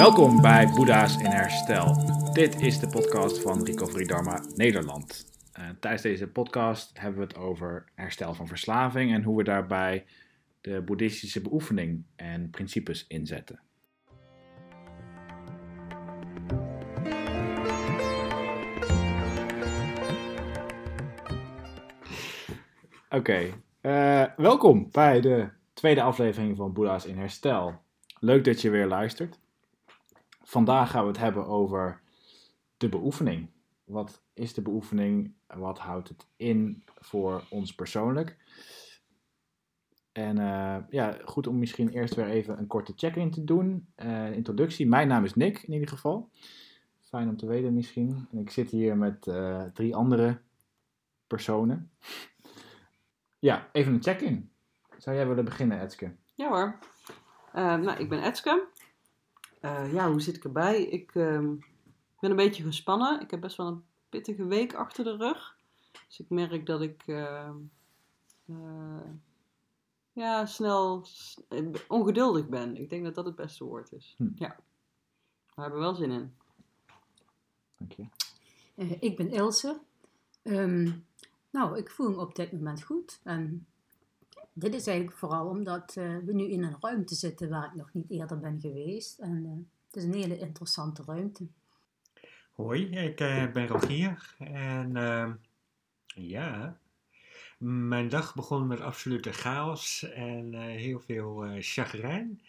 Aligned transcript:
Welkom 0.00 0.40
bij 0.40 0.66
Boeddha's 0.74 1.16
in 1.16 1.30
Herstel. 1.30 1.94
Dit 2.32 2.60
is 2.60 2.78
de 2.78 2.88
podcast 2.88 3.42
van 3.42 3.64
Recovery 3.64 4.04
Dharma 4.04 4.44
Nederland. 4.54 5.32
Uh, 5.58 5.68
tijdens 5.80 6.02
deze 6.02 6.28
podcast 6.28 7.00
hebben 7.00 7.20
we 7.20 7.26
het 7.26 7.36
over 7.36 7.90
herstel 7.94 8.34
van 8.34 8.46
verslaving 8.46 9.12
en 9.12 9.22
hoe 9.22 9.36
we 9.36 9.44
daarbij 9.44 10.04
de 10.60 10.82
boeddhistische 10.82 11.40
beoefening 11.40 12.04
en 12.16 12.50
principes 12.50 13.06
inzetten. 13.08 13.60
Oké, 23.10 23.40
uh, 23.82 24.24
welkom 24.36 24.88
bij 24.92 25.20
de 25.20 25.48
tweede 25.72 26.02
aflevering 26.02 26.56
van 26.56 26.72
Boeddha's 26.72 27.04
in 27.04 27.18
Herstel. 27.18 27.80
Leuk 28.20 28.44
dat 28.44 28.60
je 28.60 28.70
weer 28.70 28.86
luistert. 28.86 29.39
Vandaag 30.42 30.90
gaan 30.90 31.02
we 31.02 31.08
het 31.08 31.18
hebben 31.18 31.46
over 31.46 32.00
de 32.76 32.88
beoefening. 32.88 33.48
Wat 33.84 34.22
is 34.34 34.54
de 34.54 34.62
beoefening? 34.62 35.32
Wat 35.46 35.78
houdt 35.78 36.08
het 36.08 36.26
in 36.36 36.84
voor 36.98 37.44
ons 37.50 37.74
persoonlijk? 37.74 38.36
En 40.12 40.36
uh, 40.36 40.76
ja, 40.90 41.16
goed 41.24 41.46
om 41.46 41.58
misschien 41.58 41.88
eerst 41.88 42.14
weer 42.14 42.28
even 42.28 42.58
een 42.58 42.66
korte 42.66 42.92
check-in 42.96 43.30
te 43.30 43.44
doen. 43.44 43.88
Uh, 43.96 44.32
introductie. 44.32 44.86
Mijn 44.86 45.08
naam 45.08 45.24
is 45.24 45.34
Nick 45.34 45.62
in 45.62 45.72
ieder 45.72 45.88
geval. 45.88 46.30
Fijn 47.00 47.28
om 47.28 47.36
te 47.36 47.46
weten 47.46 47.74
misschien. 47.74 48.28
En 48.32 48.38
ik 48.38 48.50
zit 48.50 48.70
hier 48.70 48.96
met 48.96 49.26
uh, 49.26 49.62
drie 49.62 49.94
andere 49.94 50.40
personen. 51.26 51.90
Ja, 53.38 53.68
even 53.72 53.92
een 53.92 54.02
check-in. 54.02 54.50
Zou 54.98 55.16
jij 55.16 55.26
willen 55.26 55.44
beginnen, 55.44 55.80
Etske? 55.80 56.14
Ja 56.34 56.48
hoor. 56.48 56.78
nou, 57.52 57.98
ik 57.98 58.08
ben 58.08 58.22
Etske. 58.22 58.66
Ja, 59.92 60.10
hoe 60.10 60.20
zit 60.20 60.36
ik 60.36 60.44
erbij? 60.44 60.82
Ik 60.82 61.14
ehm, 61.14 61.54
ben 62.20 62.30
een 62.30 62.36
beetje 62.36 62.62
gespannen. 62.62 63.20
Ik 63.20 63.30
heb 63.30 63.40
best 63.40 63.56
wel 63.56 63.66
een 63.66 63.84
pittige 64.08 64.44
week 64.44 64.74
achter 64.74 65.04
de 65.04 65.16
rug. 65.16 65.56
Dus 66.08 66.20
ik 66.20 66.28
merk 66.28 66.66
dat 66.66 66.80
ik 66.80 67.02
ehm, 67.06 67.56
ja, 70.12 70.46
snel 70.46 71.06
ongeduldig 71.88 72.48
ben. 72.48 72.76
Ik 72.76 72.90
denk 72.90 73.04
dat 73.04 73.14
dat 73.14 73.24
het 73.24 73.36
beste 73.36 73.64
woord 73.64 73.92
is. 73.92 74.14
Hm. 74.16 74.28
Ja. 74.34 74.56
We 75.54 75.62
hebben 75.62 75.80
wel 75.80 75.94
zin 75.94 76.10
in. 76.10 76.34
Dank 77.76 77.92
je. 77.92 78.06
Uh, 78.74 79.02
ik 79.02 79.16
ben 79.16 79.30
Ilse. 79.30 79.80
Um, 80.42 81.06
nou, 81.50 81.78
ik 81.78 81.90
voel 81.90 82.10
me 82.10 82.20
op 82.20 82.34
dit 82.34 82.52
moment 82.52 82.82
goed. 82.82 83.20
En 83.22 83.66
dit 84.60 84.74
is 84.74 84.86
eigenlijk 84.86 85.18
vooral 85.18 85.46
omdat 85.46 85.96
uh, 85.98 86.18
we 86.24 86.32
nu 86.32 86.44
in 86.44 86.62
een 86.62 86.76
ruimte 86.80 87.14
zitten 87.14 87.48
waar 87.48 87.66
ik 87.66 87.74
nog 87.74 87.92
niet 87.92 88.10
eerder 88.10 88.38
ben 88.38 88.60
geweest. 88.60 89.18
En 89.18 89.44
uh, 89.44 89.50
het 89.86 89.96
is 89.96 90.04
een 90.04 90.14
hele 90.14 90.38
interessante 90.38 91.02
ruimte. 91.06 91.46
Hoi, 92.52 92.88
ik 92.88 93.16
ben 93.52 93.66
Rogier. 93.66 94.34
En 94.38 94.96
ehm, 94.96 95.32
ja, 96.14 96.78
mijn 97.58 98.08
dag 98.08 98.34
begon 98.34 98.66
met 98.66 98.80
absolute 98.80 99.32
chaos 99.32 100.02
en 100.02 100.52
uh, 100.52 100.60
heel 100.60 101.00
veel 101.00 101.46
uh, 101.46 101.56
chagrijn. 101.58 102.40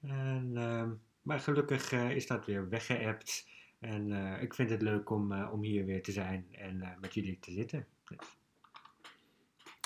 En, 0.00 0.50
uh, 0.54 0.90
maar 1.22 1.40
gelukkig 1.40 1.92
uh, 1.92 2.10
is 2.10 2.26
dat 2.26 2.46
weer 2.46 2.68
weggeëpt. 2.68 3.48
En 3.78 4.12
ik 4.40 4.54
vind 4.54 4.70
het 4.70 4.82
leuk 4.82 5.10
om, 5.10 5.42
om 5.42 5.62
hier 5.62 5.84
weer 5.84 6.02
te 6.02 6.12
zijn 6.12 6.46
en 6.50 6.96
met 7.00 7.14
jullie 7.14 7.38
te 7.38 7.52
zitten. 7.52 7.86
Oké, 8.12 8.24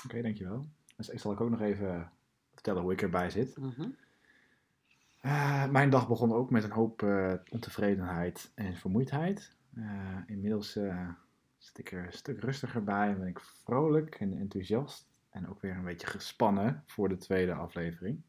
okay, 0.05 0.21
dankjewel. 0.21 0.67
Dus 1.01 1.09
ik 1.09 1.19
zal 1.19 1.37
ook 1.37 1.49
nog 1.49 1.61
even 1.61 2.11
vertellen 2.53 2.81
hoe 2.81 2.91
ik 2.91 3.01
erbij 3.01 3.29
zit. 3.29 3.57
Mm 3.57 3.73
-hmm. 3.75 3.95
mijn 5.71 5.89
dag 5.89 6.07
begon 6.07 6.33
ook 6.33 6.49
met 6.49 6.63
een 6.63 6.71
hoop 6.71 7.05
ontevredenheid 7.49 8.51
en 8.55 8.75
vermoeidheid. 8.75 9.55
inmiddels 10.25 10.71
zit 11.57 11.77
ik 11.77 11.91
er 11.91 12.05
een 12.05 12.13
stuk 12.13 12.39
rustiger 12.39 12.83
bij 12.83 13.09
en 13.09 13.19
ben 13.19 13.27
ik 13.27 13.39
vrolijk 13.39 14.15
en 14.15 14.37
enthousiast. 14.37 15.09
En 15.29 15.49
ook 15.49 15.61
weer 15.61 15.75
een 15.75 15.83
beetje 15.83 16.07
gespannen 16.07 16.83
voor 16.85 17.09
de 17.09 17.17
tweede 17.17 17.53
aflevering. 17.53 18.21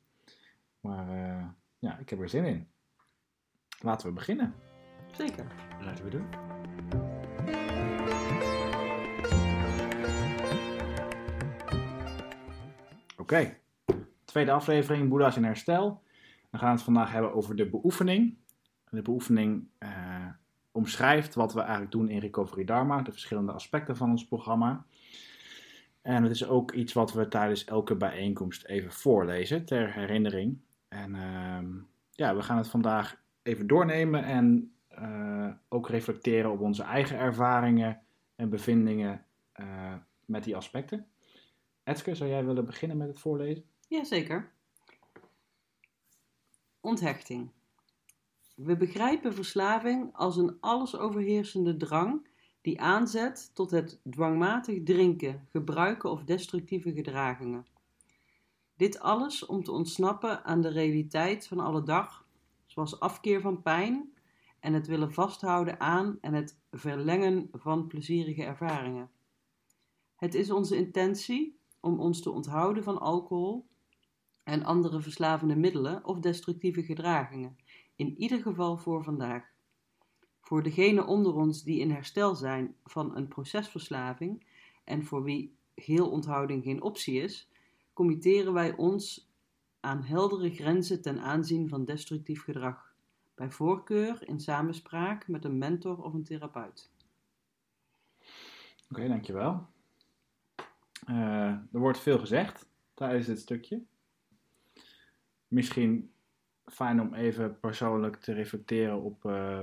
Maar 0.80 1.08
uh, 1.08 1.46
ja, 1.78 1.98
ik 1.98 2.10
heb 2.10 2.20
er 2.20 2.28
zin 2.28 2.44
in. 2.44 2.68
Laten 3.80 4.06
we 4.06 4.12
beginnen. 4.12 4.54
Zeker. 5.12 5.46
Laten 5.80 6.04
we 6.04 6.10
doen. 6.10 6.26
Oké, 13.32 13.56
tweede 14.24 14.52
aflevering, 14.52 15.08
Boeddha's 15.08 15.36
in 15.36 15.44
herstel. 15.44 16.02
We 16.50 16.58
gaan 16.58 16.70
het 16.70 16.82
vandaag 16.82 17.12
hebben 17.12 17.34
over 17.34 17.56
de 17.56 17.68
beoefening. 17.68 18.36
De 18.90 19.02
beoefening 19.02 19.68
uh, 19.78 20.26
omschrijft 20.72 21.34
wat 21.34 21.52
we 21.52 21.60
eigenlijk 21.60 21.90
doen 21.90 22.08
in 22.08 22.18
Recovery 22.18 22.64
Dharma, 22.64 23.02
de 23.02 23.10
verschillende 23.10 23.52
aspecten 23.52 23.96
van 23.96 24.10
ons 24.10 24.26
programma. 24.26 24.84
En 26.02 26.22
het 26.22 26.32
is 26.32 26.46
ook 26.46 26.72
iets 26.72 26.92
wat 26.92 27.12
we 27.12 27.28
tijdens 27.28 27.64
elke 27.64 27.94
bijeenkomst 27.94 28.64
even 28.64 28.92
voorlezen 28.92 29.64
ter 29.64 29.92
herinnering. 29.92 30.58
En 30.88 31.14
uh, 31.14 31.82
ja, 32.10 32.36
we 32.36 32.42
gaan 32.42 32.56
het 32.56 32.68
vandaag 32.68 33.22
even 33.42 33.66
doornemen 33.66 34.24
en 34.24 34.74
uh, 34.98 35.48
ook 35.68 35.88
reflecteren 35.88 36.50
op 36.50 36.60
onze 36.60 36.82
eigen 36.82 37.18
ervaringen 37.18 38.00
en 38.36 38.48
bevindingen 38.48 39.24
uh, 39.60 39.94
met 40.24 40.44
die 40.44 40.56
aspecten. 40.56 41.06
Etske, 41.84 42.14
zou 42.14 42.30
jij 42.30 42.44
willen 42.44 42.64
beginnen 42.64 42.96
met 42.96 43.08
het 43.08 43.18
voorlezen? 43.18 43.64
Jazeker. 43.88 44.52
Onthechting. 46.80 47.50
We 48.54 48.76
begrijpen 48.76 49.34
verslaving 49.34 50.10
als 50.12 50.36
een 50.36 50.56
allesoverheersende 50.60 51.76
drang 51.76 52.28
die 52.60 52.80
aanzet 52.80 53.50
tot 53.54 53.70
het 53.70 54.00
dwangmatig 54.10 54.82
drinken, 54.82 55.48
gebruiken 55.50 56.10
of 56.10 56.24
destructieve 56.24 56.92
gedragingen. 56.92 57.66
Dit 58.76 58.98
alles 58.98 59.46
om 59.46 59.64
te 59.64 59.72
ontsnappen 59.72 60.44
aan 60.44 60.60
de 60.60 60.68
realiteit 60.68 61.46
van 61.46 61.60
alle 61.60 61.82
dag, 61.82 62.26
zoals 62.66 63.00
afkeer 63.00 63.40
van 63.40 63.62
pijn 63.62 64.12
en 64.60 64.72
het 64.72 64.86
willen 64.86 65.12
vasthouden 65.12 65.80
aan 65.80 66.18
en 66.20 66.34
het 66.34 66.58
verlengen 66.70 67.48
van 67.52 67.86
plezierige 67.86 68.44
ervaringen. 68.44 69.10
Het 70.16 70.34
is 70.34 70.50
onze 70.50 70.76
intentie 70.76 71.60
om 71.82 72.00
ons 72.00 72.22
te 72.22 72.30
onthouden 72.30 72.82
van 72.82 73.00
alcohol 73.00 73.66
en 74.42 74.64
andere 74.64 75.00
verslavende 75.00 75.56
middelen 75.56 76.04
of 76.04 76.18
destructieve 76.18 76.82
gedragingen 76.82 77.56
in 77.96 78.16
ieder 78.18 78.42
geval 78.42 78.76
voor 78.76 79.04
vandaag. 79.04 79.50
Voor 80.40 80.62
degenen 80.62 81.06
onder 81.06 81.34
ons 81.34 81.62
die 81.62 81.80
in 81.80 81.90
herstel 81.90 82.34
zijn 82.34 82.74
van 82.84 83.16
een 83.16 83.28
procesverslaving 83.28 84.46
en 84.84 85.04
voor 85.04 85.22
wie 85.22 85.56
geheel 85.74 86.10
onthouding 86.10 86.62
geen 86.62 86.82
optie 86.82 87.22
is, 87.22 87.48
committeren 87.92 88.52
wij 88.52 88.76
ons 88.76 89.30
aan 89.80 90.02
heldere 90.02 90.50
grenzen 90.50 91.02
ten 91.02 91.20
aanzien 91.20 91.68
van 91.68 91.84
destructief 91.84 92.42
gedrag, 92.42 92.94
bij 93.34 93.50
voorkeur 93.50 94.28
in 94.28 94.40
samenspraak 94.40 95.28
met 95.28 95.44
een 95.44 95.58
mentor 95.58 96.02
of 96.02 96.12
een 96.12 96.24
therapeut. 96.24 96.90
Oké, 98.90 99.08
dankjewel. 99.08 99.66
Uh, 101.08 101.46
er 101.46 101.78
wordt 101.78 101.98
veel 101.98 102.18
gezegd 102.18 102.66
tijdens 102.94 103.26
dit 103.26 103.38
stukje. 103.38 103.82
Misschien 105.48 106.12
fijn 106.64 107.00
om 107.00 107.14
even 107.14 107.60
persoonlijk 107.60 108.16
te 108.16 108.32
reflecteren 108.32 109.02
op 109.02 109.24
uh, 109.24 109.62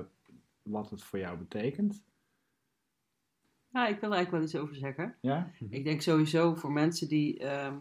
wat 0.62 0.90
het 0.90 1.04
voor 1.04 1.20
jou 1.20 1.38
betekent. 1.38 2.04
Ja, 3.68 3.88
ik 3.88 4.00
wil 4.00 4.10
er 4.10 4.16
eigenlijk 4.16 4.32
wel 4.32 4.42
iets 4.42 4.56
over 4.56 4.76
zeggen. 4.76 5.16
Ja? 5.22 5.52
Ik 5.70 5.84
denk 5.84 6.02
sowieso 6.02 6.56
voor 6.56 6.72
mensen 6.72 7.08
die 7.08 7.40
uh, 7.40 7.76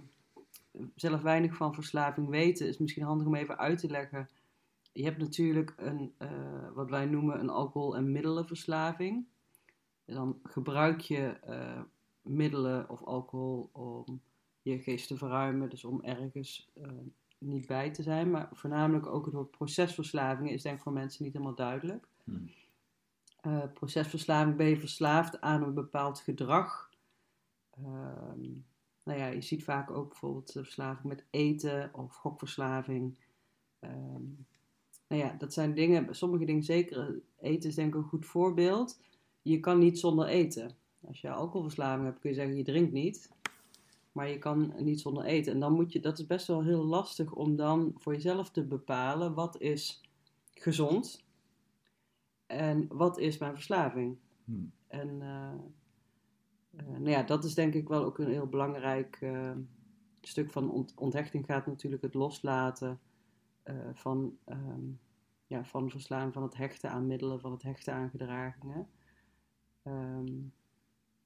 zelf 0.94 1.22
weinig 1.22 1.56
van 1.56 1.74
verslaving 1.74 2.28
weten, 2.28 2.66
is 2.66 2.78
misschien 2.78 3.04
handig 3.04 3.26
om 3.26 3.34
even 3.34 3.58
uit 3.58 3.78
te 3.78 3.90
leggen. 3.90 4.28
Je 4.92 5.04
hebt 5.04 5.18
natuurlijk 5.18 5.74
een, 5.76 6.14
uh, 6.18 6.70
wat 6.74 6.90
wij 6.90 7.06
noemen 7.06 7.40
een 7.40 7.50
alcohol- 7.50 7.96
en 7.96 8.12
middelenverslaving. 8.12 9.26
En 10.04 10.14
dan 10.14 10.40
gebruik 10.42 11.00
je 11.00 11.36
uh, 11.48 11.80
middelen 12.28 12.90
of 12.90 13.04
alcohol 13.04 13.70
om 13.72 14.20
je 14.62 14.78
geest 14.78 15.08
te 15.08 15.16
verruimen, 15.16 15.70
dus 15.70 15.84
om 15.84 16.02
ergens 16.02 16.70
niet 17.38 17.66
bij 17.66 17.90
te 17.90 18.02
zijn. 18.02 18.30
Maar 18.30 18.48
voornamelijk 18.52 19.06
ook 19.06 19.24
het 19.24 19.34
woord 19.34 19.50
procesverslaving 19.50 20.50
is 20.50 20.62
denk 20.62 20.76
ik 20.76 20.82
voor 20.82 20.92
mensen 20.92 21.24
niet 21.24 21.32
helemaal 21.32 21.54
duidelijk. 21.54 22.08
Hmm. 22.24 22.50
Uh, 23.46 23.62
procesverslaving 23.74 24.56
ben 24.56 24.66
je 24.66 24.78
verslaafd 24.78 25.40
aan 25.40 25.62
een 25.62 25.74
bepaald 25.74 26.20
gedrag. 26.20 26.90
Uh, 27.78 27.86
nou 29.04 29.18
ja, 29.18 29.26
je 29.26 29.42
ziet 29.42 29.64
vaak 29.64 29.90
ook 29.90 30.08
bijvoorbeeld 30.08 30.52
verslaving 30.52 31.08
met 31.08 31.24
eten 31.30 31.90
of 31.94 32.14
gokverslaving. 32.14 33.18
Uh, 33.80 33.90
nou 35.08 35.22
ja, 35.22 35.34
dat 35.38 35.52
zijn 35.52 35.74
dingen, 35.74 36.14
sommige 36.14 36.44
dingen 36.44 36.62
zeker, 36.62 37.20
eten 37.40 37.68
is 37.68 37.74
denk 37.74 37.94
ik 37.94 38.00
een 38.00 38.08
goed 38.08 38.26
voorbeeld. 38.26 39.00
Je 39.42 39.60
kan 39.60 39.78
niet 39.78 39.98
zonder 39.98 40.26
eten. 40.26 40.76
Als 41.06 41.20
je 41.20 41.30
alcoholverslaving 41.30 42.04
hebt, 42.06 42.18
kun 42.18 42.30
je 42.30 42.36
zeggen 42.36 42.56
je 42.56 42.64
drinkt 42.64 42.92
niet 42.92 43.30
maar 44.18 44.28
je 44.28 44.38
kan 44.38 44.72
niet 44.78 45.00
zonder 45.00 45.24
eten. 45.24 45.52
En 45.52 45.60
dan 45.60 45.72
moet 45.72 45.92
je, 45.92 46.00
dat 46.00 46.18
is 46.18 46.26
best 46.26 46.46
wel 46.46 46.62
heel 46.62 46.84
lastig 46.84 47.32
om 47.32 47.56
dan 47.56 47.92
voor 47.96 48.12
jezelf 48.12 48.50
te 48.50 48.64
bepalen 48.64 49.34
wat 49.34 49.60
is 49.60 50.02
gezond 50.54 51.24
En 52.46 52.86
wat 52.88 53.18
is 53.18 53.38
mijn 53.38 53.54
verslaving? 53.54 54.16
Hmm. 54.44 54.72
En 54.86 55.22
eh, 55.22 55.52
nou 56.88 57.10
ja, 57.10 57.22
dat 57.22 57.44
is 57.44 57.54
denk 57.54 57.74
ik 57.74 57.88
wel 57.88 58.04
ook 58.04 58.18
een 58.18 58.30
heel 58.30 58.46
belangrijk 58.46 59.18
eh, 59.20 59.52
stuk 60.20 60.50
van 60.50 60.70
ont- 60.70 60.94
onthechting 60.96 61.44
gaat 61.44 61.66
natuurlijk 61.66 62.02
het 62.02 62.14
loslaten 62.14 63.00
van, 63.94 64.38
ehm, 64.44 64.90
ja, 65.46 65.64
van 65.64 65.90
verslaan, 65.90 66.32
van 66.32 66.42
het 66.42 66.56
hechten 66.56 66.90
aan 66.90 67.06
middelen, 67.06 67.40
van 67.40 67.52
het 67.52 67.62
hechten 67.62 67.94
aan 67.94 68.10
gedragingen. 68.10 68.88
Ehm, 69.82 70.26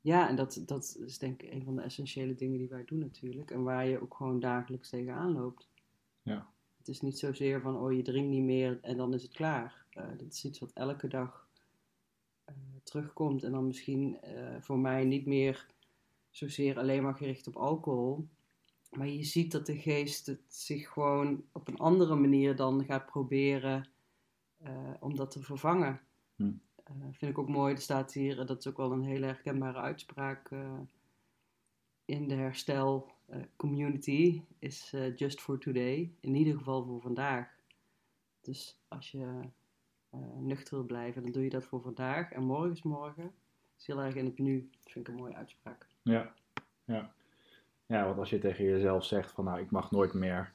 ja, 0.02 0.28
en 0.28 0.37
dat, 0.37 0.62
dat 0.66 0.96
is 1.06 1.19
denk 1.19 1.43
ik 1.43 1.52
een 1.52 1.64
van 1.64 1.76
de 1.76 1.82
essentiële 1.82 2.34
dingen 2.34 2.58
die 2.58 2.69
wij 2.69 2.84
doen 2.84 2.99
natuurlijk. 2.99 3.50
En 3.50 3.62
waar 3.62 3.87
je 3.87 4.02
ook 4.02 4.14
gewoon 4.14 4.40
dagelijks 4.40 4.88
tegenaan 4.88 5.32
loopt. 5.32 5.69
Ja. 6.22 6.50
Het 6.78 6.88
is 6.88 7.00
niet 7.00 7.19
zozeer 7.19 7.60
van, 7.60 7.76
oh 7.76 7.93
je 7.93 8.02
drinkt 8.02 8.31
niet 8.31 8.43
meer 8.43 8.78
en 8.81 8.96
dan 8.96 9.14
is 9.14 9.22
het 9.22 9.32
klaar. 9.32 9.84
Eh, 9.90 10.08
dat 10.19 10.32
is 10.32 10.44
iets 10.44 10.58
wat 10.58 10.72
elke 10.72 11.08
dag 11.08 11.49
eh, 12.44 12.54
terugkomt. 12.82 13.43
En 13.43 13.52
dan 13.52 13.66
misschien 13.66 14.20
eh, 14.20 14.60
voor 14.60 14.78
mij 14.78 15.04
niet 15.04 15.26
meer 15.26 15.66
zozeer 16.31 16.78
alleen 16.78 17.02
maar 17.02 17.14
gericht 17.14 17.46
op 17.46 17.56
alcohol. 17.56 18.28
Maar 18.90 19.08
je 19.08 19.25
ziet 19.25 19.52
dat 19.52 19.66
de 19.66 19.76
geest 19.76 20.26
het 20.26 20.43
zich 20.48 20.88
gewoon 20.88 21.44
op 21.52 21.69
een 21.69 21.78
andere 21.78 22.14
manier 22.14 22.56
dan 22.56 22.84
gaat 22.84 23.06
proberen 23.06 23.87
om 25.00 25.16
dat 25.16 25.31
te 25.31 25.43
vervangen. 25.43 26.00
Hm. 26.37 26.52
Eh, 27.00 27.06
vind 27.12 27.30
ik 27.30 27.38
ook 27.38 27.48
mooi. 27.48 27.74
Er 27.74 27.80
staat 27.80 28.12
hier, 28.12 28.40
eh, 28.40 28.46
dat 28.46 28.58
is 28.58 28.66
ook 28.68 28.76
wel 28.76 28.92
een 28.92 29.02
hele 29.02 29.26
herkenbare 29.26 29.78
uitspraak 29.78 30.50
eh, 30.50 30.78
in 32.04 32.28
de 32.28 32.34
herstel 32.34 33.10
community, 33.56 34.42
is 34.58 34.94
just 35.16 35.40
for 35.40 35.58
today. 35.58 36.12
In 36.20 36.34
ieder 36.34 36.56
geval 36.56 36.84
voor 36.84 37.00
vandaag. 37.00 37.48
Dus 38.40 38.78
als 38.88 39.10
je 39.10 39.40
nuchter 40.38 40.76
wil 40.76 40.86
blijven, 40.86 41.22
dan 41.22 41.32
doe 41.32 41.42
je 41.42 41.50
dat 41.50 41.64
voor 41.64 41.80
vandaag. 41.80 42.32
En 42.32 42.44
morgen 42.44 42.70
is 42.70 42.82
morgen. 42.82 43.32
Is 43.78 43.86
heel 43.86 44.00
erg 44.00 44.14
in 44.14 44.24
het 44.24 44.38
nu. 44.38 44.68
Dat 44.70 44.92
vind 44.92 45.08
ik 45.08 45.14
een 45.14 45.20
mooie 45.20 45.34
uitspraak. 45.34 45.86
Ja, 46.02 46.34
ja. 46.84 47.14
Ja, 47.86 48.04
want 48.04 48.18
als 48.18 48.30
je 48.30 48.38
tegen 48.38 48.64
jezelf 48.64 49.04
zegt 49.04 49.30
van 49.30 49.44
nou, 49.44 49.60
ik 49.60 49.70
mag 49.70 49.90
nooit 49.90 50.12
meer 50.12 50.52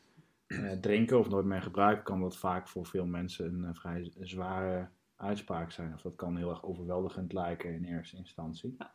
drinken 0.81 1.19
of 1.19 1.29
nooit 1.29 1.45
meer 1.45 1.61
gebruiken, 1.61 2.03
kan 2.03 2.21
dat 2.21 2.37
vaak 2.37 2.67
voor 2.67 2.85
veel 2.85 3.05
mensen 3.05 3.63
een 3.63 3.75
vrij 3.75 4.11
zware 4.19 4.89
uitspraak 5.17 5.71
zijn. 5.71 5.93
Of 5.93 6.01
dat 6.01 6.15
kan 6.15 6.37
heel 6.37 6.49
erg 6.49 6.63
overweldigend 6.63 7.33
lijken 7.33 7.73
in 7.73 7.83
eerste 7.83 8.17
instantie. 8.17 8.75
Ja. 8.77 8.93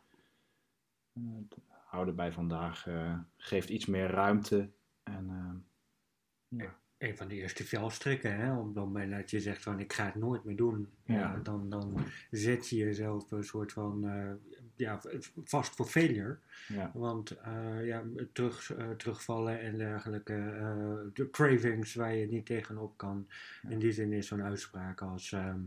Eh, 1.13 1.23
het 1.35 1.57
houden 1.85 2.15
bij 2.15 2.31
vandaag 2.31 2.87
eh, 2.87 3.19
geeft 3.37 3.69
iets 3.69 3.85
meer 3.85 4.07
ruimte. 4.07 4.69
En, 5.03 5.29
eh, 5.29 6.57
ja. 6.59 6.81
Een 6.97 7.17
van 7.17 7.27
de 7.27 7.35
eerste 7.35 7.63
velstrikken, 7.63 8.35
hè, 8.35 8.57
op 8.57 8.65
het 8.65 8.75
moment 8.75 9.11
dat 9.11 9.29
je 9.29 9.39
zegt 9.39 9.63
van 9.63 9.79
ik 9.79 9.93
ga 9.93 10.05
het 10.05 10.15
nooit 10.15 10.43
meer 10.43 10.55
doen, 10.55 10.89
Ja. 11.05 11.13
ja. 11.15 11.39
dan, 11.43 11.69
dan 11.69 11.97
zet 12.31 12.69
je 12.69 12.75
jezelf 12.75 13.31
een 13.31 13.43
soort 13.43 13.71
van 13.71 14.07
eh, 14.07 14.31
ja, 14.75 15.01
vast 15.43 15.75
voor 15.75 15.85
failure. 15.85 16.37
Ja. 16.67 16.91
Want 16.93 17.31
eh, 17.31 17.85
ja, 17.85 18.03
terug, 18.33 18.73
eh, 18.73 18.89
terugvallen 18.89 19.59
en 19.59 19.77
dergelijke, 19.77 20.33
eh, 20.33 20.97
de 21.13 21.29
cravings 21.29 21.95
waar 21.95 22.15
je 22.15 22.27
niet 22.27 22.45
tegenop 22.45 22.97
kan. 22.97 23.27
Ja. 23.61 23.69
In 23.69 23.79
die 23.79 23.91
zin 23.91 24.13
is 24.13 24.27
zo'n 24.27 24.43
uitspraak 24.43 25.01
als 25.01 25.31
ehm, 25.31 25.59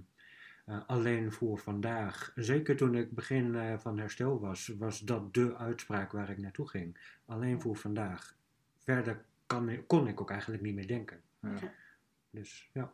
eh, 0.66 0.80
alleen 0.86 1.32
voor 1.32 1.58
vandaag. 1.58 2.32
Zeker 2.34 2.76
toen 2.76 2.94
ik 2.94 3.12
begin 3.12 3.54
eh, 3.54 3.78
van 3.78 3.98
herstel 3.98 4.40
was, 4.40 4.68
was 4.78 5.00
dat 5.00 5.34
de 5.34 5.56
uitspraak 5.56 6.12
waar 6.12 6.30
ik 6.30 6.38
naartoe 6.38 6.68
ging. 6.68 6.98
Alleen 7.26 7.60
voor 7.60 7.76
vandaag. 7.76 8.36
Verder 8.78 9.24
kan, 9.46 9.86
kon 9.86 10.08
ik 10.08 10.20
ook 10.20 10.30
eigenlijk 10.30 10.62
niet 10.62 10.74
meer 10.74 10.86
denken. 10.86 11.20
Ja. 11.40 11.72
Dus 12.30 12.70
ja. 12.72 12.92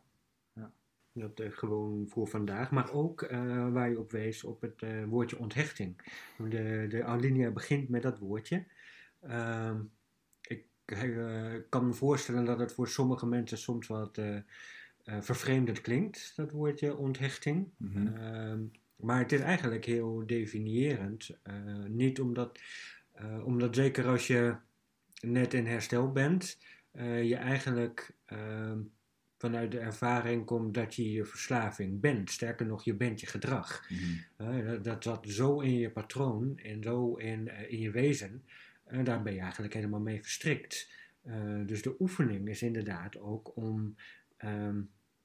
Ja. 0.53 0.73
Dat 1.13 1.41
eh, 1.41 1.51
gewoon 1.51 2.09
voor 2.09 2.29
vandaag. 2.29 2.71
Maar 2.71 2.93
ook 2.93 3.23
eh, 3.23 3.73
waar 3.73 3.91
je 3.91 3.99
op 3.99 4.11
wees 4.11 4.45
op 4.45 4.61
het 4.61 4.83
eh, 4.83 5.05
woordje 5.05 5.39
onthechting. 5.39 5.97
De, 6.49 6.87
de 6.89 7.05
alinea 7.05 7.51
begint 7.51 7.89
met 7.89 8.03
dat 8.03 8.19
woordje. 8.19 8.65
Ehm, 9.21 9.81
ik 10.41 10.65
kan 11.69 11.87
me 11.87 11.93
voorstellen 11.93 12.45
dat 12.45 12.59
het 12.59 12.73
voor 12.73 12.89
sommige 12.89 13.27
mensen 13.27 13.59
soms 13.59 13.87
wat 13.87 14.21
eh, 15.02 15.16
vervreemdend 15.20 15.81
klinkt, 15.81 16.32
dat 16.37 16.50
woordje 16.50 16.96
onthechting. 16.96 17.69
Mhm. 17.76 18.06
Ehm, 18.06 18.60
maar 18.96 19.19
het 19.19 19.32
is 19.32 19.40
eigenlijk 19.40 19.84
heel 19.84 20.22
definiërend. 20.26 21.38
Eh, 21.43 21.54
niet 21.88 22.20
omdat, 22.20 22.58
eh, 23.12 23.44
omdat 23.44 23.75
zeker 23.75 24.06
als 24.06 24.26
je 24.26 24.56
net 25.20 25.54
in 25.54 25.66
herstel 25.66 26.12
bent, 26.12 26.58
je 27.22 27.37
eigenlijk 27.37 28.14
ehm, 28.25 28.78
vanuit 29.38 29.70
de 29.70 29.78
ervaring 29.78 30.44
komt 30.44 30.75
dat 30.75 30.94
je 30.94 31.12
je 31.12 31.25
verslaving 31.25 32.00
bent. 32.00 32.31
Sterker 32.31 32.66
nog, 32.66 32.84
je 32.84 32.94
bent 32.94 33.20
je 33.20 33.26
gedrag. 33.26 33.88
Mhm. 33.88 34.64
Dat, 34.64 34.84
dat 34.84 35.02
zat 35.02 35.28
zo 35.28 35.60
in 35.60 35.78
je 35.78 35.90
patroon 35.90 36.58
en 36.58 36.82
zo 36.82 37.14
in, 37.14 37.50
in 37.69 37.78
je 37.78 37.90
wezen. 37.90 38.44
En 38.84 39.04
daar 39.04 39.22
ben 39.22 39.34
je 39.34 39.40
eigenlijk 39.40 39.75
helemaal 39.75 40.00
mee 40.00 40.22
verstrikt. 40.22 40.90
Dus 41.66 41.82
de 41.82 41.96
oefening 41.99 42.49
is 42.49 42.62
inderdaad 42.62 43.19
ook 43.19 43.56
om 43.56 43.96
ehm, 44.43 44.81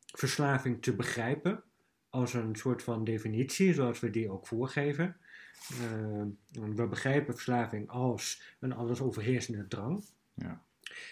verslaving 0.06 0.82
te 0.82 0.96
begrijpen 0.96 1.64
als 2.10 2.34
een 2.34 2.56
soort 2.56 2.84
van 2.84 3.04
definitie, 3.04 3.74
zoals 3.74 4.00
we 4.00 4.10
die 4.10 4.30
ook 4.30 4.48
voorgeven. 4.48 5.18
Eh, 5.70 6.24
we 6.76 6.88
begrijpen 6.88 7.34
verslaving 7.34 7.90
als 7.90 8.42
een 8.60 8.74
alles 8.74 9.02
overheersende 9.02 9.68
drang. 9.68 10.04
Ja. 10.34 10.66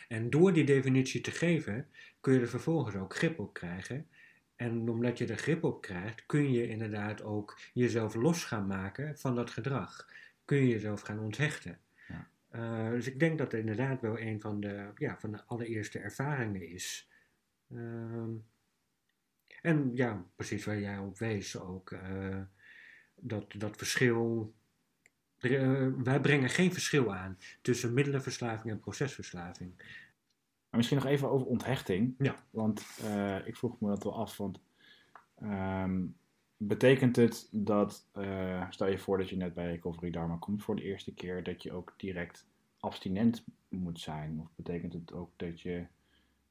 En 0.07 0.29
door 0.29 0.53
die 0.53 0.63
definitie 0.63 1.21
te 1.21 1.31
geven, 1.31 1.87
kun 2.19 2.33
je 2.33 2.39
er 2.39 2.47
vervolgens 2.47 2.95
ook 2.95 3.15
grip 3.15 3.39
op 3.39 3.53
krijgen. 3.53 4.07
En 4.55 4.89
omdat 4.89 5.17
je 5.17 5.25
er 5.25 5.37
grip 5.37 5.63
op 5.63 5.81
krijgt, 5.81 6.25
kun 6.25 6.51
je 6.51 6.67
inderdaad 6.67 7.23
ook 7.23 7.59
jezelf 7.73 8.15
los 8.15 8.43
gaan 8.43 8.67
maken 8.67 9.17
van 9.17 9.35
dat 9.35 9.49
gedrag. 9.49 10.09
Kun 10.45 10.57
je 10.57 10.67
jezelf 10.67 11.01
gaan 11.01 11.19
onthechten. 11.19 11.79
Ja. 12.07 12.29
Eh, 12.49 12.89
dus 12.89 13.07
ik 13.07 13.19
denk 13.19 13.37
dat 13.37 13.51
het 13.51 13.59
inderdaad 13.59 14.01
wel 14.01 14.19
een 14.19 14.41
van 14.41 14.59
de, 14.59 14.91
ja, 14.95 15.17
van 15.19 15.31
de 15.31 15.43
allereerste 15.45 15.99
ervaringen 15.99 16.69
is. 16.69 17.09
Ehm, 17.71 18.29
en 19.61 19.91
ja, 19.93 20.25
precies 20.35 20.65
waar 20.65 20.79
jij 20.79 20.97
op 20.97 21.17
wees 21.17 21.59
ook. 21.59 21.91
eh, 21.91 22.41
dat, 23.15 23.53
dat 23.57 23.77
verschil. 23.77 24.53
er, 25.37 25.61
eh, 25.61 26.03
wij 26.03 26.21
brengen 26.21 26.49
geen 26.49 26.73
verschil 26.73 27.13
aan 27.15 27.37
tussen 27.61 27.93
middelenverslaving 27.93 28.73
en 28.73 28.79
procesverslaving. 28.79 29.73
Maar 30.69 30.83
misschien 30.83 30.97
nog 30.97 31.05
even 31.05 31.29
over 31.29 31.47
onthechting. 31.47 32.15
Ja. 32.17 32.43
Want 32.49 32.85
eh, 33.03 33.47
ik 33.47 33.55
vroeg 33.55 33.79
me 33.79 33.87
dat 33.87 34.03
wel 34.03 34.15
af. 34.15 34.37
Want 34.37 34.59
ehm, 35.35 36.05
betekent 36.57 37.15
het 37.15 37.47
dat, 37.51 38.07
stel 38.69 38.87
je 38.87 38.97
voor 38.97 39.17
dat 39.17 39.29
je 39.29 39.37
net 39.37 39.53
bij 39.53 39.65
Recovery 39.65 40.11
Dharma 40.11 40.37
komt 40.37 40.63
voor 40.63 40.75
de 40.75 40.83
eerste 40.83 41.13
keer, 41.13 41.43
dat 41.43 41.63
je 41.63 41.71
ook 41.71 41.93
direct 41.97 42.47
abstinent 42.79 43.43
moet 43.69 43.99
zijn? 43.99 44.39
Of 44.39 44.47
betekent 44.55 44.93
het 44.93 45.13
ook 45.13 45.31
dat 45.35 45.61
je 45.61 45.85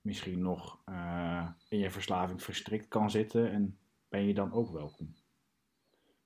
misschien 0.04 0.42
nog 0.42 0.78
eh, 0.84 1.46
in 1.68 1.78
je 1.78 1.90
verslaving 1.90 2.42
verstrikt 2.42 2.88
kan 2.88 3.10
zitten 3.10 3.50
en 3.50 3.78
ben 4.08 4.26
je 4.26 4.34
dan 4.34 4.52
ook 4.52 4.72
welkom? 4.72 5.14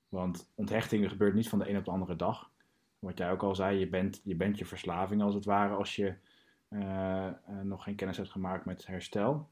Want 0.08 0.50
onthechting 0.54 1.08
gebeurt 1.08 1.34
niet 1.34 1.48
van 1.48 1.58
de 1.58 1.68
een 1.68 1.76
op 1.76 1.84
de 1.84 1.90
andere 1.90 2.16
dag. 2.16 2.50
Wat 2.98 3.18
jij 3.18 3.30
ook 3.30 3.42
al 3.42 3.54
zei, 3.54 3.78
je 3.78 3.88
bent 3.88 4.20
je, 4.24 4.34
bent 4.34 4.58
je 4.58 4.64
verslaving 4.64 5.22
als 5.22 5.34
het 5.34 5.44
ware 5.44 5.74
als 5.74 5.96
je 5.96 6.14
eh, 6.68 7.26
eh, 7.26 7.34
nog 7.62 7.82
geen 7.82 7.94
kennis 7.94 8.16
hebt 8.16 8.30
gemaakt 8.30 8.64
met 8.64 8.86
herstel. 8.86 9.50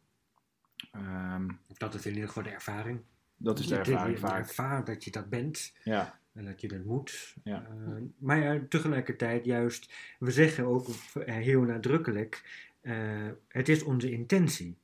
Ehm, 0.92 1.48
Dat 1.78 1.94
is 1.94 2.06
in 2.06 2.12
ieder 2.12 2.28
geval 2.28 2.42
de 2.42 2.50
ervaring. 2.50 3.00
dat 3.36 3.58
is 3.58 3.66
de 3.66 3.76
ervaring 3.76 4.14
je 4.14 4.26
vaak. 4.26 4.38
ervaart 4.38 4.86
dat 4.86 5.04
je 5.04 5.10
dat 5.10 5.28
bent 5.28 5.74
Ja, 5.84 6.18
en 6.32 6.44
dat 6.44 6.60
je 6.60 6.68
dat 6.68 6.84
moet. 6.84 7.34
Ja. 7.44 7.66
Eh, 7.66 8.02
maar 8.18 8.38
ja, 8.38 8.60
tegelijkertijd 8.68 9.44
juist, 9.44 9.94
we 10.18 10.30
zeggen 10.30 10.64
ook 10.64 10.86
heel 11.14 11.62
nadrukkelijk, 11.62 12.64
eh, 12.86 13.28
het 13.48 13.68
is 13.68 13.82
onze 13.82 14.10
intentie 14.10 14.78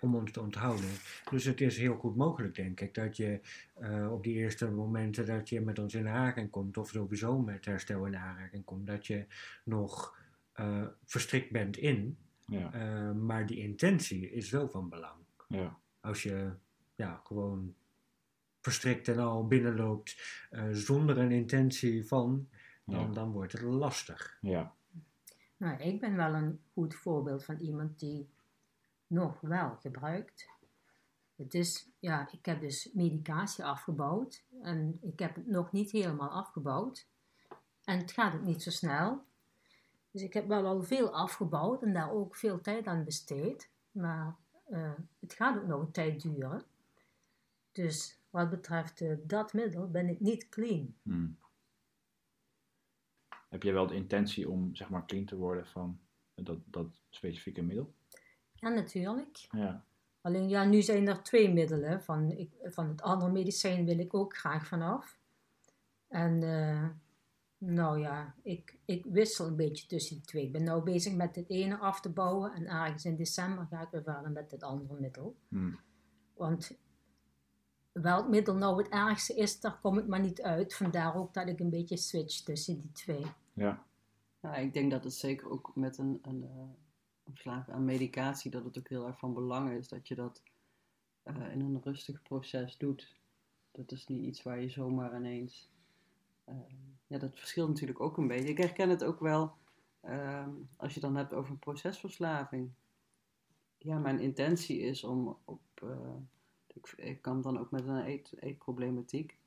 om 0.00 0.14
ons 0.14 0.32
te 0.32 0.40
onthouden. 0.40 0.90
Dus 1.30 1.44
het 1.44 1.60
is 1.60 1.78
heel 1.78 1.96
goed 1.96 2.16
mogelijk, 2.16 2.54
denk 2.54 2.80
ik, 2.80 2.94
dat 2.94 3.16
je 3.16 3.40
eh, 3.74 4.12
op 4.12 4.22
die 4.22 4.34
eerste 4.34 4.70
momenten 4.70 5.26
dat 5.26 5.48
je 5.48 5.60
met 5.60 5.78
ons 5.78 5.94
in 5.94 6.08
aanraking 6.08 6.50
komt, 6.50 6.76
of 6.76 6.88
sowieso 6.88 7.38
met 7.38 7.64
herstel 7.64 8.06
in 8.06 8.16
aanraking 8.16 8.64
komt, 8.64 8.86
dat 8.86 9.06
je 9.06 9.26
nog 9.64 10.18
eh, 10.52 10.86
verstrikt 11.04 11.50
bent 11.50 11.76
in. 11.76 12.18
ja, 12.46 13.12
maar 13.12 13.46
die 13.46 13.58
intentie 13.58 14.30
is 14.30 14.50
wel 14.50 14.68
van 14.68 14.88
belang. 14.88 15.20
ja, 15.48 15.78
Als 16.00 16.22
je 16.22 16.50
ja, 16.94 17.20
gewoon 17.24 17.74
verstrikt 18.60 19.08
en 19.08 19.18
al 19.18 19.46
binnenloopt 19.46 20.16
zonder 20.72 21.18
een 21.18 21.32
intentie 21.32 22.06
van, 22.06 22.48
dan, 22.84 23.06
ja, 23.06 23.12
dan 23.12 23.30
wordt 23.30 23.52
het 23.52 23.62
lastig. 23.62 24.38
ja, 24.40 24.74
Nou, 25.64 25.76
ik 25.82 26.00
ben 26.00 26.16
wel 26.16 26.34
een 26.34 26.60
goed 26.72 26.94
voorbeeld 26.94 27.44
van 27.44 27.58
iemand 27.58 27.98
die 27.98 28.28
nog 29.06 29.40
wel 29.40 29.76
gebruikt. 29.80 30.48
Het 31.36 31.54
is, 31.54 31.88
ja, 31.98 32.28
ik 32.32 32.46
heb 32.46 32.60
dus 32.60 32.90
medicatie 32.92 33.64
afgebouwd 33.64 34.44
en 34.62 34.98
ik 35.02 35.18
heb 35.18 35.34
het 35.34 35.46
nog 35.46 35.72
niet 35.72 35.90
helemaal 35.90 36.30
afgebouwd. 36.30 37.06
En 37.84 37.98
het 37.98 38.12
gaat 38.12 38.34
ook 38.34 38.42
niet 38.42 38.62
zo 38.62 38.70
snel. 38.70 39.24
Dus 40.10 40.22
ik 40.22 40.32
heb 40.32 40.46
wel 40.48 40.66
al 40.66 40.82
veel 40.82 41.14
afgebouwd 41.14 41.82
en 41.82 41.92
daar 41.92 42.10
ook 42.10 42.36
veel 42.36 42.60
tijd 42.60 42.86
aan 42.86 43.04
besteed. 43.04 43.70
Maar 43.90 44.36
eh, 44.64 44.92
het 45.20 45.32
gaat 45.32 45.56
ook 45.56 45.66
nog 45.66 45.80
een 45.80 45.90
tijd 45.90 46.22
duren. 46.22 46.62
Dus 47.72 48.18
wat 48.30 48.50
betreft 48.50 49.00
eh, 49.00 49.16
dat 49.22 49.52
middel 49.52 49.90
ben 49.90 50.08
ik 50.08 50.20
niet 50.20 50.48
clean. 50.48 50.94
Hmm. 51.02 51.36
Heb 53.54 53.62
je 53.62 53.72
wel 53.72 53.86
de 53.86 53.94
intentie 53.94 54.48
om 54.48 54.74
zeg 54.74 54.88
maar 54.88 55.06
clean 55.06 55.24
te 55.24 55.36
worden 55.36 55.66
van 55.66 55.98
dat, 56.34 56.58
dat 56.64 57.02
specifieke 57.10 57.62
middel? 57.62 57.94
Ja, 58.54 58.68
natuurlijk. 58.68 59.46
Ja. 59.50 59.84
Alleen 60.20 60.48
ja, 60.48 60.64
nu 60.64 60.82
zijn 60.82 61.08
er 61.08 61.22
twee 61.22 61.52
middelen. 61.52 62.02
Van, 62.02 62.30
ik, 62.30 62.50
van 62.62 62.88
het 62.88 63.02
andere 63.02 63.32
medicijn 63.32 63.84
wil 63.84 63.98
ik 63.98 64.14
ook 64.14 64.36
graag 64.36 64.66
vanaf. 64.66 65.18
En 66.08 66.42
eh, 66.42 66.88
nou 67.58 68.00
ja, 68.00 68.34
ik, 68.42 68.78
ik 68.84 69.04
wissel 69.04 69.46
een 69.46 69.56
beetje 69.56 69.86
tussen 69.86 70.16
die 70.16 70.24
twee. 70.24 70.44
Ik 70.44 70.52
ben 70.52 70.62
nu 70.62 70.82
bezig 70.82 71.14
met 71.14 71.36
het 71.36 71.50
ene 71.50 71.78
af 71.78 72.00
te 72.00 72.10
bouwen. 72.10 72.52
En 72.52 72.66
ergens 72.66 73.04
in 73.04 73.16
december 73.16 73.66
ga 73.66 73.80
ik 73.80 73.90
weer 73.90 74.02
verder 74.02 74.30
met 74.30 74.50
het 74.50 74.62
andere 74.62 75.00
middel. 75.00 75.36
Hmm. 75.48 75.78
Want 76.34 76.78
welk 77.92 78.28
middel 78.28 78.54
nou 78.54 78.82
het 78.82 78.92
ergste 78.92 79.34
is, 79.34 79.60
daar 79.60 79.78
kom 79.80 79.98
ik 79.98 80.06
maar 80.06 80.20
niet 80.20 80.42
uit. 80.42 80.74
Vandaar 80.74 81.16
ook 81.16 81.34
dat 81.34 81.48
ik 81.48 81.60
een 81.60 81.70
beetje 81.70 81.96
switch 81.96 82.40
tussen 82.40 82.80
die 82.80 82.92
twee. 82.92 83.24
Ja. 83.54 83.84
Ik 84.56 84.72
denk 84.72 84.90
dat 84.90 85.04
het 85.04 85.14
zeker 85.14 85.50
ook 85.50 85.72
met 85.74 85.98
een, 85.98 86.18
een, 86.22 86.44
eh, 87.44 87.68
aan 87.68 87.84
medicatie, 87.84 88.50
dat 88.50 88.64
het 88.64 88.78
ook 88.78 88.88
heel 88.88 89.06
erg 89.06 89.18
van 89.18 89.34
belang 89.34 89.70
is 89.72 89.88
dat 89.88 90.08
je 90.08 90.14
dat 90.14 90.42
eh, 91.22 91.52
in 91.52 91.60
een 91.60 91.80
rustig 91.82 92.22
proces 92.22 92.76
doet. 92.76 93.14
Dat 93.72 93.92
is 93.92 94.06
niet 94.06 94.22
iets 94.24 94.42
waar 94.42 94.60
je 94.60 94.68
zomaar 94.68 95.16
ineens. 95.16 95.70
eh, 96.44 96.54
ja, 97.06 97.18
dat 97.18 97.38
verschilt 97.38 97.68
natuurlijk 97.68 98.00
ook 98.00 98.16
een 98.16 98.26
beetje. 98.28 98.48
Ik 98.48 98.58
herken 98.58 98.88
het 98.90 99.04
ook 99.04 99.20
wel 99.20 99.52
ehm, 100.00 100.50
als 100.76 100.94
je 100.94 101.00
dan 101.00 101.16
hebt 101.16 101.32
over 101.32 101.56
procesverslaving. 101.56 102.70
Ja, 103.78 103.98
mijn 103.98 104.20
intentie 104.20 104.78
is 104.80 105.04
om 105.04 105.36
op. 105.44 105.60
eh, 105.82 106.14
ik, 106.66 106.92
ik 106.96 107.22
kan 107.22 107.40
dan 107.42 107.58
ook 107.58 107.70
met 107.70 107.86
een 107.86 108.06
eet, 108.06 108.32
eetproblematiek. 108.40 109.38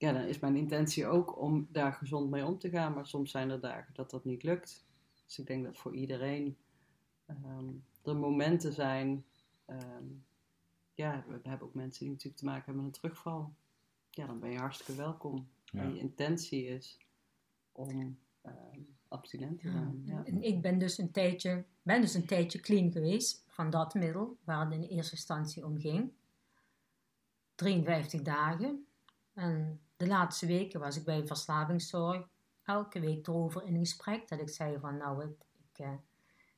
Ja, 0.00 0.12
dan 0.12 0.22
is 0.22 0.38
mijn 0.38 0.56
intentie 0.56 1.06
ook 1.06 1.38
om 1.38 1.68
daar 1.70 1.92
gezond 1.92 2.30
mee 2.30 2.44
om 2.44 2.58
te 2.58 2.70
gaan. 2.70 2.94
Maar 2.94 3.06
soms 3.06 3.30
zijn 3.30 3.50
er 3.50 3.60
dagen 3.60 3.94
dat 3.94 4.10
dat 4.10 4.24
niet 4.24 4.42
lukt. 4.42 4.84
Dus 5.26 5.38
ik 5.38 5.46
denk 5.46 5.64
dat 5.64 5.76
voor 5.78 5.94
iedereen 5.94 6.56
ehm, 7.26 7.68
er 8.02 8.16
momenten 8.16 8.72
zijn. 8.72 9.24
ehm, 9.64 10.04
ja, 10.94 11.24
we 11.28 11.40
hebben 11.48 11.66
ook 11.68 11.74
mensen 11.74 12.00
die 12.00 12.10
natuurlijk 12.10 12.36
te 12.38 12.44
maken 12.44 12.64
hebben 12.64 12.84
met 12.84 12.94
een 12.94 13.00
terugval. 13.00 13.54
Ja, 14.10 14.26
dan 14.26 14.40
ben 14.40 14.50
je 14.50 14.58
hartstikke 14.58 14.94
welkom. 14.94 15.48
Ja. 15.64 15.80
En 15.82 15.94
je 15.94 16.00
intentie 16.00 16.64
is 16.66 16.98
om 17.72 18.18
ehm, 18.42 18.80
abstinent 19.08 19.60
te 19.60 19.66
Ja. 19.66 19.72
zijn. 19.72 20.02
Ja. 20.04 20.24
En 20.24 20.42
ik 20.42 20.60
ben 20.62 20.78
dus, 20.78 20.98
een 20.98 21.10
tijdje, 21.10 21.64
ben 21.82 22.00
dus 22.00 22.14
een 22.14 22.26
tijdje 22.26 22.60
clean 22.60 22.92
geweest 22.92 23.44
van 23.48 23.70
dat 23.70 23.94
middel 23.94 24.36
waar 24.44 24.64
het 24.64 24.74
in 24.74 24.82
eerste 24.82 25.14
instantie 25.14 25.66
om 25.66 25.78
ging. 25.78 26.12
53 27.54 28.22
dagen. 28.22 28.86
En 29.34 29.80
de 30.00 30.06
laatste 30.06 30.46
weken 30.46 30.80
was 30.80 30.96
ik 30.96 31.04
bij 31.04 31.26
verslavingszorg 31.26 32.26
elke 32.64 33.00
week 33.00 33.26
erover 33.26 33.64
in 33.64 33.78
gesprek. 33.78 34.28
Dat 34.28 34.40
ik 34.40 34.48
zei 34.48 34.78
van 34.78 34.96
nou, 34.96 35.24
ik, 35.24 35.78
eh, 35.78 35.92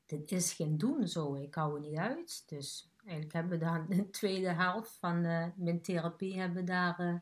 dit 0.07 0.33
is 0.33 0.53
geen 0.53 0.79
doen 0.79 1.09
zo, 1.09 1.35
ik 1.35 1.55
hou 1.55 1.75
er 1.75 1.81
niet 1.81 1.99
uit. 1.99 2.43
Dus 2.47 2.91
eigenlijk 3.05 3.33
hebben 3.33 3.59
we 3.59 3.65
daar 3.65 3.87
de 3.97 4.11
tweede 4.11 4.53
helft 4.53 4.97
van 5.01 5.25
eh, 5.25 5.47
mijn 5.55 5.83
therapie 5.83 6.41
hebben 6.41 6.65
daar, 6.65 6.99
eh, 6.99 7.15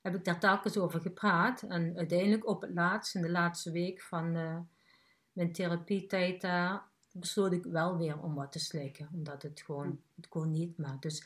heb 0.00 0.14
ik 0.14 0.24
daar 0.24 0.40
telkens 0.40 0.76
over 0.76 1.00
gepraat. 1.00 1.62
En 1.62 1.96
uiteindelijk 1.96 2.46
op 2.46 2.60
het 2.60 2.74
laatst, 2.74 3.14
in 3.14 3.22
de 3.22 3.30
laatste 3.30 3.70
week 3.70 4.02
van 4.02 4.32
mijn 5.32 5.52
therapietijd 5.52 6.40
daar, 6.40 6.82
besloot 7.12 7.52
ik 7.52 7.64
wel 7.64 7.96
weer 7.96 8.20
om 8.20 8.34
wat 8.34 8.52
te 8.52 8.58
slikken. 8.58 9.08
Omdat 9.12 9.42
het 9.42 9.60
gewoon, 9.60 10.00
het 10.16 10.26
gewoon 10.30 10.50
niet 10.50 10.78
maar. 10.78 10.96
Dus 11.00 11.24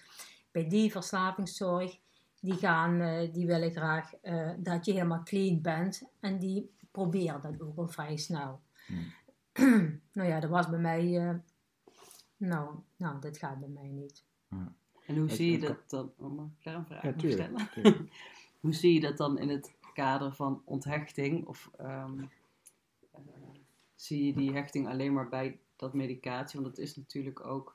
bij 0.51 0.69
die 0.69 0.91
verslavingszorg, 0.91 1.99
die, 2.47 2.55
gaan, 2.55 3.01
eh, 3.01 3.33
die 3.33 3.47
willen 3.47 3.71
graag 3.71 4.15
eh, 4.15 4.51
dat 4.59 4.85
je 4.85 4.93
helemaal 4.93 5.23
clean 5.23 5.61
bent. 5.61 6.03
En 6.21 6.39
die 6.39 6.71
proberen 6.91 7.41
dat 7.41 7.61
ook 7.61 7.77
al 7.79 7.89
vrij 7.89 8.17
snel. 8.17 8.61
nou 10.17 10.29
ja, 10.29 10.41
dat 10.41 10.51
was 10.51 10.69
bij 10.69 10.79
mij... 10.79 11.29
eh, 11.29 11.35
nou, 12.37 12.75
nou, 12.97 13.21
dat 13.21 13.39
gaat 13.39 13.59
bij 13.59 13.69
mij 13.69 13.89
niet. 13.89 14.25
En 15.07 15.17
hoe 15.17 15.31
zie 15.31 15.53
je 15.53 15.59
dat 15.59 15.91
dan? 15.91 16.13
Oh, 16.19 16.37
mag 16.37 16.47
ik 16.47 16.65
daar 16.65 16.75
een 16.75 16.87
vraag 16.87 17.03
Ja, 17.03 17.13
tuurlijk. 17.13 17.43
stellen? 17.43 17.71
tuurlijk. 17.71 18.13
Hoe 18.61 18.75
zie 18.75 18.93
je 18.95 19.01
dat 19.01 19.17
dan 19.17 19.39
in 19.39 19.49
het 19.49 19.75
kader 19.95 20.35
van 20.35 20.63
onthechting? 20.65 21.47
Of 21.47 21.71
ehm, 21.79 22.21
eh, 23.13 23.21
zie 23.95 24.27
je 24.27 24.33
die 24.35 24.53
hechting 24.53 24.89
alleen 24.89 25.13
maar 25.13 25.29
bij 25.29 25.59
dat 25.77 25.95
medicatie? 25.95 26.61
Want 26.61 26.77
het 26.77 26.87
is 26.87 26.97
natuurlijk 26.97 27.47
ook. 27.47 27.75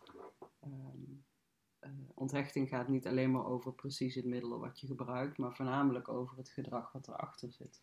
ehm, 0.59 1.10
eh, 1.81 1.91
onthechting 2.13 2.69
gaat 2.69 2.87
niet 2.87 3.07
alleen 3.07 3.31
maar 3.31 3.45
over 3.45 3.73
precies 3.73 4.15
het 4.15 4.25
middel 4.25 4.59
wat 4.59 4.79
je 4.79 4.87
gebruikt, 4.87 5.37
maar 5.37 5.55
voornamelijk 5.55 6.07
over 6.07 6.37
het 6.37 6.49
gedrag 6.49 6.91
wat 6.91 7.07
erachter 7.07 7.51
zit. 7.51 7.81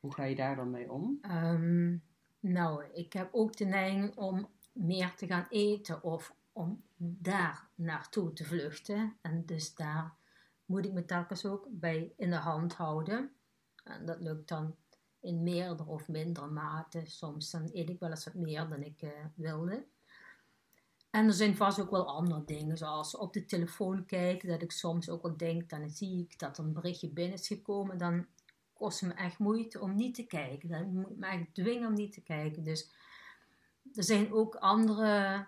Hoe 0.00 0.14
ga 0.14 0.24
je 0.24 0.34
daar 0.34 0.56
dan 0.56 0.70
mee 0.70 0.92
om? 0.92 1.18
Ehm, 1.20 1.96
nou, 2.40 2.84
ik 2.84 3.12
heb 3.12 3.28
ook 3.32 3.56
de 3.56 3.64
neiging 3.64 4.16
om 4.16 4.48
meer 4.72 5.14
te 5.14 5.26
gaan 5.26 5.46
eten 5.48 6.02
of 6.02 6.34
om 6.52 6.82
daar 6.96 7.68
naartoe 7.74 8.32
te 8.32 8.44
vluchten. 8.44 9.16
En 9.20 9.46
dus 9.46 9.74
daar 9.74 10.14
moet 10.64 10.84
ik 10.84 10.92
me 10.92 11.04
telkens 11.04 11.46
ook 11.46 11.66
bij 11.70 12.12
in 12.16 12.30
de 12.30 12.36
hand 12.36 12.74
houden. 12.74 13.30
En 13.84 14.06
dat 14.06 14.20
lukt 14.20 14.48
dan 14.48 14.76
in 15.20 15.42
meerdere 15.42 15.88
of 15.88 16.08
mindere 16.08 16.46
mate. 16.46 17.02
Soms 17.04 17.50
dan 17.50 17.68
eet 17.72 17.88
ik 17.88 17.98
wel 17.98 18.10
eens 18.10 18.24
wat 18.24 18.34
meer 18.34 18.68
dan 18.68 18.82
ik 18.82 19.02
eh, 19.02 19.10
wilde. 19.34 19.86
En 21.14 21.26
er 21.26 21.32
zijn 21.32 21.56
vast 21.56 21.80
ook 21.80 21.90
wel 21.90 22.06
andere 22.08 22.44
dingen, 22.44 22.76
zoals 22.76 23.16
op 23.16 23.32
de 23.32 23.44
telefoon 23.44 24.06
kijken, 24.06 24.48
dat 24.48 24.62
ik 24.62 24.70
soms 24.72 25.08
ook 25.10 25.22
wel 25.22 25.36
denk, 25.36 25.70
dan 25.70 25.90
zie 25.90 26.20
ik 26.20 26.38
dat 26.38 26.58
er 26.58 26.64
een 26.64 26.72
berichtje 26.72 27.08
binnen 27.08 27.38
is 27.38 27.46
gekomen, 27.46 27.98
dan 27.98 28.26
kost 28.72 29.00
het 29.00 29.08
me 29.08 29.14
echt 29.14 29.38
moeite 29.38 29.80
om 29.80 29.94
niet 29.94 30.14
te 30.14 30.26
kijken. 30.26 30.68
Dan 30.68 30.92
moet 30.94 31.10
ik 31.10 31.16
me 31.16 31.26
eigenlijk 31.26 31.54
dwingen 31.54 31.88
om 31.88 31.94
niet 31.94 32.12
te 32.12 32.22
kijken. 32.22 32.62
Dus 32.64 32.90
er 33.94 34.04
zijn 34.04 34.32
ook 34.32 34.54
andere 34.54 35.46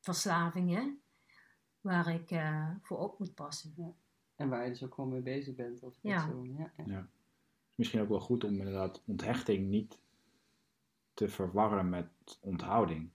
verslavingen 0.00 1.00
waar 1.80 2.14
ik 2.14 2.30
eh, 2.30 2.70
voor 2.82 2.98
op 2.98 3.18
moet 3.18 3.34
passen. 3.34 3.96
En 4.36 4.48
waar 4.48 4.64
je 4.64 4.70
dus 4.70 4.84
ook 4.84 4.94
gewoon 4.94 5.10
mee 5.10 5.22
bezig 5.22 5.54
bent. 5.54 5.82
Als 5.82 5.98
Ja. 6.02 6.24
persoon. 6.24 6.54
Ja. 6.58 6.72
ja. 6.76 6.84
Ja. 6.86 7.08
Misschien 7.74 8.00
ook 8.00 8.08
wel 8.08 8.20
goed 8.20 8.44
om 8.44 8.58
inderdaad 8.58 9.02
onthechting 9.06 9.68
niet 9.68 9.98
te 11.14 11.28
verwarren 11.28 11.88
met 11.88 12.08
onthouding. 12.40 13.10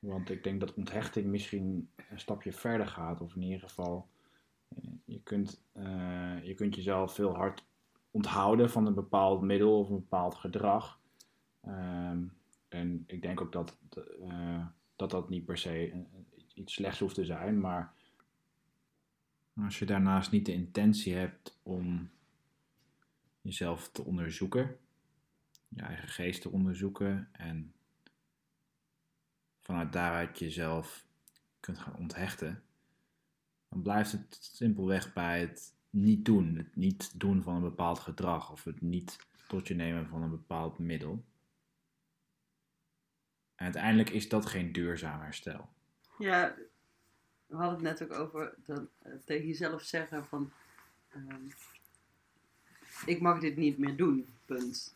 Want 0.00 0.30
ik 0.30 0.44
denk 0.44 0.60
dat 0.60 0.74
onthechting 0.74 1.26
misschien 1.26 1.90
een 2.10 2.20
stapje 2.20 2.52
verder 2.52 2.86
gaat. 2.86 3.20
Of 3.20 3.34
in 3.34 3.42
ieder 3.42 3.60
geval, 3.60 4.08
eh, 4.68 4.90
je 5.04 5.20
kunt, 5.22 5.62
eh, 5.72 6.44
je 6.44 6.54
kunt 6.54 6.74
jezelf 6.74 7.14
veel 7.14 7.34
hard 7.34 7.64
onthouden 8.10 8.70
van 8.70 8.86
een 8.86 8.94
bepaald 8.94 9.40
middel 9.40 9.78
of 9.78 9.88
een 9.88 9.94
bepaald 9.94 10.34
gedrag. 10.34 11.00
Ehm, 11.60 12.22
en 12.68 13.04
ik 13.06 13.22
denk 13.22 13.40
ook 13.40 13.52
dat, 13.52 13.78
eh, 14.20 14.66
dat 14.96 15.10
dat 15.10 15.28
niet 15.28 15.44
per 15.44 15.58
se 15.58 16.04
iets 16.54 16.72
slechts 16.72 16.98
hoeft 16.98 17.14
te 17.14 17.24
zijn. 17.24 17.60
Maar 17.60 17.94
als 19.54 19.78
je 19.78 19.86
daarnaast 19.86 20.30
niet 20.30 20.46
de 20.46 20.52
intentie 20.52 21.14
hebt 21.14 21.58
om 21.62 22.10
jezelf 23.40 23.90
te 23.90 24.04
onderzoeken, 24.04 24.78
je 25.68 25.82
eigen 25.82 26.08
geest 26.08 26.42
te 26.42 26.50
onderzoeken 26.50 27.28
en 27.32 27.74
vanuit 29.70 29.92
daaruit 29.92 30.38
jezelf 30.38 31.04
kunt 31.60 31.78
gaan 31.78 31.96
onthechten, 31.96 32.62
dan 33.68 33.82
blijft 33.82 34.12
het 34.12 34.38
simpelweg 34.40 35.12
bij 35.12 35.40
het 35.40 35.74
niet 35.90 36.24
doen. 36.24 36.56
Het 36.56 36.76
niet 36.76 37.20
doen 37.20 37.42
van 37.42 37.54
een 37.54 37.62
bepaald 37.62 37.98
gedrag 37.98 38.52
of 38.52 38.64
het 38.64 38.80
niet 38.80 39.18
tot 39.46 39.68
je 39.68 39.74
nemen 39.74 40.08
van 40.08 40.22
een 40.22 40.30
bepaald 40.30 40.78
middel. 40.78 41.24
En 43.54 43.64
uiteindelijk 43.64 44.10
is 44.10 44.28
dat 44.28 44.46
geen 44.46 44.72
duurzaam 44.72 45.20
herstel. 45.20 45.68
Ja, 46.18 46.54
we 47.46 47.56
hadden 47.56 47.86
het 47.86 47.98
net 47.98 48.10
ook 48.10 48.18
over 48.18 48.54
eh, 48.66 48.76
tegen 49.24 49.46
jezelf 49.46 49.82
zeggen 49.82 50.26
van... 50.26 50.52
ehm, 51.08 51.46
ik 53.06 53.20
mag 53.20 53.40
dit 53.40 53.56
niet 53.56 53.78
meer 53.78 53.96
doen, 53.96 54.26
punt. 54.44 54.94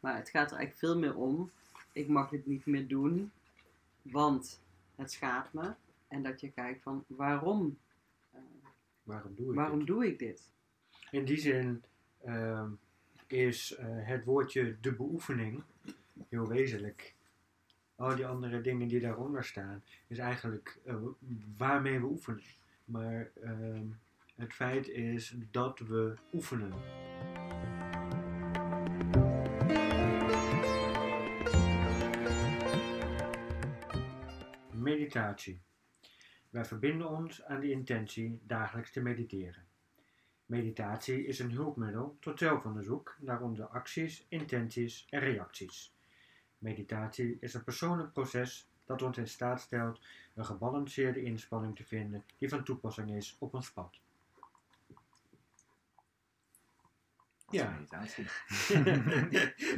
Maar 0.00 0.16
het 0.16 0.28
gaat 0.28 0.50
er 0.50 0.56
eigenlijk 0.56 0.78
veel 0.78 0.98
meer 0.98 1.16
om. 1.16 1.50
Ik 1.92 2.08
mag 2.08 2.30
dit 2.30 2.46
niet 2.46 2.66
meer 2.66 2.88
doen, 2.88 3.32
want 4.12 4.62
het 4.94 5.12
schaadt 5.12 5.52
me. 5.52 5.74
En 6.08 6.22
dat 6.22 6.40
je 6.40 6.50
kijkt 6.50 6.82
van 6.82 7.04
waarom, 7.06 7.78
eh, 8.30 8.40
Waarom 9.02 9.34
doe 9.34 9.48
ik 9.48 9.54
waarom 9.54 9.78
dit? 9.78 9.86
doe 9.86 10.06
ik 10.06 10.18
dit? 10.18 10.50
In 11.10 11.24
die 11.24 11.38
zin 11.38 11.82
ehm, 12.24 12.70
is 13.26 13.74
eh, 13.74 13.86
het 13.88 14.24
woordje 14.24 14.76
de 14.80 14.92
beoefening 14.94 15.62
heel 16.28 16.46
wezenlijk. 16.48 17.14
Al 17.96 18.16
die 18.16 18.26
andere 18.26 18.60
dingen 18.60 18.88
die 18.88 19.00
daaronder 19.00 19.44
staan, 19.44 19.82
is 20.06 20.18
eigenlijk 20.18 20.78
eh, 20.84 20.96
waarmee 21.56 22.00
we 22.00 22.06
oefenen. 22.06 22.42
Maar 22.84 23.30
ehm, 23.42 23.86
het 24.36 24.52
feit 24.54 24.88
is 24.88 25.34
dat 25.50 25.78
we 25.78 26.16
oefenen. 26.32 26.72
Meditatie. 34.94 35.60
Wij 36.50 36.64
verbinden 36.64 37.08
ons 37.08 37.44
aan 37.44 37.60
de 37.60 37.70
intentie 37.70 38.40
dagelijks 38.42 38.92
te 38.92 39.00
mediteren. 39.00 39.66
Meditatie 40.46 41.26
is 41.26 41.38
een 41.38 41.50
hulpmiddel 41.50 42.16
tot 42.20 42.38
zelfonderzoek 42.38 43.16
naar 43.20 43.42
onze 43.42 43.66
acties, 43.66 44.26
intenties 44.28 45.06
en 45.10 45.20
reacties. 45.20 45.94
Meditatie 46.58 47.36
is 47.40 47.54
een 47.54 47.64
persoonlijk 47.64 48.12
proces 48.12 48.68
dat 48.84 49.02
ons 49.02 49.18
in 49.18 49.28
staat 49.28 49.60
stelt 49.60 50.00
een 50.34 50.44
gebalanceerde 50.44 51.22
inspanning 51.22 51.76
te 51.76 51.84
vinden 51.84 52.24
die 52.38 52.48
van 52.48 52.64
toepassing 52.64 53.10
is 53.10 53.36
op 53.38 53.54
ons 53.54 53.72
pad. 53.72 54.00
Ja. 57.54 57.70
Meditatie. 57.70 58.26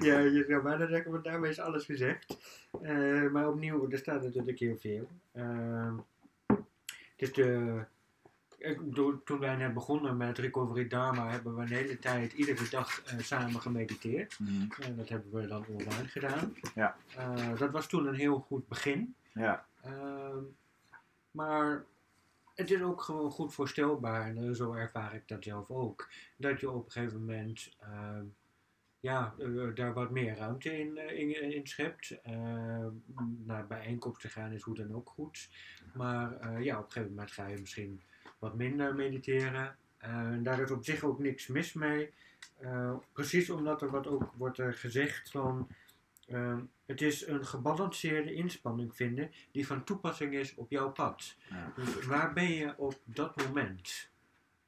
ja, 0.08 0.18
je 0.18 0.44
zou 0.48 0.62
bijna 0.62 0.86
zeggen, 0.86 1.10
want 1.10 1.24
daarmee 1.24 1.50
is 1.50 1.60
alles 1.60 1.84
gezegd. 1.84 2.36
Eh, 2.82 3.30
maar 3.30 3.48
opnieuw, 3.48 3.90
er 3.90 3.98
staat 3.98 4.22
natuurlijk 4.22 4.58
heel 4.58 4.76
veel. 4.76 5.08
De, 7.16 7.84
ik 8.58 8.84
bedoel, 8.84 9.22
toen 9.24 9.38
wij 9.38 9.56
net 9.56 9.74
begonnen 9.74 10.16
met 10.16 10.38
Recovery 10.38 10.88
Dharma, 10.88 11.30
hebben 11.30 11.56
we 11.56 11.62
een 11.62 11.68
hele 11.68 11.98
tijd, 11.98 12.32
iedere 12.32 12.68
dag 12.68 13.02
eh, 13.02 13.18
samen 13.18 13.60
gemediteerd. 13.60 14.38
Mhm. 14.38 14.82
En 14.82 14.96
dat 14.96 15.08
hebben 15.08 15.32
we 15.32 15.46
dan 15.46 15.64
online 15.68 16.08
gedaan. 16.08 16.54
Ja. 16.74 16.96
Eh, 17.16 17.58
dat 17.58 17.70
was 17.70 17.86
toen 17.86 18.06
een 18.06 18.14
heel 18.14 18.38
goed 18.38 18.68
begin. 18.68 19.14
Ja, 19.32 19.66
Ehm, 19.86 20.38
maar 21.30 21.84
het 22.56 22.70
is 22.70 22.82
ook 22.82 23.02
gewoon 23.02 23.30
goed 23.30 23.54
voorstelbaar, 23.54 24.26
en 24.26 24.48
eh, 24.48 24.50
zo 24.50 24.72
ervaar 24.72 25.14
ik 25.14 25.28
dat 25.28 25.44
zelf 25.44 25.70
ook, 25.70 26.10
dat 26.36 26.60
je 26.60 26.70
op 26.70 26.84
een 26.84 26.92
gegeven 26.92 27.20
moment 27.20 27.76
ehm, 27.80 28.24
ja, 29.06 29.34
eh, 29.38 29.74
daar 29.74 29.92
wat 29.92 30.10
meer 30.10 30.36
ruimte 30.36 30.78
in, 30.78 30.98
eh, 30.98 31.18
in, 31.18 31.52
in 31.52 31.66
schept. 31.66 32.20
Ehm, 32.22 32.90
naar 33.44 33.66
bijeenkomsten 33.66 34.30
gaan 34.30 34.52
is 34.52 34.62
hoe 34.62 34.74
dan 34.74 34.94
ook 34.94 35.08
goed. 35.08 35.48
Maar 35.94 36.40
eh, 36.40 36.64
ja, 36.64 36.78
op 36.78 36.84
een 36.84 36.92
gegeven 36.92 37.14
moment 37.14 37.32
ga 37.32 37.46
je 37.46 37.60
misschien 37.60 38.02
wat 38.38 38.54
minder 38.54 38.94
mediteren. 38.94 39.76
En 39.98 40.42
daar 40.42 40.60
is 40.60 40.70
op 40.70 40.84
zich 40.84 41.02
ook 41.02 41.18
niks 41.18 41.46
mis 41.46 41.72
mee. 41.72 42.12
Eh, 42.58 42.96
precies 43.12 43.50
omdat 43.50 43.82
er 43.82 43.90
wat 43.90 44.06
ook 44.06 44.32
wordt 44.36 44.60
gezegd 44.62 45.30
van 45.30 45.68
ehm, 46.26 46.60
het 46.86 47.00
is 47.02 47.26
een 47.26 47.46
gebalanceerde 47.46 48.34
inspanning 48.34 48.96
vinden 48.96 49.30
die 49.50 49.66
van 49.66 49.84
toepassing 49.84 50.34
is 50.34 50.54
op 50.54 50.70
jouw 50.70 50.90
pad. 50.90 51.36
Ja. 51.50 51.72
Dus 51.76 52.04
waar 52.04 52.32
ben 52.32 52.50
je 52.52 52.74
op 52.78 53.00
dat 53.04 53.46
moment? 53.46 54.10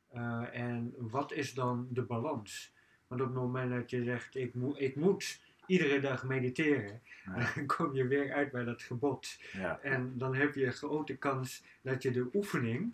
Eh, 0.08 0.44
en 0.52 0.94
wat 0.96 1.32
is 1.32 1.54
dan 1.54 1.88
de 1.90 2.02
balans? 2.02 2.72
Want 3.06 3.20
op 3.20 3.26
het 3.26 3.36
moment 3.36 3.70
dat 3.70 3.90
je 3.90 4.02
zegt, 4.02 4.34
ik, 4.36 4.54
moet 4.54 4.80
ik 4.80 4.96
moet 4.96 5.40
iedere 5.66 6.00
dag 6.00 6.24
mediteren, 6.24 7.00
Ja. 7.24 7.50
dan 7.54 7.66
kom 7.66 7.94
je 7.94 8.06
weer 8.06 8.32
uit 8.32 8.50
bij 8.52 8.64
dat 8.64 8.82
gebod. 8.82 9.38
ja, 9.52 9.78
En 9.82 10.18
dan 10.18 10.34
heb 10.34 10.54
je 10.54 10.66
een 10.66 10.72
grote 10.72 11.16
kans 11.16 11.64
dat 11.82 12.02
je 12.02 12.10
de 12.10 12.30
oefening 12.34 12.92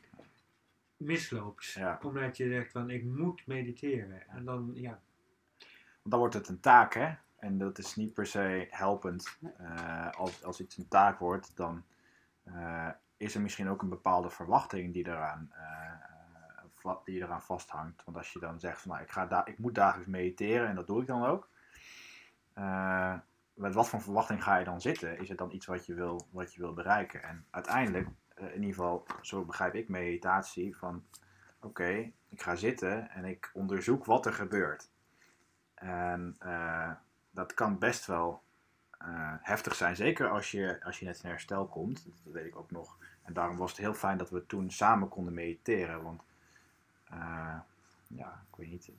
misloopt. 0.96 1.76
Omdat 2.02 2.36
je 2.36 2.48
zegt 2.48 2.72
van, 2.72 2.90
ik 2.90 3.04
moet 3.04 3.46
mediteren. 3.46 4.28
En 4.28 4.44
dan, 4.44 4.70
ja, 4.74 5.00
Want 5.58 5.70
dan 6.02 6.18
wordt 6.18 6.34
het 6.34 6.48
een 6.48 6.60
taak, 6.60 6.94
hè? 6.94 7.12
En 7.44 7.58
dat 7.58 7.78
is 7.78 7.96
niet 7.96 8.14
per 8.14 8.26
se 8.26 8.66
helpend. 8.70 9.38
Eh, 9.58 10.10
als, 10.10 10.44
als 10.44 10.60
iets 10.60 10.76
een 10.76 10.88
taak 10.88 11.18
wordt, 11.18 11.56
dan 11.56 11.84
eh, 12.44 12.88
is 13.16 13.34
er 13.34 13.40
misschien 13.40 13.68
ook 13.68 13.82
een 13.82 13.88
bepaalde 13.88 14.30
verwachting 14.30 14.92
die 14.92 15.06
eraan, 15.06 15.52
va- 16.74 17.00
die 17.04 17.20
eraan 17.22 17.42
vasthangt. 17.42 18.04
Want 18.04 18.16
als 18.16 18.32
je 18.32 18.38
dan 18.38 18.60
zegt 18.60 18.80
van, 18.80 18.90
nou, 18.90 19.02
ik, 19.02 19.10
ga 19.10 19.26
da- 19.26 19.46
ik 19.46 19.58
moet 19.58 19.74
dagelijks 19.74 20.10
mediteren 20.10 20.68
en 20.68 20.74
dat 20.74 20.86
doe 20.86 21.00
ik 21.00 21.06
dan 21.06 21.24
ook. 21.24 21.48
Met 23.54 23.74
wat 23.74 23.88
voor 23.88 24.00
verwachting 24.00 24.42
ga 24.42 24.56
je 24.56 24.64
dan 24.64 24.80
zitten? 24.80 25.18
Is 25.18 25.28
het 25.28 25.38
dan 25.38 25.52
iets 25.52 25.66
wat 25.66 25.86
je 25.86 25.94
wil, 25.94 26.28
wat 26.30 26.54
je 26.54 26.60
wil 26.60 26.74
bereiken? 26.74 27.22
En 27.22 27.46
uiteindelijk, 27.50 28.08
in 28.36 28.54
ieder 28.54 28.74
geval, 28.74 29.06
zo 29.20 29.44
begrijp 29.44 29.74
ik 29.74 29.88
meditatie, 29.88 30.76
van 30.76 31.04
oké, 31.60 32.12
ik 32.28 32.42
ga 32.42 32.54
zitten 32.54 33.10
en 33.10 33.24
ik 33.24 33.50
onderzoek 33.54 34.04
wat 34.04 34.26
er 34.26 34.32
gebeurt. 34.32 34.90
En 35.74 36.36
dat 37.34 37.54
kan 37.54 37.78
best 37.78 38.06
wel 38.06 38.42
eh, 38.98 39.34
heftig 39.40 39.74
zijn, 39.74 39.96
zeker 39.96 40.28
als 40.28 40.50
je, 40.50 40.80
als 40.84 40.98
je 40.98 41.04
net 41.04 41.20
in 41.22 41.28
herstel 41.28 41.66
komt. 41.66 42.04
Dat 42.04 42.32
weet 42.32 42.46
ik 42.46 42.56
ook 42.56 42.70
nog. 42.70 42.96
En 43.22 43.32
daarom 43.32 43.56
was 43.56 43.70
het 43.70 43.80
heel 43.80 43.94
fijn 43.94 44.18
dat 44.18 44.30
we 44.30 44.46
toen 44.46 44.70
samen 44.70 45.08
konden 45.08 45.34
mediteren. 45.34 46.02
Want 46.02 46.22
eh, 47.04 47.56
ja, 48.06 48.42
ik 48.50 48.56
weet 48.56 48.70
niet. 48.70 48.90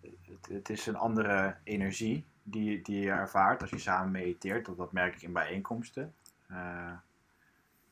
Het, 0.00 0.46
het 0.48 0.70
is 0.70 0.86
een 0.86 0.96
andere 0.96 1.56
energie 1.62 2.24
die, 2.42 2.82
die 2.82 3.00
je 3.00 3.10
ervaart 3.10 3.60
als 3.60 3.70
je 3.70 3.78
samen 3.78 4.10
mediteert. 4.10 4.66
Dat, 4.66 4.76
dat 4.76 4.92
merk 4.92 5.14
ik 5.14 5.22
in 5.22 5.32
bijeenkomsten. 5.32 6.14
Eh, 6.46 6.92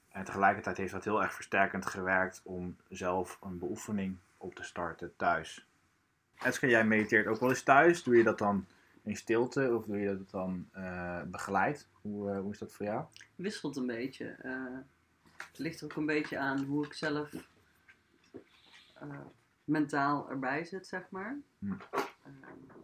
en 0.08 0.24
tegelijkertijd 0.24 0.76
heeft 0.76 0.92
dat 0.92 1.04
heel 1.04 1.22
erg 1.22 1.34
versterkend 1.34 1.86
gewerkt 1.86 2.40
om 2.44 2.76
zelf 2.88 3.38
een 3.42 3.58
beoefening 3.58 4.16
op 4.36 4.54
te 4.54 4.62
starten 4.62 5.16
thuis. 5.16 5.66
Eske, 6.38 6.66
jij 6.68 6.84
mediteert 6.84 7.26
ook 7.26 7.40
wel 7.40 7.48
eens 7.48 7.62
thuis. 7.62 8.02
Doe 8.02 8.16
je 8.16 8.22
dat 8.22 8.38
dan 8.38 8.66
in 9.02 9.16
stilte 9.16 9.74
of 9.74 9.84
doe 9.84 9.98
je 9.98 10.16
dat 10.18 10.30
dan 10.30 10.68
eh, 10.72 11.22
begeleid? 11.22 11.88
Hoe, 12.00 12.30
eh, 12.30 12.40
hoe 12.40 12.52
is 12.52 12.58
dat 12.58 12.72
voor 12.72 12.86
jou? 12.86 13.04
wisselt 13.34 13.76
een 13.76 13.86
beetje. 13.86 14.26
Eh, 14.26 14.78
het 15.36 15.58
ligt 15.58 15.80
er 15.80 15.84
ook 15.84 15.96
een 15.96 16.06
beetje 16.06 16.38
aan 16.38 16.64
hoe 16.64 16.86
ik 16.86 16.92
zelf 16.92 17.34
mentaal 19.64 20.30
erbij 20.30 20.64
zit, 20.64 20.86
zeg 20.86 21.10
maar. 21.10 21.36
Hm. 21.58 21.74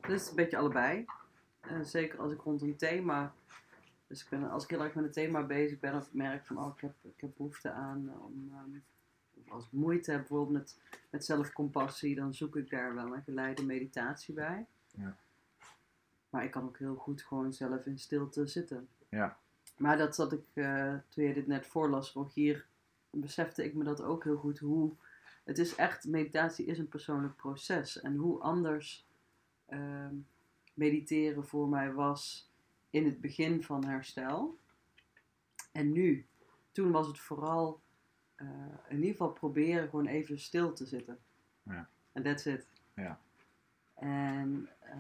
Dus 0.00 0.28
een 0.28 0.37
beetje 0.37 0.57
allebei. 0.57 1.04
Zeker 1.83 2.18
als 2.18 2.33
ik 2.33 2.40
rond 2.40 2.62
een 2.62 2.76
thema, 2.76 3.35
dus 4.07 4.22
ik 4.22 4.28
ben, 4.28 4.50
als 4.50 4.64
ik 4.64 4.70
heel 4.70 4.85
erg 4.85 4.94
met 4.94 5.04
een 5.04 5.11
thema 5.11 5.42
bezig 5.42 5.78
ben 5.78 5.94
of 5.94 6.07
ik 6.07 6.12
merk 6.12 6.46
van 6.46 6.59
oh, 6.59 6.72
ik 6.74 6.81
heb, 6.81 6.94
ik 7.02 7.20
heb 7.20 7.31
behoefte 7.37 7.70
aan 7.70 8.12
om, 8.22 8.50
ehm, 8.52 8.78
of 9.35 9.50
als 9.52 9.64
ik 9.64 9.72
moeite 9.72 10.11
heb 10.11 10.20
bijvoorbeeld 10.20 10.59
met, 10.59 10.78
met 11.11 11.24
zelfcompassie, 11.24 12.14
dan 12.14 12.35
zoek 12.35 12.57
ik 12.57 12.70
daar 12.70 12.94
wel 12.94 13.14
een 13.14 13.22
geleide 13.22 13.64
meditatie 13.64 14.35
bij. 14.35 14.66
Ja. 14.90 15.16
Maar 16.30 16.44
ik 16.44 16.50
kan 16.50 16.64
ook 16.64 16.78
heel 16.78 16.94
goed 16.94 17.22
gewoon 17.22 17.52
zelf 17.52 17.86
in 17.86 17.98
stilte 17.98 18.46
zitten. 18.46 18.88
Ja. 19.08 19.38
Maar 19.76 19.96
dat 19.96 20.14
zat 20.14 20.32
ik, 20.32 20.44
eh, 20.52 20.94
toen 21.08 21.24
je 21.24 21.34
dit 21.34 21.46
net 21.46 21.66
voorlas, 21.66 22.12
Rogier, 22.12 22.66
besefte 23.10 23.64
ik 23.64 23.74
me 23.74 23.84
dat 23.84 24.02
ook 24.02 24.24
heel 24.24 24.36
goed. 24.36 24.58
Hoe, 24.58 24.92
het 25.44 25.58
is 25.58 25.74
echt, 25.74 26.04
meditatie 26.06 26.66
is 26.66 26.78
een 26.78 26.88
persoonlijk 26.88 27.36
proces. 27.36 28.00
En 28.00 28.16
hoe 28.16 28.40
anders 28.40 29.06
ehm, 29.66 30.14
mediteren 30.74 31.46
voor 31.46 31.68
mij 31.68 31.92
was 31.92 32.50
in 32.90 33.04
het 33.04 33.20
begin 33.20 33.62
van 33.62 33.84
herstel. 33.84 34.58
En 35.72 35.92
nu, 35.92 36.26
toen 36.72 36.90
was 36.90 37.06
het 37.06 37.18
vooral 37.18 37.80
eh, 38.34 38.46
in 38.88 38.96
ieder 38.96 39.10
geval 39.10 39.32
proberen 39.32 39.88
gewoon 39.88 40.06
even 40.06 40.38
stil 40.40 40.72
te 40.72 40.86
zitten. 40.86 41.18
Ja. 41.62 41.88
En 42.12 42.22
that's 42.22 42.44
it. 42.44 42.66
Ja. 42.94 43.20
En 43.94 44.68
eh, 44.78 44.98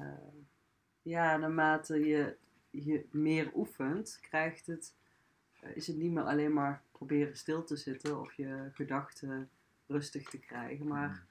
ja, 1.08 1.36
naarmate 1.36 2.06
je, 2.06 2.36
je 2.70 3.06
meer 3.10 3.50
oefent, 3.54 4.18
krijgt 4.22 4.66
het, 4.66 4.94
eh, 5.60 5.76
is 5.76 5.86
het 5.86 5.96
niet 5.96 6.12
meer 6.12 6.22
alleen 6.22 6.52
maar 6.52 6.82
proberen 6.92 7.36
stil 7.36 7.64
te 7.64 7.76
zitten 7.76 8.20
of 8.20 8.32
je 8.32 8.68
gedachten 8.72 9.50
rustig 9.86 10.30
te 10.30 10.38
krijgen, 10.38 10.86
maar 10.86 11.26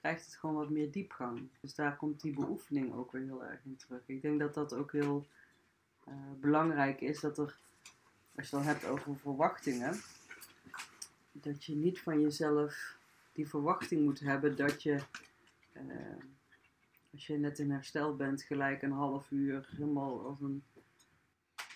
krijgt 0.00 0.24
het 0.24 0.34
gewoon 0.34 0.56
wat 0.56 0.70
meer 0.70 0.90
diepgang. 0.90 1.48
Dus 1.60 1.74
daar 1.74 1.96
komt 1.96 2.20
die 2.20 2.34
beoefening 2.34 2.94
ook 2.94 3.12
weer 3.12 3.22
heel 3.22 3.44
erg 3.44 3.64
in 3.64 3.76
terug. 3.76 4.00
Ik 4.06 4.22
denk 4.22 4.38
dat 4.38 4.54
dat 4.54 4.74
ook 4.74 4.92
heel 4.92 5.26
eh, 6.04 6.14
belangrijk 6.40 7.00
is, 7.00 7.20
dat 7.20 7.38
er, 7.38 7.56
als 8.36 8.50
je 8.50 8.56
het 8.56 8.64
dan 8.64 8.74
hebt 8.74 8.84
over 8.84 9.16
verwachtingen, 9.16 10.00
dat 11.32 11.64
je 11.64 11.74
niet 11.74 12.00
van 12.00 12.20
jezelf 12.20 12.96
die 13.32 13.48
verwachting 13.48 14.04
moet 14.04 14.20
hebben 14.20 14.56
dat 14.56 14.82
je, 14.82 15.02
eh, 15.72 15.82
als 17.12 17.26
je 17.26 17.38
net 17.38 17.58
in 17.58 17.70
herstel 17.70 18.16
bent, 18.16 18.42
gelijk 18.42 18.82
een 18.82 18.92
half 18.92 19.30
uur 19.30 19.68
helemaal 19.70 20.26
als 20.26 20.40
een 20.40 20.62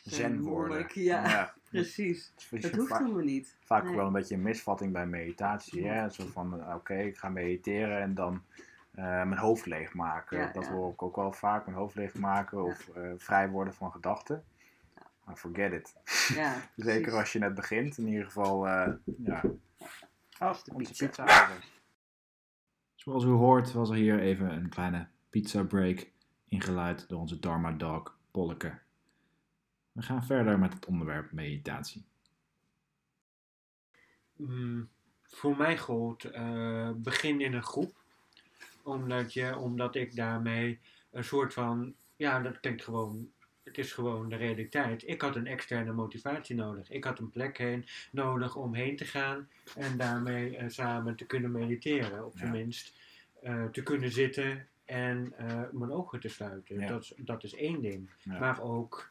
Zen 0.02 0.40
worden. 0.40 0.86
Ja, 0.94 1.28
ja. 1.28 1.54
precies. 1.70 2.32
Dat 2.50 2.70
hoeft 2.70 2.88
vaak, 2.88 2.98
helemaal 2.98 3.24
niet. 3.24 3.56
vaak 3.60 3.84
Nee. 3.84 3.96
wel 3.96 4.06
een 4.06 4.12
beetje 4.12 4.34
een 4.34 4.42
misvatting 4.42 4.92
bij 4.92 5.06
meditatie. 5.06 5.82
Ja. 5.82 5.92
Hè? 5.92 6.10
Zo 6.10 6.26
van, 6.26 6.60
eh, 6.60 6.74
oké, 6.74 6.94
ik 6.94 7.18
ga 7.18 7.28
mediteren 7.28 8.00
en 8.00 8.14
dan 8.14 8.42
eh, 8.92 9.04
mijn 9.04 9.38
hoofd 9.38 9.66
leegmaken. 9.66 10.38
Ja, 10.38 10.52
dat 10.52 10.64
ja. 10.64 10.72
hoor 10.72 10.92
ik 10.92 11.02
ook 11.02 11.16
wel 11.16 11.32
vaak, 11.32 11.66
mijn 11.66 11.78
hoofd 11.78 11.94
leegmaken 11.94 12.62
of 12.62 12.88
eh, 12.88 13.12
vrij 13.16 13.48
worden 13.50 13.74
van 13.74 13.92
gedachten. 13.92 14.44
Maar 15.24 15.36
forget 15.36 15.72
it. 15.72 15.94
Ja, 16.34 16.54
Zeker 16.76 17.12
als 17.12 17.32
je 17.32 17.38
net 17.38 17.54
begint. 17.54 17.98
In 17.98 18.08
ieder 18.08 18.24
geval, 18.24 18.68
eh, 18.68 18.92
ja. 19.04 19.42
Oh, 20.38 20.54
onze 20.72 21.06
pizza. 21.06 21.48
Zoals 22.94 23.24
u 23.24 23.28
hoort 23.28 23.72
was 23.72 23.90
er 23.90 23.96
hier 23.96 24.20
even 24.20 24.50
een 24.50 24.68
kleine 24.68 25.06
pizza 25.32 25.64
break 25.64 26.10
ingeleid 26.48 27.08
door 27.08 27.20
onze 27.20 27.38
Dharma 27.38 27.72
Dog 27.72 28.16
Polleke. 28.30 28.78
We 29.92 30.02
gaan 30.02 30.24
verder 30.24 30.58
met 30.58 30.72
het 30.72 30.86
onderwerp 30.86 31.32
meditatie. 31.32 32.04
Mm, 34.36 34.88
voor 35.22 35.56
mij 35.56 35.78
gold 35.78 36.24
eh, 36.24 36.90
begin 36.96 37.40
in 37.40 37.52
een 37.52 37.62
groep. 37.62 38.00
Omdat, 38.82 39.32
je, 39.32 39.56
omdat 39.56 39.94
ik 39.94 40.16
daarmee 40.16 40.80
een 41.10 41.24
soort 41.24 41.52
van, 41.52 41.94
ja, 42.16 42.40
dat 42.40 42.60
klinkt 42.60 42.84
gewoon, 42.84 43.30
het 43.62 43.78
is 43.78 43.92
gewoon 43.92 44.28
de 44.28 44.36
realiteit. 44.36 45.08
Ik 45.08 45.20
had 45.20 45.36
een 45.36 45.46
externe 45.46 45.92
motivatie 45.92 46.56
nodig. 46.56 46.90
Ik 46.90 47.04
had 47.04 47.18
een 47.18 47.30
plek 47.30 47.58
heen 47.58 47.86
nodig 48.10 48.56
om 48.56 48.74
heen 48.74 48.96
te 48.96 49.04
gaan 49.04 49.48
en 49.76 49.96
daarmee 49.96 50.56
eh, 50.56 50.68
samen 50.68 51.16
te 51.16 51.26
kunnen 51.26 51.52
mediteren. 51.52 52.30
Ja. 52.34 52.50
minst 52.50 52.98
eh, 53.42 53.64
te 53.64 53.82
kunnen 53.82 54.10
zitten 54.10 54.66
en 54.92 55.32
eh, 55.36 55.62
mijn 55.70 55.90
ogen 55.90 56.20
te 56.20 56.28
sluiten. 56.28 56.80
Ja. 56.80 56.86
Dat, 56.86 57.02
is, 57.02 57.12
dat 57.16 57.44
is 57.44 57.54
één 57.54 57.80
ding. 57.80 58.10
Ja. 58.18 58.38
Maar 58.38 58.62
ook 58.62 59.10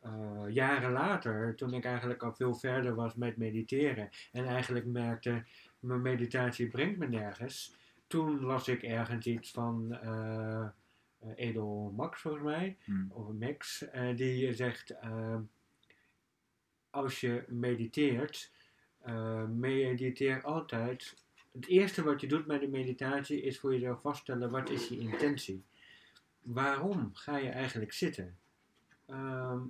eh, 0.00 0.44
jaren 0.48 0.92
later, 0.92 1.54
toen 1.56 1.74
ik 1.74 1.84
eigenlijk 1.84 2.22
al 2.22 2.32
veel 2.34 2.54
verder 2.54 2.94
was 2.94 3.14
met 3.14 3.36
mediteren 3.36 4.08
en 4.32 4.46
eigenlijk 4.46 4.86
merkte, 4.86 5.44
mijn 5.80 6.02
meditatie 6.02 6.68
brengt 6.68 6.98
me 6.98 7.08
nergens. 7.08 7.76
Toen 8.06 8.40
las 8.40 8.68
ik 8.68 8.82
ergens 8.82 9.26
iets 9.26 9.50
van 9.50 9.92
eh, 9.92 10.66
Edel 11.34 11.92
Max, 11.96 12.20
volgens 12.20 12.44
mij, 12.44 12.76
Hm. 12.84 12.92
of 13.08 13.32
Max, 13.32 13.84
die 14.14 14.54
zegt, 14.54 14.94
als 16.90 17.20
je 17.20 17.44
mediteert, 17.48 18.52
mediteer 19.48 20.42
altijd. 20.42 21.16
Het 21.52 21.66
eerste 21.66 22.02
wat 22.02 22.20
je 22.20 22.26
doet 22.26 22.46
bij 22.46 22.58
de 22.58 22.68
meditatie 22.68 23.42
is 23.42 23.58
voor 23.58 23.72
jezelf 23.72 24.00
vaststellen, 24.00 24.50
wat 24.50 24.70
is 24.70 24.88
je 24.88 24.98
intentie? 24.98 25.64
Waarom 26.42 27.10
ga 27.14 27.36
je 27.36 27.48
eigenlijk 27.48 27.92
zitten? 27.92 28.38
Ehm, 29.06 29.60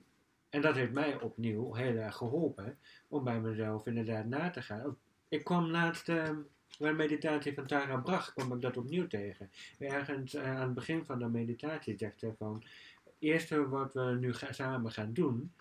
en 0.49 0.61
dat 0.61 0.75
heeft 0.75 0.93
mij 0.93 1.21
opnieuw 1.21 1.75
heel 1.75 1.97
erg 1.97 2.17
geholpen 2.17 2.79
om 3.09 3.25
bij 3.25 3.41
mezelf 3.41 3.87
inderdaad 3.87 4.27
na 4.27 4.51
te 4.51 4.63
gaan. 4.63 4.99
Ik 5.29 5.45
kwam 5.45 5.71
laatst 5.71 6.09
eh, 6.09 6.31
bij 6.79 6.95
meditatie 6.95 7.55
van 7.55 7.67
Tara 7.67 7.97
Brach, 7.97 8.33
kwam 8.33 8.53
ik 8.53 8.61
dat 8.61 8.77
opnieuw 8.77 9.07
tegen. 9.07 9.51
Ergens 9.79 10.35
eh, 10.35 10.57
aan 10.57 10.61
het 10.61 10.75
begin 10.75 11.05
van 11.05 11.19
de 11.19 11.29
meditatie 11.29 11.99
zegt 11.99 12.19
ze 12.19 12.33
van, 12.39 12.63
het 13.05 13.15
eerste 13.19 13.69
wat 13.69 13.95
we 13.95 14.17
nu 14.21 14.35
samen 14.51 14.93
gaan 14.93 15.13
doen, 15.13 15.53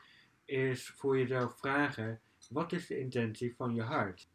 is 0.45 0.87
voor 0.87 1.17
jezelf 1.17 1.57
vragen, 1.57 2.19
wat 2.49 2.71
is 2.71 2.87
de 2.87 2.99
intentie 2.99 3.55
van 3.55 3.75
je 3.75 3.81
hart? 3.81 4.28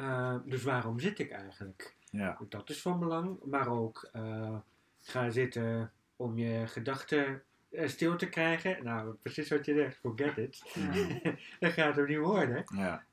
Eh, 0.00 0.36
dus 0.44 0.62
waarom 0.62 1.00
zit 1.00 1.18
ik 1.18 1.30
eigenlijk? 1.30 1.96
Ja. 2.10 2.38
Dat 2.48 2.70
is 2.70 2.82
van 2.82 2.98
belang, 2.98 3.44
maar 3.44 3.68
ook 3.68 4.08
eh, 4.12 4.56
ga 4.98 5.30
zitten 5.30 5.92
om 6.16 6.38
je 6.38 6.66
gedachten 6.66 7.42
eh, 7.70 7.88
stil 7.88 8.16
te 8.16 8.28
krijgen. 8.28 8.84
Nou, 8.84 9.14
precies 9.14 9.48
wat 9.50 9.64
je 9.66 9.74
zegt, 9.74 9.96
forget 9.96 10.36
it. 10.36 10.62
Ja. 10.74 10.92
dat 11.60 11.72
gaat 11.72 11.96
er 11.96 12.08
niet 12.08 12.18
worden. 12.18 12.64
Ja. 12.76 13.04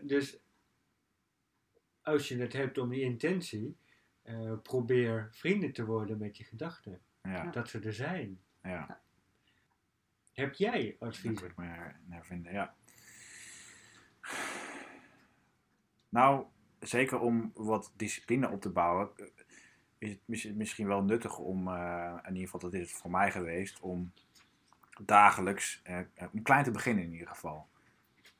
Dus 0.00 0.38
als 2.02 2.28
je 2.28 2.38
het 2.38 2.52
hebt 2.52 2.78
om 2.78 2.88
die 2.88 3.00
intentie, 3.02 3.76
probeer 4.62 5.28
vrienden 5.30 5.72
te 5.72 5.84
worden 5.84 6.18
met 6.18 6.36
je 6.36 6.44
gedachten. 6.44 7.00
Ja. 7.22 7.50
Dat 7.50 7.68
ze 7.68 7.80
er 7.80 7.92
zijn. 7.92 8.40
Ja. 8.62 9.00
Heb 10.32 10.54
jij 10.54 10.96
Dat 10.98 11.08
advies? 11.08 11.40
wil 11.40 11.48
ik 11.50 11.56
me 11.56 11.64
her- 11.64 12.00
hervinden, 12.08 12.52
ja. 12.52 12.74
Nou, 16.08 16.44
zeker 16.80 17.18
om 17.20 17.52
wat 17.54 17.92
discipline 17.96 18.50
op 18.50 18.60
te 18.60 18.70
bouwen, 18.70 19.10
eh, 19.16 19.26
is 19.98 20.10
het 20.10 20.20
mis- 20.24 20.52
misschien 20.52 20.86
wel 20.86 21.02
nuttig 21.02 21.38
om, 21.38 21.68
eh, 21.68 22.12
in 22.22 22.32
ieder 22.32 22.44
geval 22.44 22.60
dat 22.60 22.74
is 22.74 22.90
het 22.90 23.00
voor 23.00 23.10
mij 23.10 23.30
geweest, 23.30 23.80
om 23.80 24.12
dagelijks, 25.04 25.80
eh, 25.84 25.98
om 26.32 26.42
klein 26.42 26.64
te 26.64 26.70
beginnen 26.70 27.04
in 27.04 27.12
ieder 27.12 27.28
geval. 27.28 27.66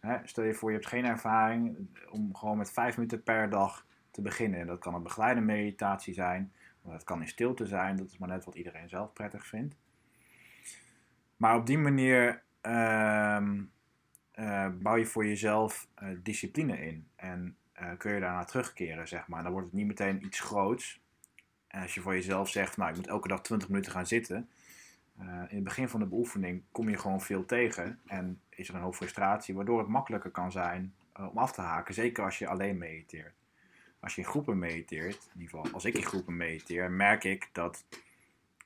Hè, 0.00 0.16
stel 0.24 0.44
je 0.44 0.54
voor, 0.54 0.70
je 0.70 0.76
hebt 0.76 0.88
geen 0.88 1.04
ervaring, 1.04 1.88
om 2.10 2.34
gewoon 2.36 2.58
met 2.58 2.72
vijf 2.72 2.96
minuten 2.96 3.22
per 3.22 3.50
dag 3.50 3.86
te 4.10 4.22
beginnen. 4.22 4.60
En 4.60 4.66
dat 4.66 4.78
kan 4.78 4.94
een 4.94 5.02
begeleide 5.02 5.40
meditatie 5.40 6.14
zijn, 6.14 6.52
dat 6.82 7.04
kan 7.04 7.20
in 7.20 7.28
stilte 7.28 7.66
zijn, 7.66 7.96
dat 7.96 8.06
is 8.06 8.18
maar 8.18 8.28
net 8.28 8.44
wat 8.44 8.54
iedereen 8.54 8.88
zelf 8.88 9.12
prettig 9.12 9.46
vindt. 9.46 9.76
Maar 11.36 11.56
op 11.56 11.66
die 11.66 11.78
manier 11.78 12.42
ehm, 12.60 13.64
eh, 14.36 14.68
bouw 14.78 14.96
je 14.96 15.06
voor 15.06 15.26
jezelf 15.26 15.88
eh, 15.94 16.08
discipline 16.22 16.86
in. 16.86 17.08
En 17.16 17.56
eh, 17.72 17.90
kun 17.98 18.12
je 18.12 18.20
daarna 18.20 18.44
terugkeren, 18.44 19.08
zeg 19.08 19.28
maar. 19.28 19.42
Dan 19.42 19.52
wordt 19.52 19.66
het 19.66 19.76
niet 19.76 19.86
meteen 19.86 20.24
iets 20.24 20.40
groots. 20.40 21.00
En 21.66 21.82
als 21.82 21.94
je 21.94 22.00
voor 22.00 22.14
jezelf 22.14 22.48
zegt, 22.48 22.76
nou, 22.76 22.90
ik 22.90 22.96
moet 22.96 23.06
elke 23.06 23.28
dag 23.28 23.42
20 23.42 23.68
minuten 23.68 23.92
gaan 23.92 24.06
zitten. 24.06 24.48
in 25.48 25.54
het 25.54 25.64
begin 25.64 25.88
van 25.88 26.00
de 26.00 26.06
beoefening 26.06 26.62
kom 26.70 26.88
je 26.88 26.98
gewoon 26.98 27.20
veel 27.20 27.44
tegen. 27.44 28.00
En 28.06 28.40
is 28.48 28.68
er 28.68 28.74
een 28.74 28.80
hoop 28.80 28.94
frustratie, 28.94 29.54
waardoor 29.54 29.78
het 29.78 29.88
makkelijker 29.88 30.30
kan 30.30 30.52
zijn 30.52 30.94
om 31.12 31.38
af 31.38 31.52
te 31.52 31.60
haken. 31.60 31.94
Zeker 31.94 32.24
als 32.24 32.38
je 32.38 32.48
alleen 32.48 32.78
mediteert. 32.78 33.34
Als 34.00 34.14
je 34.14 34.20
in 34.20 34.26
groepen 34.26 34.58
mediteert, 34.58 35.30
in 35.34 35.40
ieder 35.40 35.56
geval 35.56 35.72
als 35.72 35.84
ik 35.84 35.94
in 35.94 36.04
groepen 36.04 36.36
mediteer, 36.36 36.90
merk 36.90 37.24
ik 37.24 37.48
dat, 37.52 37.84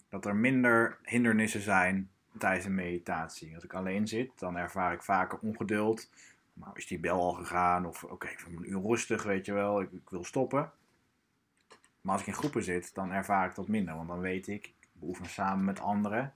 dat 0.09 0.27
er 0.27 0.37
minder 0.37 0.99
hindernissen 1.03 1.61
zijn 1.61 2.11
tijdens 2.39 2.65
een 2.65 2.75
meditatie. 2.75 3.55
Als 3.55 3.65
ik 3.65 3.75
alleen 3.75 4.09
zit, 4.09 4.39
dan 4.39 4.57
ervaar 4.57 4.93
ik 4.93 5.03
vaker 5.03 5.39
ongeduld. 5.39 6.11
Nou, 6.53 6.73
is 6.75 6.87
die 6.87 6.99
bel 6.99 7.21
al 7.21 7.33
gegaan? 7.33 7.87
Of 7.87 8.05
oké, 8.05 8.29
ik 8.29 8.41
vind 8.41 8.57
een 8.57 8.71
uur 8.71 8.83
rustig, 8.83 9.23
weet 9.23 9.47
je 9.47 9.53
wel, 9.53 9.81
ik, 9.81 9.93
ik 9.93 10.11
wil 10.11 10.25
stoppen. 10.25 10.73
Maar 12.01 12.13
als 12.13 12.21
ik 12.21 12.27
in 12.27 12.35
groepen 12.35 12.63
zit, 12.63 12.95
dan 12.95 13.11
ervaar 13.11 13.49
ik 13.49 13.55
dat 13.55 13.69
minder. 13.69 13.95
Want 13.95 14.09
dan 14.09 14.21
weet 14.21 14.49
ik, 14.49 14.67
ik 14.67 14.89
beoefen 14.93 15.27
samen 15.27 15.65
met 15.65 15.81
anderen. 15.81 16.35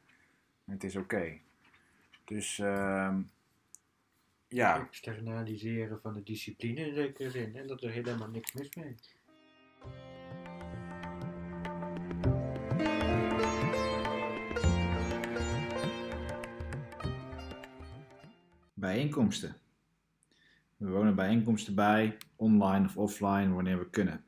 En 0.65 0.73
het 0.73 0.85
is 0.85 0.97
oké. 0.97 1.39
Dus 2.25 2.59
ehm, 2.59 3.21
ja, 4.49 4.81
Externaliseren 4.81 6.01
van 6.01 6.15
de 6.15 6.23
discipline 6.23 6.87
in 6.87 6.95
zekere 6.95 7.31
zin. 7.31 7.57
En 7.57 7.67
dat 7.67 7.83
er 7.83 7.91
helemaal 7.91 8.29
niks 8.29 8.53
mis 8.53 8.75
mee. 8.75 8.95
Bijeenkomsten. 18.85 19.57
We 20.77 20.89
wonen 20.89 21.15
bijeenkomsten 21.15 21.75
bij, 21.75 22.17
online 22.37 22.85
of 22.85 22.97
offline, 22.97 23.49
wanneer 23.49 23.79
we 23.79 23.91
kunnen. 23.91 24.25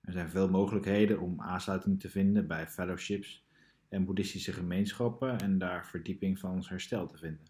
Er 0.00 0.12
zijn 0.12 0.30
veel 0.30 0.50
mogelijkheden 0.50 1.20
om 1.20 1.40
aansluiting 1.40 2.00
te 2.00 2.10
vinden 2.10 2.46
bij 2.46 2.66
fellowships 2.68 3.46
en 3.88 4.04
boeddhistische 4.04 4.52
gemeenschappen 4.52 5.40
en 5.40 5.58
daar 5.58 5.86
verdieping 5.86 6.38
van 6.38 6.50
ons 6.50 6.68
herstel 6.68 7.06
te 7.06 7.18
vinden. 7.18 7.46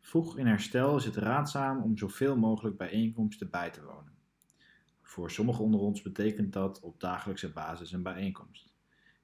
Vroeg 0.00 0.38
in 0.38 0.46
herstel 0.46 0.96
is 0.96 1.04
het 1.04 1.16
raadzaam 1.16 1.82
om 1.82 1.96
zoveel 1.96 2.36
mogelijk 2.36 2.76
bijeenkomsten 2.76 3.50
bij 3.50 3.70
te 3.70 3.84
wonen. 3.84 4.12
Voor 5.02 5.30
sommigen 5.30 5.64
onder 5.64 5.80
ons 5.80 6.02
betekent 6.02 6.52
dat 6.52 6.80
op 6.80 7.00
dagelijkse 7.00 7.52
basis 7.52 7.92
een 7.92 8.02
bijeenkomst. 8.02 8.74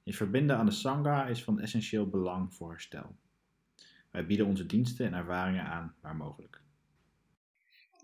Je 0.03 0.13
verbinden 0.13 0.57
aan 0.57 0.65
de 0.65 0.71
Sangha 0.71 1.25
is 1.25 1.43
van 1.43 1.59
essentieel 1.59 2.09
belang 2.09 2.53
voor 2.53 2.69
herstel. 2.69 3.15
Wij 4.13 4.25
bieden 4.25 4.45
onze 4.45 4.65
diensten 4.65 5.05
en 5.05 5.13
ervaringen 5.13 5.65
aan 5.65 5.95
waar 6.01 6.15
mogelijk. 6.15 6.61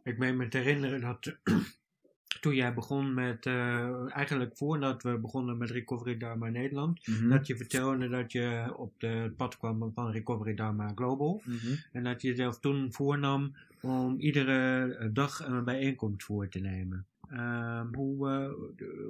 Ik 0.04 0.18
meen 0.18 0.38
me 0.38 0.48
te 0.48 0.58
herinneren 0.58 1.02
dat 1.02 1.38
toen 2.42 2.56
jij 2.56 2.74
begon 2.74 3.14
met, 3.14 3.46
eh, 3.46 4.16
eigenlijk 4.16 4.58
voordat 4.58 5.04
we 5.04 5.18
begonnen 5.18 5.58
met 5.58 5.70
Recovery 5.70 6.18
Dharma 6.18 6.50
Nederland, 6.50 7.08
Mhm. 7.08 7.30
dat 7.30 7.48
je 7.48 7.58
vertelde 7.58 8.08
dat 8.10 8.32
je 8.32 8.74
op 8.78 9.00
de 9.00 9.08
het 9.08 9.36
pad 9.36 9.58
kwam 9.58 9.92
van 9.94 10.12
Recovery 10.12 10.56
Dharma 10.56 10.92
Global. 10.96 11.42
Mhm. 11.46 11.76
En 11.92 12.04
dat 12.04 12.22
je 12.22 12.28
jezelf 12.28 12.60
toen 12.60 12.94
voornam 12.94 13.56
om 13.82 14.20
iedere 14.20 15.10
dag 15.14 15.40
een 15.40 15.64
bijeenkomst 15.64 16.24
voor 16.26 16.48
te 16.50 16.60
nemen. 16.60 17.06
Ehm, 17.30 17.94
hoe, 17.96 18.30
eh, 18.30 18.52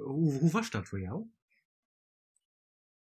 hoe, 0.04 0.32
hoe 0.32 0.50
was 0.50 0.70
dat 0.70 0.88
voor 0.88 1.00
jou? 1.00 1.24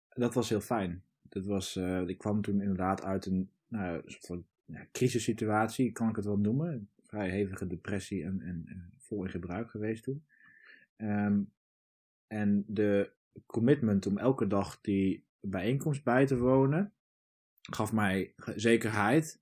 Dat 0.08 0.34
was 0.34 0.48
heel 0.48 0.60
fijn. 0.60 1.02
Dat 1.22 1.44
was, 1.44 1.76
eh, 1.76 2.08
ik 2.08 2.18
kwam 2.18 2.42
toen 2.42 2.60
inderdaad 2.60 3.02
uit 3.02 3.26
een, 3.26 3.50
nou, 3.68 3.96
een 3.96 4.10
soort 4.10 4.26
van 4.26 4.46
ja, 4.64 4.86
crisissituatie, 4.92 5.92
kan 5.92 6.08
ik 6.08 6.16
het 6.16 6.24
wel 6.24 6.38
noemen. 6.38 6.90
Vrij 7.02 7.30
hevige 7.30 7.66
depressie 7.66 8.24
en, 8.24 8.40
en, 8.40 8.62
en 8.66 8.92
vol 8.98 9.24
in 9.24 9.30
gebruik 9.30 9.70
geweest 9.70 10.02
toen. 10.02 10.26
Ehm, 10.96 11.42
en 12.26 12.64
de 12.66 13.12
commitment 13.46 14.06
om 14.06 14.18
elke 14.18 14.46
dag 14.46 14.80
die 14.80 15.26
bijeenkomst 15.40 16.04
bij 16.04 16.26
te 16.26 16.38
wonen, 16.38 16.92
gaf 17.60 17.92
mij 17.92 18.34
zekerheid. 18.56 19.40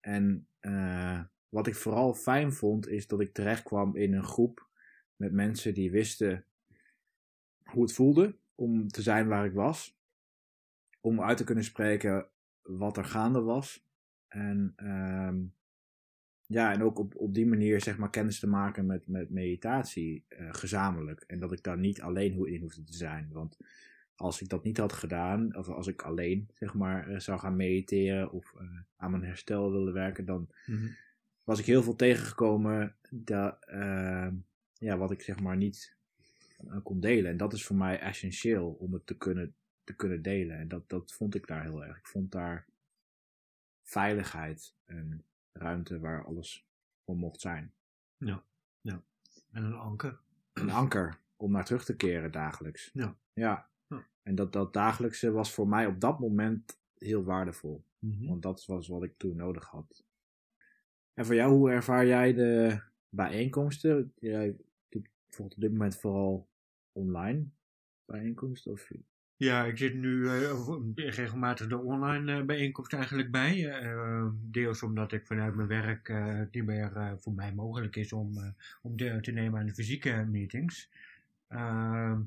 En 0.00 0.48
eh, 0.60 1.20
wat 1.48 1.66
ik 1.66 1.74
vooral 1.74 2.14
fijn 2.14 2.52
vond, 2.52 2.88
is 2.88 3.06
dat 3.06 3.20
ik 3.20 3.32
terecht 3.32 3.62
kwam 3.62 3.96
in 3.96 4.14
een 4.14 4.24
groep 4.24 4.68
met 5.16 5.32
mensen 5.32 5.74
die 5.74 5.90
wisten 5.90 6.44
hoe 7.64 7.82
het 7.82 7.92
voelde 7.92 8.38
om 8.54 8.88
te 8.88 9.02
zijn 9.02 9.28
waar 9.28 9.44
ik 9.44 9.52
was. 9.52 9.98
Om 11.00 11.22
uit 11.22 11.36
te 11.36 11.44
kunnen 11.44 11.64
spreken 11.64 12.28
wat 12.66 12.96
er 12.96 13.04
gaande 13.04 13.40
was. 13.40 13.84
En 14.28 14.72
ehm, 14.76 15.36
ja, 16.46 16.72
en 16.72 16.82
ook 16.82 16.98
op, 16.98 17.16
op 17.16 17.34
die 17.34 17.46
manier 17.46 17.80
zeg 17.80 17.98
maar 17.98 18.10
kennis 18.10 18.38
te 18.38 18.46
maken 18.46 18.86
met, 18.86 19.06
met 19.06 19.30
meditatie 19.30 20.24
eh, 20.28 20.48
gezamenlijk. 20.50 21.24
En 21.26 21.38
dat 21.38 21.52
ik 21.52 21.62
daar 21.62 21.78
niet 21.78 22.00
alleen 22.00 22.34
hoe 22.34 22.50
in 22.50 22.60
hoefde 22.60 22.84
te 22.84 22.96
zijn. 22.96 23.28
Want 23.32 23.56
als 24.16 24.42
ik 24.42 24.48
dat 24.48 24.64
niet 24.64 24.76
had 24.76 24.92
gedaan, 24.92 25.56
of 25.56 25.68
als 25.68 25.86
ik 25.86 26.02
alleen 26.02 26.48
zeg 26.54 26.74
maar 26.74 27.08
eh, 27.08 27.18
zou 27.18 27.38
gaan 27.38 27.56
mediteren 27.56 28.32
of 28.32 28.54
eh, 28.54 28.66
aan 28.96 29.10
mijn 29.10 29.24
herstel 29.24 29.72
willen 29.72 29.92
werken, 29.92 30.24
dan 30.24 30.48
was 31.44 31.58
ik 31.58 31.66
heel 31.66 31.82
veel 31.82 31.96
tegengekomen 31.96 32.96
dat, 33.10 33.56
eh, 33.60 34.28
ja, 34.78 34.96
wat 34.96 35.10
ik 35.10 35.22
zeg 35.22 35.40
maar 35.40 35.56
niet 35.56 35.94
kon 36.82 37.00
delen. 37.00 37.30
En 37.30 37.36
dat 37.36 37.52
is 37.52 37.64
voor 37.64 37.76
mij 37.76 38.00
essentieel 38.00 38.76
om 38.78 38.92
het 38.92 39.06
te 39.06 39.16
kunnen, 39.16 39.54
te 39.86 39.96
kunnen 39.96 40.22
delen. 40.22 40.58
En 40.58 40.68
dat, 40.68 40.88
dat 40.88 41.12
vond 41.12 41.34
ik 41.34 41.46
daar 41.46 41.62
heel 41.62 41.84
erg. 41.84 41.98
Ik 41.98 42.06
vond 42.06 42.32
daar 42.32 42.66
veiligheid 43.82 44.74
en 44.84 45.24
ruimte 45.52 45.98
waar 45.98 46.24
alles 46.24 46.66
voor 47.04 47.16
mocht 47.16 47.40
zijn. 47.40 47.72
En 49.56 49.64
een 49.64 49.74
anker. 49.74 50.18
Een 50.52 50.70
anker. 50.70 51.18
om 51.36 51.52
naar 51.52 51.64
terug 51.64 51.84
te 51.84 51.96
keren 51.96 52.32
dagelijks. 52.32 52.90
Ja. 52.92 53.16
Ja. 53.32 53.68
Ja. 53.86 54.06
En 54.22 54.34
dat, 54.34 54.52
dat 54.52 54.72
dagelijkse 54.72 55.30
was 55.30 55.52
voor 55.52 55.68
mij 55.68 55.86
op 55.86 56.00
dat 56.00 56.18
moment 56.18 56.78
heel 56.98 57.24
waardevol. 57.24 57.84
Mhm. 57.98 58.26
Want 58.26 58.42
dat 58.42 58.66
was 58.66 58.88
wat 58.88 59.02
ik 59.02 59.14
toen 59.16 59.36
nodig 59.36 59.64
had. 59.64 60.04
En 61.14 61.26
voor 61.26 61.34
jou, 61.34 61.52
hoe 61.52 61.70
ervaar 61.70 62.06
jij 62.06 62.34
de 62.34 62.80
bijeenkomsten? 63.08 64.12
Jij 64.18 64.56
doet 64.88 65.08
bijvoorbeeld 65.26 65.56
op 65.56 65.62
dit 65.62 65.72
moment 65.72 65.96
vooral 65.96 66.48
online 66.92 67.46
bijeenkomsten? 68.04 68.72
Of... 68.72 68.90
Ja, 69.36 69.64
ik 69.64 69.78
zit 69.78 69.94
nu 69.94 70.28
eh, 70.28 70.52
regelmatig 70.94 71.66
de 71.66 71.78
online 71.78 72.38
eh, 72.38 72.44
bijeenkomst 72.44 72.92
eigenlijk 72.92 73.30
bij. 73.30 73.68
Eh, 73.70 74.26
deels 74.32 74.82
omdat 74.82 75.12
ik 75.12 75.26
vanuit 75.26 75.54
mijn 75.54 75.68
werk 75.68 76.08
eh, 76.08 76.40
niet 76.50 76.64
meer 76.64 76.96
eh, 76.96 77.12
voor 77.18 77.32
mij 77.32 77.54
mogelijk 77.54 77.96
is 77.96 78.12
om, 78.12 78.36
eh, 78.38 78.48
om 78.82 78.96
deel 78.96 79.20
te 79.20 79.30
nemen 79.32 79.60
aan 79.60 79.66
de 79.66 79.74
fysieke 79.74 80.26
meetings. 80.30 80.90
Ehm, 81.48 82.20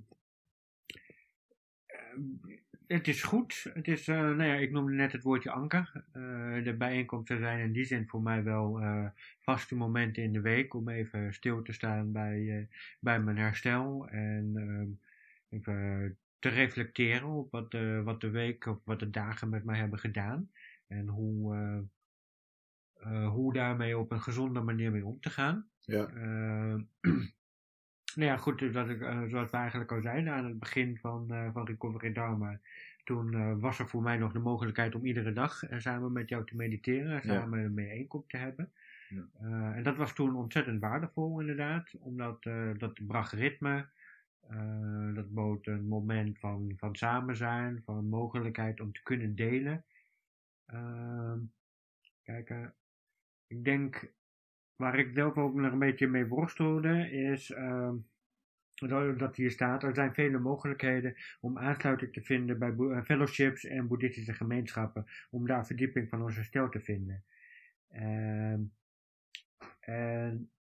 eh, 1.85 2.57
het 2.87 3.07
is 3.07 3.23
goed. 3.23 3.65
Het 3.73 3.87
is, 3.87 4.07
eh, 4.07 4.15
nou 4.15 4.43
ja, 4.43 4.53
ik 4.55 4.71
noemde 4.71 4.91
net 4.93 5.11
het 5.11 5.23
woordje 5.23 5.51
anker. 5.51 6.03
Eh, 6.11 6.63
de 6.63 6.75
bijeenkomsten 6.77 7.39
zijn 7.39 7.59
in 7.59 7.71
die 7.71 7.85
zin 7.85 8.07
voor 8.07 8.21
mij 8.21 8.43
wel 8.43 8.79
eh, 8.81 9.05
vaste 9.39 9.75
momenten 9.75 10.23
in 10.23 10.33
de 10.33 10.41
week 10.41 10.73
om 10.73 10.89
even 10.89 11.33
stil 11.33 11.61
te 11.61 11.73
staan 11.73 12.11
bij, 12.11 12.57
eh, 12.59 12.65
bij 12.99 13.19
mijn 13.21 13.37
herstel. 13.37 14.07
En 14.09 14.51
ehm, 14.55 14.87
even 15.49 16.17
te 16.39 16.49
reflecteren 16.49 17.27
op 17.27 17.51
wat 17.51 17.71
de, 17.71 18.01
wat 18.03 18.21
de 18.21 18.29
week 18.29 18.65
of 18.65 18.77
wat 18.83 18.99
de 18.99 19.09
dagen 19.09 19.49
met 19.49 19.63
mij 19.63 19.77
hebben 19.77 19.99
gedaan. 19.99 20.49
En 20.87 21.07
hoe, 21.07 21.55
eh, 21.55 21.77
eh, 22.93 23.29
hoe 23.29 23.53
daarmee 23.53 23.97
op 23.97 24.11
een 24.11 24.21
gezonde 24.21 24.61
manier 24.61 24.91
mee 24.91 25.05
om 25.05 25.19
te 25.19 25.29
gaan. 25.29 25.67
Ja. 25.79 26.07
Eh, 26.07 26.75
nou 28.15 28.29
ja, 28.29 28.37
goed, 28.37 28.73
dat 28.73 28.89
ik, 28.89 28.99
zoals 29.27 29.51
we 29.51 29.57
eigenlijk 29.57 29.91
al 29.91 30.01
zeiden 30.01 30.33
aan 30.33 30.45
het 30.45 30.59
begin 30.59 30.97
van, 30.97 31.51
van 31.53 31.65
Recovery 31.65 32.13
Dharma. 32.13 32.59
Toen 33.03 33.59
was 33.59 33.79
er 33.79 33.87
voor 33.87 34.01
mij 34.01 34.17
nog 34.17 34.31
de 34.31 34.39
mogelijkheid 34.39 34.95
om 34.95 35.05
iedere 35.05 35.33
dag 35.33 35.63
samen 35.77 36.11
met 36.11 36.29
jou 36.29 36.45
te 36.45 36.55
mediteren. 36.55 37.11
En 37.11 37.21
samen 37.21 37.59
een 37.59 37.73
bijeenkomst 37.75 38.29
te 38.29 38.37
hebben. 38.37 38.71
Ja. 39.09 39.73
En 39.73 39.83
dat 39.83 39.97
was 39.97 40.13
toen 40.13 40.35
ontzettend 40.35 40.81
waardevol 40.81 41.39
inderdaad. 41.39 41.93
Omdat 41.99 42.43
dat 42.77 43.07
bracht 43.07 43.31
ritme. 43.31 43.87
Eh, 44.49 45.13
dat 45.13 45.33
bood 45.33 45.67
een 45.67 45.87
moment 45.87 46.39
van, 46.39 46.73
van 46.77 46.95
samen 46.95 47.35
zijn. 47.35 47.81
Van 47.85 48.09
mogelijkheid 48.09 48.79
om 48.79 48.91
te 48.91 49.03
kunnen 49.03 49.35
delen. 49.35 49.85
Ehm, 50.65 51.39
kijk, 52.23 52.49
eh, 52.49 52.67
ik 53.47 53.63
denk 53.63 54.13
waar 54.75 54.99
ik 54.99 55.11
zelf 55.13 55.37
ook 55.37 55.53
nog 55.53 55.71
een 55.71 55.79
beetje 55.79 56.07
mee 56.07 56.25
worstelde, 56.25 57.11
is 57.11 57.51
ehm, 57.51 57.95
dat 59.17 59.35
hier 59.35 59.51
staat. 59.51 59.83
Er 59.83 59.95
zijn 59.95 60.13
vele 60.13 60.39
mogelijkheden 60.39 61.15
om 61.39 61.57
aansluiting 61.57 62.13
te 62.13 62.21
vinden 62.21 62.59
bij 62.59 62.75
eh, 62.77 63.03
fellowships 63.03 63.65
en 63.65 63.87
boeddhistische 63.87 64.33
gemeenschappen, 64.33 65.05
om 65.29 65.47
daar 65.47 65.65
verdieping 65.65 66.09
van 66.09 66.23
ons 66.23 66.35
herstel 66.35 66.69
te 66.69 66.79
vinden. 66.79 67.23
Ehm, 67.87 68.61
en 69.79 70.51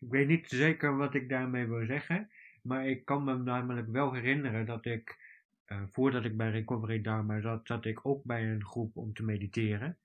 ik 0.00 0.10
weet 0.10 0.28
niet 0.28 0.48
zeker 0.48 0.96
wat 0.96 1.14
ik 1.14 1.28
daarmee 1.28 1.66
wil 1.66 1.86
zeggen, 1.86 2.30
maar 2.62 2.88
ik 2.88 3.04
kan 3.04 3.24
me 3.24 3.38
namelijk 3.38 3.88
wel 3.88 4.12
herinneren 4.12 4.66
dat 4.66 4.84
ik, 4.84 5.18
eh, 5.64 5.82
voordat 5.92 6.24
ik 6.24 6.36
bij 6.36 6.50
Recovery 6.50 7.00
Dharma 7.00 7.40
zat, 7.40 7.66
zat 7.66 7.84
ik 7.84 8.06
ook 8.06 8.24
bij 8.24 8.50
een 8.50 8.64
groep 8.64 8.96
om 8.96 9.12
te 9.12 9.24
mediteren. 9.24 9.98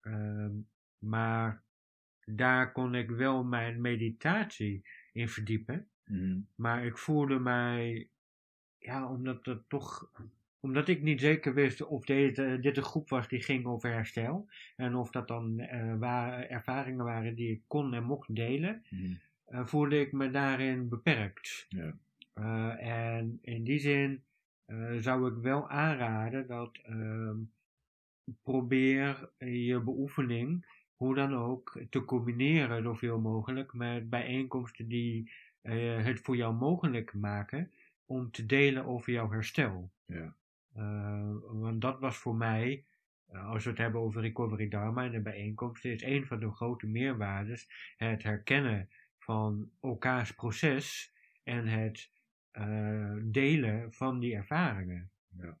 Ehm, 0.00 0.52
maar 0.98 1.62
daar 2.24 2.72
kon 2.72 2.94
ik 2.94 3.10
wel 3.10 3.44
mijn 3.44 3.80
meditatie 3.80 4.82
in 5.12 5.28
verdiepen. 5.28 5.88
Mhm. 6.04 6.40
Maar 6.54 6.84
ik 6.84 6.98
voelde 6.98 7.38
mij, 7.38 8.08
ja, 8.78 9.08
omdat 9.08 9.46
het 9.46 9.68
toch, 9.68 10.10
omdat 10.64 10.88
ik 10.88 11.02
niet 11.02 11.20
zeker 11.20 11.54
wist 11.54 11.84
of 11.86 12.04
dit, 12.04 12.38
eh, 12.38 12.60
dit 12.60 12.76
een 12.76 12.82
groep 12.82 13.08
was 13.08 13.28
die 13.28 13.42
ging 13.42 13.66
over 13.66 13.90
herstel. 13.92 14.48
En 14.76 14.94
of 14.94 15.10
dat 15.10 15.28
dan 15.28 15.58
eh, 15.60 15.94
wa- 15.98 16.46
ervaringen 16.48 17.04
waren 17.04 17.34
die 17.34 17.50
ik 17.50 17.62
kon 17.66 17.94
en 17.94 18.04
mocht 18.04 18.34
delen, 18.34 18.82
Mhm. 18.90 19.12
eh, 19.44 19.66
voelde 19.66 20.00
ik 20.00 20.12
me 20.12 20.30
daarin 20.30 20.88
beperkt. 20.88 21.66
Ja. 21.68 21.94
En 22.78 23.38
in 23.42 23.64
die 23.64 23.78
zin 23.78 24.22
zou 25.00 25.28
ik 25.36 25.42
wel 25.42 25.68
aanraden 25.68 26.46
dat 26.46 26.78
ehm, 26.82 27.36
probeer 28.42 29.30
je 29.38 29.80
beoefening, 29.80 30.66
hoe 30.96 31.14
dan 31.14 31.34
ook, 31.34 31.80
te 31.90 32.04
combineren 32.04 32.82
zoveel 32.82 33.20
mogelijk 33.20 33.72
met 33.72 34.10
bijeenkomsten 34.10 34.88
die 34.88 35.30
het 35.62 36.20
voor 36.20 36.36
jou 36.36 36.54
mogelijk 36.54 37.14
maken 37.14 37.70
om 38.06 38.30
te 38.30 38.46
delen 38.46 38.84
over 38.84 39.12
jouw 39.12 39.30
herstel. 39.30 39.90
Ja. 40.06 40.34
Eh, 40.74 41.30
want 41.42 41.80
dat 41.80 42.00
was 42.00 42.16
voor 42.16 42.34
mij, 42.34 42.84
eh, 43.26 43.48
als 43.48 43.64
we 43.64 43.70
het 43.70 43.78
hebben 43.78 44.00
over 44.00 44.20
Recovery 44.20 44.68
Dharma 44.68 45.04
en 45.04 45.12
de 45.12 45.22
bijeenkomsten, 45.22 45.92
is 45.92 46.02
een 46.02 46.26
van 46.26 46.40
de 46.40 46.50
grote 46.50 46.86
meerwaardes 46.86 47.94
het 47.96 48.22
herkennen 48.22 48.88
van 49.18 49.70
elkaars 49.80 50.32
proces 50.32 51.14
en 51.42 51.66
het 51.66 52.12
eh, 52.50 53.16
delen 53.22 53.92
van 53.92 54.18
die 54.20 54.34
ervaringen. 54.34 55.10
Ja. 55.36 55.58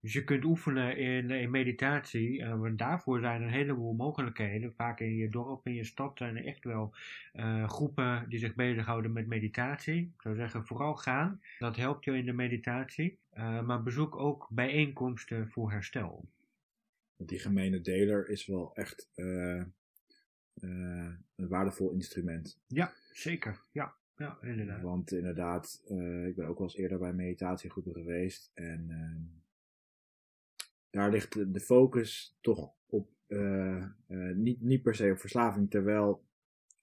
Eh, 0.00 0.06
dus 0.06 0.12
je 0.12 0.24
kunt 0.24 0.44
oefenen 0.44 0.96
in, 0.96 1.30
in 1.30 1.50
meditatie, 1.50 2.42
eh, 2.42 2.60
want 2.60 2.78
daarvoor 2.78 3.20
zijn 3.20 3.40
er 3.40 3.46
een 3.46 3.52
heleboel 3.52 3.92
mogelijkheden. 3.92 4.74
Vaak 4.74 5.00
in 5.00 5.14
je 5.16 5.28
dorp, 5.28 5.66
in 5.66 5.74
je 5.74 5.84
stad 5.84 6.18
zijn 6.18 6.36
er 6.36 6.44
echt 6.46 6.64
wel 6.64 6.94
eh, 7.32 7.68
groepen 7.68 8.28
die 8.28 8.38
zich 8.38 8.54
bezighouden 8.54 9.12
met 9.12 9.26
meditatie. 9.26 10.00
Ik 10.00 10.22
zou 10.22 10.34
zeggen, 10.34 10.66
vooral 10.66 10.94
gaan. 10.94 11.40
Dat 11.58 11.76
helpt 11.76 12.04
je 12.04 12.16
in 12.16 12.24
de 12.24 12.32
meditatie. 12.32 13.18
Eh, 13.30 13.62
maar 13.62 13.82
bezoek 13.82 14.16
ook 14.16 14.48
bijeenkomsten 14.50 15.48
voor 15.48 15.70
herstel. 15.70 16.28
Want 17.16 17.28
die 17.28 17.38
gemene 17.38 17.80
deler 17.80 18.28
is 18.28 18.46
wel 18.46 18.74
echt 18.74 19.10
eh, 19.14 19.60
eh, 19.60 19.66
een 21.36 21.48
waardevol 21.48 21.90
instrument. 21.90 22.58
Ja, 22.66 22.92
zeker. 23.12 23.60
Ja, 23.72 23.94
ja 24.16 24.38
inderdaad. 24.42 24.82
Want 24.82 25.12
inderdaad, 25.12 25.82
eh, 25.88 26.26
ik 26.26 26.36
ben 26.36 26.46
ook 26.46 26.58
wel 26.58 26.66
eens 26.66 26.76
eerder 26.76 26.98
bij 26.98 27.12
meditatiegroepen 27.12 27.92
geweest. 27.92 28.50
En 28.54 28.86
eh, 28.90 29.39
daar 30.90 31.10
ligt 31.10 31.52
de, 31.54 31.60
focus 31.60 32.36
toch 32.40 32.72
op, 32.86 33.10
eh, 33.26 33.82
eh, 34.06 34.36
niet, 34.36 34.60
niet 34.60 34.82
per 34.82 34.94
se 34.94 35.10
op 35.10 35.18
verslaving, 35.18 35.70
terwijl, 35.70 36.24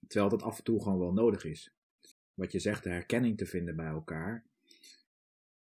terwijl 0.06 0.30
dat 0.30 0.42
af 0.42 0.58
en 0.58 0.64
toe 0.64 0.82
gewoon 0.82 0.98
wel 0.98 1.12
nodig 1.12 1.44
is. 1.44 1.74
Wat 2.34 2.52
je 2.52 2.58
zegt, 2.58 2.82
de 2.82 2.90
herkenning 2.90 3.36
te 3.36 3.46
vinden 3.46 3.76
bij 3.76 3.86
elkaar. 3.86 4.46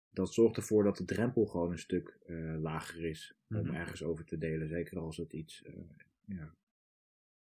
Dat 0.10 0.34
zorgt 0.34 0.58
ervoor 0.58 0.84
dat 0.84 0.98
de 0.98 1.06
drempel 1.06 1.46
gewoon 1.46 1.72
een 1.72 1.80
stuk 1.80 2.18
eh, 2.26 2.56
lager 2.60 3.04
is 3.06 3.36
om 3.50 3.58
Mhm. 3.58 3.74
ergens 3.74 4.04
over 4.04 4.26
te 4.26 4.38
delen. 4.38 4.68
Zeker 4.68 5.00
als 5.00 5.18
het 5.18 5.34
iets 5.34 5.64
ja, 6.26 6.56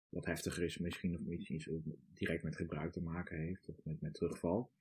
wat 0.09 0.25
heftiger 0.25 0.63
is, 0.63 0.77
misschien 0.77 1.15
of 1.15 1.27
iets, 1.27 1.49
iets 1.49 1.69
direct 2.13 2.43
met 2.43 2.55
gebruik 2.55 2.91
te 2.91 3.01
maken 3.01 3.37
heeft, 3.37 3.67
of 3.69 3.83
met, 3.83 4.01
met 4.01 4.13
terugval. 4.13 4.71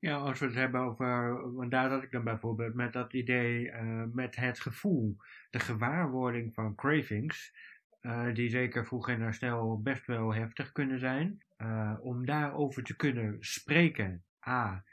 Ja, 0.00 0.16
als 0.16 0.38
we 0.38 0.46
het 0.46 0.54
hebben 0.54 0.80
over, 0.80 1.52
want 1.52 1.70
daar 1.70 1.90
zat 1.90 2.02
ik 2.02 2.10
dan 2.10 2.24
bijvoorbeeld 2.24 2.74
met 2.74 2.92
dat 2.92 3.12
idee, 3.12 3.70
eh, 3.70 4.04
met 4.12 4.36
het 4.36 4.60
gevoel, 4.60 5.16
de 5.50 5.58
gewaarwording 5.58 6.54
van 6.54 6.74
cravings, 6.74 7.56
eh, 8.00 8.34
die 8.34 8.50
zeker 8.50 8.86
vroeg 8.86 9.08
in 9.08 9.20
herstel 9.20 9.82
best 9.82 10.06
wel 10.06 10.34
heftig 10.34 10.72
kunnen 10.72 10.98
zijn, 10.98 11.42
eh, 11.56 11.94
om 12.00 12.26
daarover 12.26 12.82
te 12.82 12.96
kunnen 12.96 13.36
spreken, 13.40 14.24
A, 14.48 14.84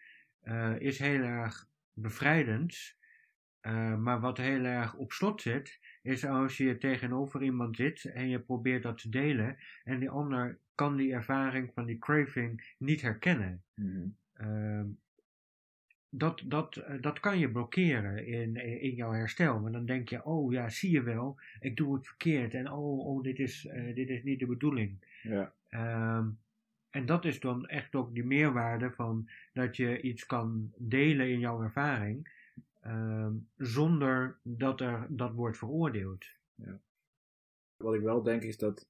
is 0.77 0.99
heel 0.99 1.21
erg 1.21 1.67
bevrijdend, 1.93 2.95
maar 3.97 4.19
wat 4.19 4.37
heel 4.37 4.63
erg 4.63 4.95
op 4.95 5.11
slot 5.11 5.41
zit, 5.41 5.79
is 6.01 6.25
als 6.25 6.57
je 6.57 6.77
tegenover 6.77 7.43
iemand 7.43 7.75
zit 7.75 8.05
en 8.05 8.29
je 8.29 8.39
probeert 8.39 8.83
dat 8.83 8.97
te 8.97 9.09
delen, 9.09 9.57
en 9.83 9.99
die 9.99 10.09
ander 10.09 10.59
kan 10.75 10.95
die 10.95 11.13
ervaring 11.13 11.71
van 11.73 11.85
die 11.85 11.97
craving 11.97 12.75
niet 12.77 13.01
herkennen. 13.01 13.63
Ehm, 13.75 14.07
dat, 16.17 16.41
dat, 16.45 16.75
eh, 16.75 17.01
dat 17.01 17.19
kan 17.19 17.39
je 17.39 17.51
blokkeren 17.51 18.27
in, 18.27 18.55
in 18.55 18.95
jouw 18.95 19.11
herstel. 19.11 19.61
Want 19.61 19.73
dan 19.73 19.85
denk 19.85 20.09
je, 20.09 20.25
oh 20.25 20.51
ja, 20.51 20.69
zie 20.69 20.91
je 20.91 21.01
wel, 21.01 21.39
ik 21.59 21.77
doe 21.77 21.95
het 21.95 22.07
verkeerd. 22.07 22.53
En 22.53 22.71
oh, 22.71 23.05
oh 23.05 23.23
dit, 23.23 23.39
is, 23.39 23.65
eh, 23.65 23.95
dit 23.95 24.09
is 24.09 24.23
niet 24.23 24.39
de 24.39 24.45
bedoeling. 24.45 25.19
Ja. 25.21 25.53
Ehm, 25.69 26.29
en 26.89 27.05
dat 27.05 27.25
is 27.25 27.39
dan 27.39 27.65
echt 27.65 27.95
ook 27.95 28.13
die 28.13 28.25
meerwaarde 28.25 28.91
van 28.91 29.29
dat 29.53 29.77
je 29.77 30.01
iets 30.01 30.25
kan 30.25 30.71
delen 30.77 31.29
in 31.29 31.39
jouw 31.39 31.61
ervaring. 31.61 32.33
ehm, 32.81 33.33
zonder 33.57 34.37
dat 34.41 34.81
er 34.81 35.07
dat 35.09 35.33
wordt 35.33 35.57
veroordeeld. 35.57 36.25
Wat 37.77 37.93
ik 37.93 38.01
wel 38.01 38.23
denk 38.23 38.43
is 38.43 38.57
dat 38.57 38.87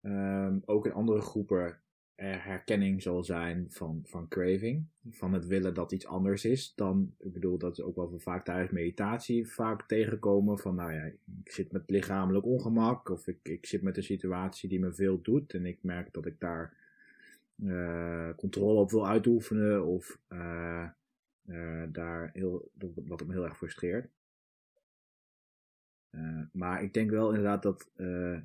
ehm, 0.00 0.58
ook 0.64 0.86
in 0.86 0.92
andere 0.92 1.20
groepen 1.20 1.80
herkenning 2.26 3.02
zal 3.02 3.24
zijn 3.24 3.66
van, 3.68 4.02
van 4.04 4.28
craving. 4.28 4.86
Van 5.10 5.32
het 5.32 5.46
willen 5.46 5.74
dat 5.74 5.92
iets 5.92 6.06
anders 6.06 6.44
is 6.44 6.74
dan, 6.74 7.14
ik 7.18 7.32
bedoel, 7.32 7.58
dat 7.58 7.78
is 7.78 7.84
ook 7.84 7.96
wel 7.96 8.18
vaak 8.18 8.44
tijdens 8.44 8.70
meditatie 8.70 9.48
vaak 9.48 9.82
tegenkomen 9.82 10.58
van, 10.58 10.74
nou 10.74 10.92
ja, 10.92 11.04
ik 11.44 11.52
zit 11.52 11.72
met 11.72 11.82
lichamelijk 11.86 12.46
ongemak 12.46 13.08
of 13.08 13.26
ik, 13.26 13.38
ik 13.42 13.66
zit 13.66 13.82
met 13.82 13.96
een 13.96 14.02
situatie 14.02 14.68
die 14.68 14.80
me 14.80 14.92
veel 14.92 15.22
doet 15.22 15.54
en 15.54 15.66
ik 15.66 15.78
merk 15.82 16.12
dat 16.12 16.26
ik 16.26 16.40
daar 16.40 16.76
eh, 17.66 18.30
controle 18.36 18.80
op 18.80 18.90
wil 18.90 19.06
uitoefenen 19.06 19.84
of 19.84 20.18
eh, 20.28 20.88
eh, 21.46 21.82
daar 21.88 22.30
heel, 22.32 22.70
wat 23.06 23.26
me 23.26 23.32
heel 23.32 23.44
erg 23.44 23.56
frustreert. 23.56 24.08
Maar 26.52 26.82
ik 26.82 26.94
denk 26.94 27.10
wel 27.10 27.28
inderdaad 27.28 27.62
dat 27.62 27.90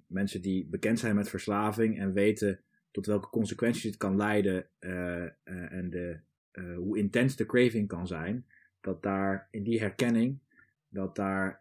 mensen 0.08 0.42
die 0.42 0.66
bekend 0.66 1.00
zijn 1.00 1.16
met 1.16 1.30
verslaving 1.30 2.00
en 2.00 2.14
weten 2.14 2.60
tot 2.94 3.06
welke 3.06 3.30
consequenties 3.30 3.84
het 3.84 3.98
kan 3.98 4.16
leiden 4.16 4.68
eh, 4.80 5.24
eh, 5.24 5.32
en 5.44 5.90
de, 5.90 6.20
eh, 6.52 6.76
hoe 6.76 6.98
intens 6.98 7.36
de 7.36 7.46
craving 7.46 7.88
kan 7.88 8.08
zijn, 8.08 8.46
dat 8.82 9.04
daar 9.04 9.48
in 9.52 9.64
die 9.64 9.80
herkenning, 9.80 10.40
dat 10.88 11.16
daar 11.16 11.60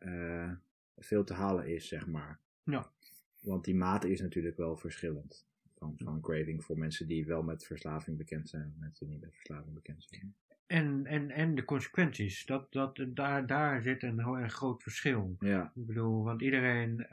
veel 0.97 1.25
te 1.25 1.35
halen 1.35 1.67
is, 1.67 1.89
zeg 1.89 2.07
maar. 2.07 2.41
Ja. 2.63 2.91
Want 3.41 3.65
die 3.65 3.75
mate 3.75 4.11
is 4.11 4.21
natuurlijk 4.21 4.57
wel 4.57 4.77
verschillend 4.77 5.47
van, 5.79 5.95
van 5.97 6.21
craving 6.21 6.65
voor 6.65 6.79
mensen 6.79 7.07
die 7.07 7.27
wel 7.27 7.43
met 7.43 7.67
verslaving 7.67 8.17
bekend 8.17 8.49
zijn 8.49 8.63
en 8.63 8.77
mensen 8.79 9.07
die 9.07 9.15
niet 9.15 9.25
met 9.25 9.35
verslaving 9.35 9.75
bekend 9.75 10.05
zijn. 10.05 10.35
En, 10.67 11.07
en, 11.07 11.31
en 11.31 11.55
de 11.55 11.65
consequenties, 11.65 12.47
dat, 12.47 12.73
dat, 12.73 13.05
daar, 13.09 13.47
daar 13.47 13.83
zit 13.83 14.03
een 14.03 14.19
heel 14.19 14.39
erg 14.39 14.53
groot 14.53 14.83
verschil. 14.83 15.37
Ja, 15.39 15.73
Ik 15.75 15.87
bedoel, 15.87 16.25
want 16.25 16.43
iedereen 16.43 17.07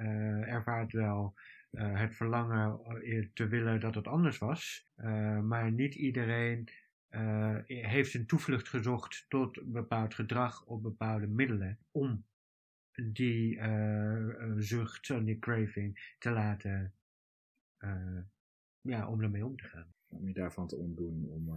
ervaart 0.46 0.92
wel 0.92 1.36
eh, 1.70 2.00
het 2.00 2.16
verlangen 2.16 2.80
eh, 2.86 3.26
te 3.34 3.48
willen 3.48 3.80
dat 3.80 3.96
het 3.96 4.08
anders 4.08 4.38
was. 4.38 4.90
eh, 4.96 5.40
maar 5.40 5.72
niet 5.72 5.96
iedereen 5.96 6.70
heeft 7.66 8.14
een 8.14 8.26
toevlucht 8.26 8.68
gezocht 8.68 9.26
tot 9.28 9.60
bepaald 9.64 10.14
gedrag 10.14 10.66
of 10.66 10.82
bepaalde 10.82 11.28
middelen 11.28 11.80
om 11.92 12.26
die 13.02 13.60
zucht 14.58 15.10
en 15.10 15.26
die 15.26 15.40
craving 15.40 16.16
te 16.20 16.30
laten, 16.30 16.94
ja, 18.82 19.08
om 19.08 19.22
ermee 19.22 19.46
om 19.46 19.58
te 19.58 19.68
gaan. 19.68 19.94
om 20.08 20.28
je 20.28 20.34
daarvan 20.34 20.68
te 20.68 20.76
ontdoen, 20.76 21.26
om, 21.26 21.50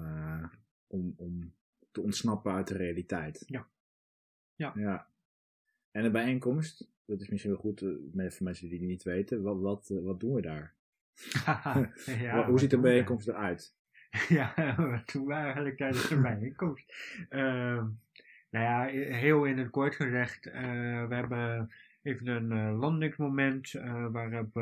om, 0.86 1.14
om 1.16 1.54
te 1.90 2.00
ontsnappen 2.00 2.52
uit 2.52 2.68
de 2.68 2.76
realiteit. 2.76 3.42
Ja. 3.46 3.68
Ja. 4.54 4.72
ja. 4.76 5.06
En 5.90 6.02
de 6.02 6.10
bijeenkomst, 6.10 6.91
dat 7.06 7.20
is 7.20 7.28
misschien 7.28 7.52
wel 7.52 7.60
goed 7.60 7.82
eh, 7.82 8.30
voor 8.30 8.44
mensen 8.44 8.68
die 8.68 8.78
het 8.78 8.88
niet 8.88 9.02
weten, 9.02 9.42
wat, 9.42 9.60
wat, 9.60 9.90
eh, 9.90 10.02
wat 10.02 10.20
doen 10.20 10.34
we 10.34 10.42
daar? 10.42 10.74
ja, 12.20 12.46
hoe 12.48 12.58
ziet 12.58 12.70
de 12.70 12.80
bijeenkomst 12.80 13.28
eruit? 13.28 13.74
Ja, 14.28 14.74
wat 14.76 15.12
doen 15.12 15.26
we 15.26 15.32
eigenlijk 15.32 15.76
tijdens 15.76 16.08
de 16.08 16.20
bijeenkomst? 16.20 16.94
Ehm 17.28 17.86
nou 18.50 18.64
ja, 18.64 18.84
heel 19.16 19.44
in 19.44 19.58
het 19.58 19.70
kort 19.70 19.94
gezegd, 19.94 20.46
eh, 20.46 20.62
we 21.08 21.14
hebben 21.14 21.70
even 22.02 22.26
een 22.26 22.72
landingsmoment 22.72 23.72
uh, 23.74 24.06
waarop 24.10 24.52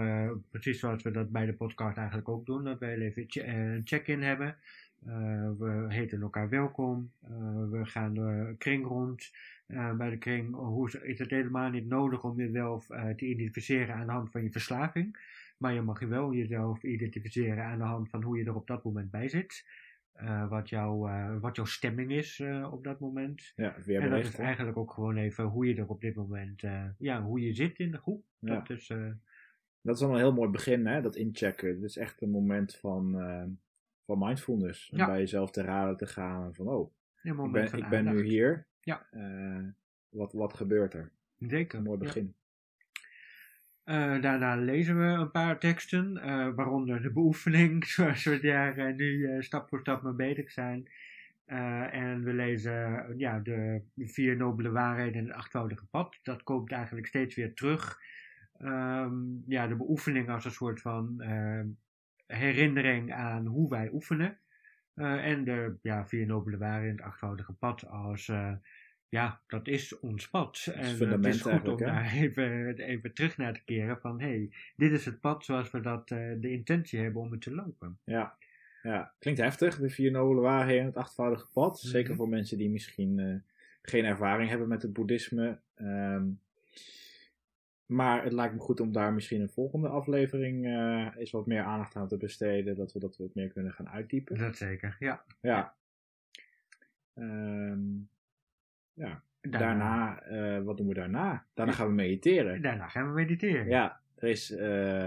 precies 0.51 0.81
zoals 0.81 1.03
we 1.03 1.11
dat 1.11 1.31
bij 1.31 1.47
de 1.47 1.53
podcast 1.53 1.97
eigenlijk 1.97 2.29
ook 2.29 2.47
doen, 2.47 2.65
dat 2.65 2.79
we 2.79 2.87
even 2.87 3.49
een 3.49 3.81
check-in 3.85 4.23
hebben. 4.23 4.57
Eh, 5.07 5.51
we 5.59 5.85
heten 5.89 6.21
elkaar 6.21 6.49
welkom, 6.49 7.13
Eh, 7.21 7.71
we 7.71 7.85
gaan 7.85 8.15
de 8.15 8.55
kring 8.59 8.87
rond. 8.87 9.31
Eh, 9.67 9.97
bij 9.97 10.11
de 10.11 10.19
kring 10.19 10.55
hoe 10.55 10.91
is, 11.03 11.19
het 11.19 11.31
helemaal 11.31 11.71
niet 11.71 11.87
nodig 11.87 12.25
om 12.25 12.37
jezelf 12.37 12.87
te 12.87 13.27
identificeren 13.27 13.95
aan 13.95 14.07
de 14.07 14.13
hand 14.13 14.31
van 14.31 14.43
je 14.43 14.51
verslaving. 14.51 15.19
Maar 15.59 15.75
je 15.75 15.81
mag 15.81 16.01
je 16.01 16.07
wel 16.07 16.33
jezelf 16.33 16.83
identificeren 16.83 17.65
aan 17.65 17.79
de 17.79 17.85
hand 17.85 18.11
van 18.11 18.23
hoe 18.23 18.39
je 18.39 18.45
er 18.45 18.55
op 18.55 18.67
dat 18.67 18.85
moment 18.85 19.11
bij 19.11 19.29
zit. 19.29 19.69
Wat, 20.49 20.69
jouw, 20.69 20.99
wat 21.41 21.57
jouw 21.57 21.65
stemming 21.65 22.11
is 22.11 22.43
op 22.71 22.85
dat 22.85 23.01
moment. 23.01 23.53
Ja, 23.57 23.77
en 23.87 24.11
dat 24.11 24.25
is 24.25 24.35
eigenlijk 24.35 24.77
ook 24.77 24.93
gewoon 24.93 25.17
even 25.17 25.45
hoe 25.45 25.67
je 25.67 25.75
er 25.75 25.89
op 25.89 26.01
dit 26.01 26.15
moment, 26.15 26.63
ja, 26.99 27.23
hoe 27.23 27.41
je 27.41 27.55
zit 27.55 27.79
in 27.79 27.91
de 27.91 27.99
groep. 27.99 28.25
Ja. 28.39 28.55
Dat 28.55 28.71
is, 28.71 28.87
Dat 29.81 29.97
is 29.97 30.01
allemaal 30.01 30.19
een 30.19 30.25
heel 30.25 30.35
mooi 30.35 30.51
begin, 30.51 30.87
hè? 30.87 31.03
dat 31.03 31.17
inchecken. 31.17 31.81
Dat 31.81 31.89
is 31.89 31.97
echt 31.97 32.23
een 32.23 32.31
moment 32.31 32.77
van, 32.77 33.15
van 34.05 34.19
mindfulness. 34.19 34.91
Om 34.91 34.99
Ja. 34.99 35.07
bij 35.07 35.19
jezelf 35.19 35.51
te 35.51 35.63
raden 35.63 35.97
te 35.97 36.07
gaan 36.07 36.55
van, 36.55 36.69
oh, 36.69 36.93
ik 37.23 37.53
ben, 37.53 37.73
ik 37.79 37.89
ben 37.89 38.05
nu 38.05 38.23
hier. 38.23 38.67
Ja. 38.81 39.07
Eh, 39.11 39.65
wat, 40.09 40.33
wat 40.33 40.55
gebeurt 40.55 40.95
er? 40.95 41.11
Zeker. 41.39 41.79
Een 41.79 41.85
mooi 41.85 41.99
begin. 41.99 42.35
Eh, 43.85 44.21
daarna 44.21 44.57
lezen 44.57 44.99
we 44.99 45.05
een 45.05 45.31
paar 45.31 45.59
teksten, 45.59 46.17
eh, 46.17 46.49
waaronder 46.55 47.03
de 47.03 47.13
beoefening, 47.13 47.85
zoals 47.95 48.25
we 48.25 48.41
daar 48.41 48.95
nu 48.95 49.43
stap 49.43 49.69
voor 49.69 49.81
stap 49.81 50.03
mee 50.03 50.13
bezig 50.13 50.51
zijn. 50.51 50.89
En 51.91 52.25
we 52.25 52.33
lezen 52.33 53.15
ja, 53.17 53.39
de 53.39 53.83
vier 53.97 54.37
nobele 54.37 54.71
waarheden 54.71 55.21
en 55.21 55.27
het 55.27 55.37
achtvoudige 55.37 55.87
pad. 55.87 56.19
Dat 56.23 56.43
komt 56.43 56.73
eigenlijk 56.73 57.07
steeds 57.07 57.35
weer 57.35 57.55
terug. 57.55 57.99
Ehm, 58.61 59.15
ja, 59.47 59.67
de 59.67 59.77
beoefening 59.77 60.29
als 60.31 60.45
een 60.45 60.51
soort 60.51 60.81
van 60.81 61.21
eh, 61.21 61.61
herinnering 62.37 63.13
aan 63.13 63.47
hoe 63.47 63.71
wij 63.71 63.91
oefenen. 63.93 64.39
Eh, 64.95 65.27
en 65.27 65.45
de 65.45 65.77
ja, 65.83 66.07
vier 66.07 66.27
nobele 66.27 66.59
waarheden 66.59 66.91
en 66.91 66.97
het 66.97 67.07
achtvoudige 67.07 67.53
pad 67.53 67.87
als 67.87 68.29
eh, 68.29 68.53
ja, 69.11 69.41
dat 69.47 69.69
is 69.69 69.99
ons 69.99 70.29
pad. 70.29 70.71
En 70.75 70.85
het 70.85 70.97
fundament 70.97 71.35
is 71.35 71.43
goed 71.43 71.69
om 71.69 71.77
daar 71.77 72.13
even, 72.23 72.79
even 72.79 73.15
terug 73.15 73.37
naar 73.37 73.53
te 73.53 73.65
keren 73.65 74.01
van 74.01 74.21
hé, 74.21 74.27
hey, 74.27 74.51
dit 74.77 74.93
is 74.93 75.05
het 75.05 75.21
pad 75.21 75.45
zoals 75.45 75.71
we 75.71 75.81
dat 75.81 76.11
eh, 76.11 76.19
de 76.41 76.51
intentie 76.51 77.01
hebben 77.01 77.23
om 77.23 77.31
het 77.31 77.41
te 77.41 77.55
lopen. 77.55 77.99
Ja. 78.05 78.37
ja, 78.83 79.15
klinkt 79.19 79.41
heftig. 79.41 79.79
De 79.79 79.91
vier 79.91 80.11
nobele 80.11 80.41
waarheden 80.41 80.81
en 80.81 80.87
het 80.87 80.97
achtvoudige 80.97 81.47
pad. 81.53 81.83
Mhm. 81.83 81.91
Zeker 81.91 82.15
voor 82.15 82.29
mensen 82.29 82.59
die 82.59 82.71
misschien 82.71 83.19
eh, 83.19 83.35
geen 83.83 84.05
ervaring 84.05 84.49
hebben 84.49 84.69
met 84.69 84.83
het 84.83 84.93
boeddhisme. 84.93 85.59
Ehm, 85.75 86.25
maar 87.91 88.25
het 88.25 88.33
lijkt 88.33 88.55
me 88.55 88.61
goed 88.61 88.81
om 88.81 88.93
daar 88.93 89.13
misschien 89.13 89.41
een 89.41 89.51
volgende 89.51 89.89
aflevering 89.89 90.67
eh 90.67 91.07
eens 91.17 91.31
wat 91.31 91.47
meer 91.47 91.63
aandacht 91.63 91.97
aan 91.97 92.09
te 92.09 92.17
besteden. 92.17 92.77
Dat 92.77 92.93
we 92.93 92.99
dat 92.99 93.17
wat 93.17 93.35
meer 93.35 93.49
kunnen 93.49 93.73
gaan 93.73 93.89
uitdiepen. 93.89 94.39
Dat 94.39 94.57
zeker, 94.57 94.97
ja. 94.99 95.25
Ja. 95.41 95.75
Ehm, 97.15 97.81
ja. 98.93 99.23
Daarna, 99.41 100.23
eh, 100.23 100.63
wat 100.63 100.77
doen 100.77 100.89
we 100.89 100.95
daarna? 100.95 101.47
Daarna 101.55 101.73
gaan 101.73 101.87
we 101.87 101.93
mediteren. 101.93 102.63
daarna 102.63 102.89
gaan 102.89 103.07
we 103.07 103.13
mediteren. 103.13 103.69
Ja, 103.69 104.01
er 104.15 104.29
is 104.29 104.51
eh, 104.51 105.05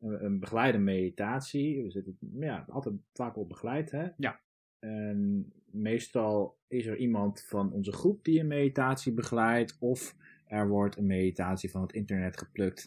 een, 0.00 0.24
een 0.24 0.38
begeleide 0.38 0.78
meditatie. 0.78 1.82
We 1.82 1.90
zitten 1.90 2.18
ja, 2.32 2.64
altijd 2.68 2.94
vaak 3.12 3.34
wel 3.34 3.46
begeleid. 3.46 3.90
Hè? 3.90 4.08
Ja. 4.16 4.40
En 4.78 5.52
meestal 5.70 6.58
is 6.68 6.86
er 6.86 6.96
iemand 6.96 7.44
van 7.44 7.72
onze 7.72 7.92
groep 7.92 8.24
die 8.24 8.40
een 8.40 8.46
meditatie 8.46 9.12
begeleidt. 9.12 9.76
Of 9.80 10.16
er 10.54 10.68
wordt 10.68 10.96
een 10.96 11.06
meditatie 11.06 11.70
van 11.70 11.82
het 11.82 11.92
internet 11.92 12.38
geplukt. 12.38 12.84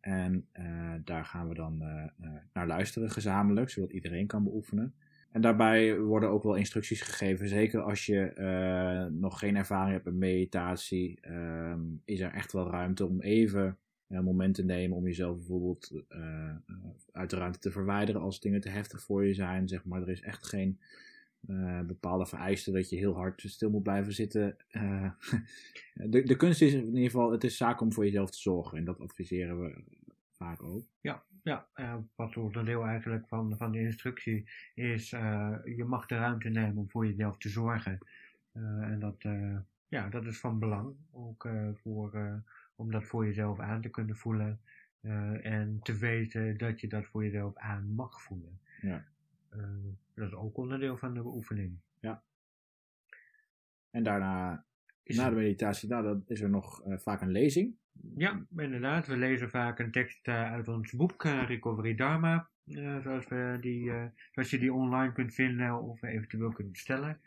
En 0.00 0.48
eh, 0.52 0.94
daar 1.04 1.24
gaan 1.24 1.48
we 1.48 1.54
dan 1.54 1.82
eh, 1.82 2.04
eh, 2.20 2.32
naar 2.52 2.66
luisteren 2.66 3.10
gezamenlijk, 3.10 3.70
zodat 3.70 3.92
iedereen 3.92 4.26
kan 4.26 4.44
beoefenen. 4.44 4.94
En 5.30 5.40
daarbij 5.40 5.98
worden 5.98 6.28
ook 6.28 6.42
wel 6.42 6.54
instructies 6.54 7.00
gegeven. 7.00 7.48
Zeker 7.48 7.80
als 7.80 8.06
je 8.06 8.32
nog 9.12 9.38
geen 9.38 9.56
ervaring 9.56 9.92
hebt 9.92 10.04
met 10.04 10.14
meditatie, 10.14 11.20
ehm, 11.20 11.80
is 12.04 12.20
er 12.20 12.32
echt 12.32 12.52
wel 12.52 12.70
ruimte 12.70 13.06
om 13.06 13.20
even 13.20 13.78
een 14.08 14.24
moment 14.24 14.54
te 14.54 14.64
nemen 14.64 14.96
om 14.96 15.06
jezelf 15.06 15.36
bijvoorbeeld 15.36 16.04
eh, 16.08 16.56
uit 17.12 17.30
de 17.30 17.36
ruimte 17.36 17.58
te 17.58 17.70
verwijderen 17.70 18.20
als 18.20 18.40
dingen 18.40 18.60
te 18.60 18.68
heftig 18.68 19.02
voor 19.02 19.26
je 19.26 19.34
zijn. 19.34 19.68
Zeg 19.68 19.84
maar, 19.84 20.02
er 20.02 20.08
is 20.08 20.20
echt 20.20 20.46
geen 20.46 20.78
eh, 21.46 21.80
bepaalde 21.80 22.26
vereiste 22.26 22.72
dat 22.72 22.90
je 22.90 22.96
heel 22.96 23.14
hard 23.14 23.42
stil 23.46 23.70
moet 23.70 23.82
blijven 23.82 24.12
zitten. 24.12 24.56
Eh, 24.68 25.10
de, 26.10 26.22
de 26.22 26.36
kunst 26.36 26.62
is 26.62 26.72
in 26.72 26.86
ieder 26.86 27.10
geval, 27.10 27.32
het 27.32 27.44
is 27.44 27.56
zaak 27.56 27.80
om 27.80 27.92
voor 27.92 28.04
jezelf 28.04 28.30
te 28.30 28.40
zorgen. 28.40 28.78
En 28.78 28.84
dat 28.84 29.00
adviseren 29.00 29.60
we 29.60 29.82
vaak 30.36 30.62
ook. 30.62 30.84
Ja, 31.00 31.68
eh, 31.74 31.96
wat 32.14 32.36
onderdeel 32.36 32.84
eigenlijk 32.84 33.28
van, 33.28 33.56
van 33.56 33.72
de 33.72 33.80
instructie 33.80 34.50
is, 34.74 35.10
je 35.10 35.84
mag 35.86 36.06
de 36.06 36.16
ruimte 36.16 36.48
nemen 36.48 36.76
om 36.76 36.90
voor 36.90 37.06
jezelf 37.06 37.38
te 37.38 37.48
zorgen. 37.48 37.98
En 38.52 38.98
dat, 38.98 39.22
ja, 39.88 40.08
dat 40.08 40.26
is 40.26 40.38
van 40.38 40.58
belang, 40.58 40.94
ook 41.12 41.48
voor, 41.74 42.42
om 42.76 42.90
dat 42.90 43.04
voor 43.04 43.26
jezelf 43.26 43.60
aan 43.60 43.82
te 43.82 43.88
kunnen 43.88 44.16
voelen. 44.16 44.60
en 45.42 45.80
te 45.82 45.96
weten 45.96 46.56
dat 46.56 46.80
je 46.80 46.88
dat 46.88 47.06
voor 47.06 47.24
jezelf 47.24 47.56
aan 47.56 47.94
mag 47.94 48.22
voelen. 48.22 48.60
Ja. 48.80 49.04
Eh, 49.54 49.60
dat 50.14 50.26
is 50.26 50.34
ook 50.34 50.56
onderdeel 50.56 50.96
van 50.96 51.14
de 51.14 51.22
beoefening. 51.22 51.78
En 53.90 54.02
daarna, 54.02 54.64
Is 55.02 55.16
na 55.16 55.28
de 55.28 55.36
meditatie, 55.36 55.88
nou, 55.88 56.02
dan 56.02 56.22
is 56.26 56.40
er 56.40 56.50
nog 56.50 56.82
eh, 56.82 56.98
vaak 56.98 57.20
een 57.20 57.30
lezing. 57.30 57.74
Ja, 58.16 58.46
inderdaad. 58.56 59.06
We 59.06 59.16
lezen 59.16 59.50
vaak 59.50 59.78
een 59.78 59.90
tekst 59.90 60.28
eh, 60.28 60.52
uit 60.52 60.68
ons 60.68 60.92
boek 60.92 61.22
Recovery 61.22 61.94
Dharma. 61.94 62.48
zoals, 63.02 63.28
we 63.28 63.58
die, 63.60 63.92
zoals 64.32 64.50
je 64.50 64.58
die 64.58 64.72
online 64.72 65.12
kunt 65.12 65.34
vinden 65.34 65.82
of 65.82 66.02
eventueel 66.02 66.52
kunt 66.52 66.72
bestellen. 66.72 67.20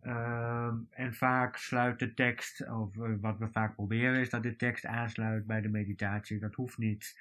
Ehm, 0.00 0.76
en 0.90 1.14
vaak 1.14 1.56
sluit 1.56 1.98
de 1.98 2.14
tekst, 2.14 2.70
of 2.70 2.94
wat 3.20 3.38
we 3.38 3.48
vaak 3.50 3.74
proberen, 3.74 4.20
is 4.20 4.30
dat 4.30 4.42
de 4.42 4.56
tekst 4.56 4.86
aansluit 4.86 5.46
bij 5.46 5.60
de 5.60 5.68
meditatie. 5.68 6.38
Dat 6.38 6.54
hoeft 6.54 6.78
niet, 6.78 7.20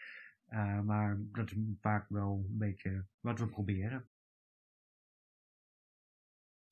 maar 0.84 1.18
dat 1.32 1.52
is 1.52 1.58
vaak 1.82 2.06
wel 2.10 2.46
een 2.50 2.58
beetje 2.58 3.04
wat 3.20 3.40
we 3.40 3.48
proberen. 3.48 4.06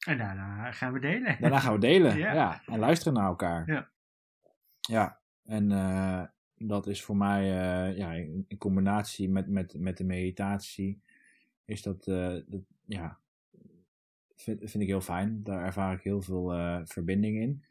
En 0.10 0.18
daarna 0.18 0.72
gaan 0.72 0.94
we 0.94 1.00
delen. 1.00 1.38
Daarna 1.40 1.60
gaan 1.60 1.74
we 1.74 1.80
delen. 1.80 2.18
Ja. 2.18 2.34
ja. 2.34 2.62
En 2.66 2.80
luisteren 2.80 3.14
naar 3.14 3.28
elkaar. 3.28 3.68
Ja. 3.68 3.90
Ja. 4.80 5.20
En 5.44 5.72
eh, 5.72 6.24
dat 6.58 6.88
is 6.88 7.04
voor 7.04 7.18
mij, 7.18 7.42
eh, 7.42 7.98
ja, 7.98 8.12
in, 8.14 8.46
in 8.48 8.58
combinatie 8.58 9.30
met, 9.30 9.48
met, 9.48 9.74
met 9.78 9.98
de 9.98 10.04
meditatie, 10.04 11.00
is 11.66 11.82
dat, 11.82 12.08
eh, 12.08 12.36
dat 12.48 12.62
ja, 12.86 13.18
vind, 14.36 14.60
vind 14.60 14.84
ik 14.84 14.90
heel 14.90 15.02
fijn. 15.02 15.44
Daar 15.44 15.66
ervaar 15.66 15.94
ik 15.94 16.02
heel 16.02 16.22
veel 16.22 16.54
verbinding 16.86 17.40
in. 17.42 17.64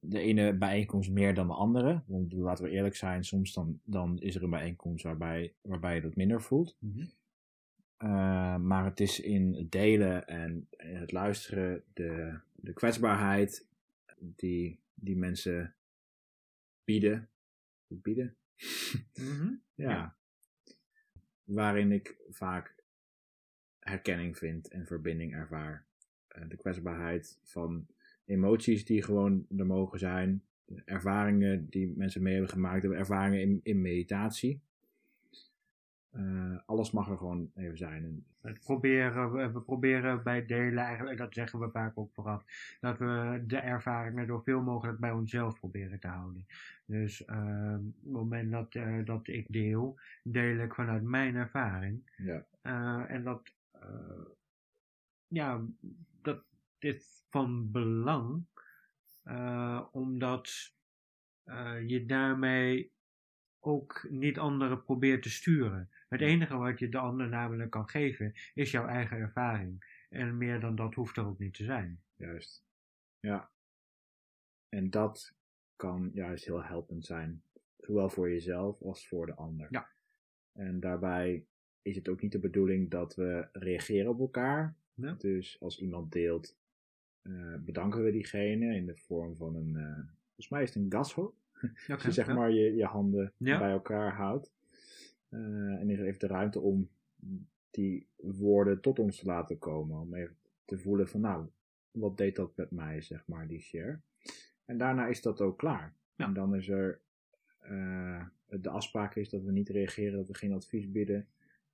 De 0.00 0.18
ene 0.18 0.56
bijeenkomst 0.56 1.10
meer 1.10 1.34
dan 1.34 1.46
de 1.46 1.54
andere. 1.54 2.02
Want 2.06 2.32
laten 2.32 2.64
we 2.64 2.70
eerlijk 2.70 2.96
zijn, 2.96 3.24
soms 3.24 3.52
dan, 3.52 3.80
dan 3.84 4.18
is 4.20 4.34
er 4.34 4.42
een 4.42 4.50
bijeenkomst 4.50 5.04
waarbij, 5.04 5.54
waarbij 5.60 5.94
je 5.94 6.00
dat 6.00 6.16
minder 6.16 6.42
voelt. 6.42 6.76
Uh, 7.98 8.56
maar 8.56 8.84
het 8.84 9.00
is 9.00 9.20
in 9.20 9.54
het 9.54 9.72
delen 9.72 10.26
en 10.26 10.68
in 10.76 10.96
het 10.96 11.12
luisteren 11.12 11.84
de, 11.92 12.38
de 12.54 12.72
kwetsbaarheid 12.72 13.66
die, 14.18 14.80
die 14.94 15.16
mensen 15.16 15.74
bieden. 16.84 17.28
bieden? 17.86 18.36
Mhm. 19.14 19.52
ja. 19.88 20.16
Waarin 21.44 21.92
ik 21.92 22.16
vaak 22.30 22.74
herkenning 23.78 24.38
vind 24.38 24.68
en 24.68 24.86
verbinding 24.86 25.34
ervaar. 25.34 25.86
Uh, 26.36 26.48
de 26.48 26.56
kwetsbaarheid 26.56 27.38
van 27.42 27.86
emoties 28.24 28.84
die 28.84 29.02
gewoon 29.02 29.46
er 29.56 29.66
mogen 29.66 29.98
zijn. 29.98 30.44
Ervaringen 30.84 31.68
die 31.68 31.92
mensen 31.96 32.22
mee 32.22 32.32
hebben 32.32 32.52
gemaakt, 32.52 32.82
de 32.82 32.94
ervaringen 32.94 33.40
in, 33.40 33.60
in 33.62 33.80
meditatie. 33.80 34.60
Uh, 36.16 36.58
alles 36.66 36.90
mag 36.90 37.10
er 37.10 37.16
gewoon 37.16 37.50
even 37.54 37.76
zijn. 37.76 38.04
En 38.04 38.26
Het 38.40 38.60
proberen, 38.60 39.32
we, 39.32 39.50
we 39.52 39.60
proberen 39.60 40.22
bij 40.22 40.46
delen 40.46 40.84
eigenlijk, 40.84 41.18
dat 41.18 41.34
zeggen 41.34 41.58
we 41.58 41.70
vaak 41.70 41.98
ook 41.98 42.12
vooraf, 42.14 42.44
dat 42.80 42.98
we 42.98 43.44
de 43.46 43.58
ervaringen 43.58 44.26
door 44.26 44.42
veel 44.42 44.62
mogelijk 44.62 44.98
bij 44.98 45.10
onszelf 45.10 45.58
proberen 45.58 46.00
te 46.00 46.08
houden. 46.08 46.46
Dus 46.86 47.26
uh, 47.26 47.74
op 47.78 47.94
het 48.02 48.12
moment 48.12 48.50
dat, 48.50 48.74
uh, 48.74 49.04
dat 49.04 49.28
ik 49.28 49.46
deel, 49.48 50.00
deel 50.22 50.58
ik 50.58 50.74
vanuit 50.74 51.02
mijn 51.02 51.34
ervaring. 51.34 52.10
Ja. 52.16 52.46
Uh, 52.62 53.10
en 53.10 53.24
dat, 53.24 53.54
ja, 55.26 55.64
dat 56.22 56.44
is 56.78 57.24
van 57.30 57.70
belang, 57.70 58.46
omdat 59.90 60.74
je 61.86 62.04
daarmee 62.06 62.92
ook 63.60 64.06
niet 64.10 64.38
anderen 64.38 64.82
probeert 64.82 65.22
te 65.22 65.30
sturen. 65.30 65.90
Het 66.08 66.20
enige 66.20 66.56
wat 66.56 66.78
je 66.78 66.88
de 66.88 66.98
ander 66.98 67.28
namelijk 67.28 67.70
kan 67.70 67.88
geven, 67.88 68.32
is 68.54 68.70
jouw 68.70 68.86
eigen 68.86 69.16
ervaring. 69.16 70.04
En 70.08 70.36
meer 70.38 70.60
dan 70.60 70.74
dat 70.76 70.94
hoeft 70.94 71.16
er 71.16 71.26
ook 71.26 71.38
niet 71.38 71.54
te 71.54 71.64
zijn. 71.64 72.00
Juist. 72.16 72.64
Ja. 73.20 73.50
En 74.68 74.90
dat 74.90 75.34
kan 75.76 76.10
juist 76.14 76.44
heel 76.44 76.64
helpend 76.64 77.04
zijn. 77.04 77.42
Zowel 77.78 78.08
voor 78.10 78.30
jezelf 78.30 78.82
als 78.82 79.08
voor 79.08 79.26
de 79.26 79.34
ander. 79.34 79.66
Ja. 79.70 79.88
En 80.52 80.80
daarbij 80.80 81.44
is 81.82 81.96
het 81.96 82.08
ook 82.08 82.20
niet 82.20 82.32
de 82.32 82.38
bedoeling 82.38 82.90
dat 82.90 83.14
we 83.14 83.48
reageren 83.52 84.10
op 84.10 84.20
elkaar. 84.20 84.74
Ja. 84.94 85.14
Dus 85.18 85.60
als 85.60 85.80
iemand 85.80 86.12
deelt, 86.12 86.56
uh, 87.22 87.56
bedanken 87.58 88.04
we 88.04 88.10
diegene 88.10 88.74
in 88.74 88.86
de 88.86 88.96
vorm 88.96 89.36
van 89.36 89.56
een, 89.56 89.74
uh, 89.74 89.94
volgens 90.24 90.48
mij 90.48 90.62
is 90.62 90.74
het 90.74 90.82
een 90.82 90.92
gashoop. 90.92 91.34
Okay, 91.56 91.96
dus 91.96 92.02
je 92.04 92.12
zeg 92.12 92.26
ja. 92.26 92.34
maar 92.34 92.50
je, 92.50 92.74
je 92.74 92.84
handen 92.84 93.32
Ja. 93.36 93.58
bij 93.58 93.70
elkaar 93.70 94.14
houdt. 94.14 94.52
Uh, 95.28 95.80
en 95.80 95.90
is 95.90 95.98
er 95.98 96.06
even 96.06 96.18
de 96.18 96.26
ruimte 96.26 96.60
om 96.60 96.88
die 97.70 98.06
woorden 98.16 98.80
tot 98.80 98.98
ons 98.98 99.18
te 99.18 99.26
laten 99.26 99.58
komen. 99.58 100.00
Om 100.00 100.14
even 100.14 100.36
te 100.64 100.78
voelen 100.78 101.08
van 101.08 101.20
nou, 101.20 101.46
wat 101.90 102.16
deed 102.16 102.36
dat 102.36 102.56
met 102.56 102.70
mij, 102.70 103.00
zeg 103.00 103.26
maar, 103.26 103.48
die 103.48 103.60
share. 103.60 104.00
En 104.64 104.78
daarna 104.78 105.06
is 105.06 105.22
dat 105.22 105.40
ook 105.40 105.58
klaar. 105.58 105.94
Ja. 106.14 106.24
En 106.26 106.32
dan 106.32 106.54
is 106.54 106.68
er, 106.68 107.00
uh, 107.70 108.24
de 108.46 108.68
afspraak 108.68 109.14
is 109.14 109.30
dat 109.30 109.42
we 109.42 109.52
niet 109.52 109.68
reageren, 109.68 110.16
dat 110.16 110.28
we 110.28 110.34
geen 110.34 110.52
advies 110.52 110.90
bieden. 110.90 111.26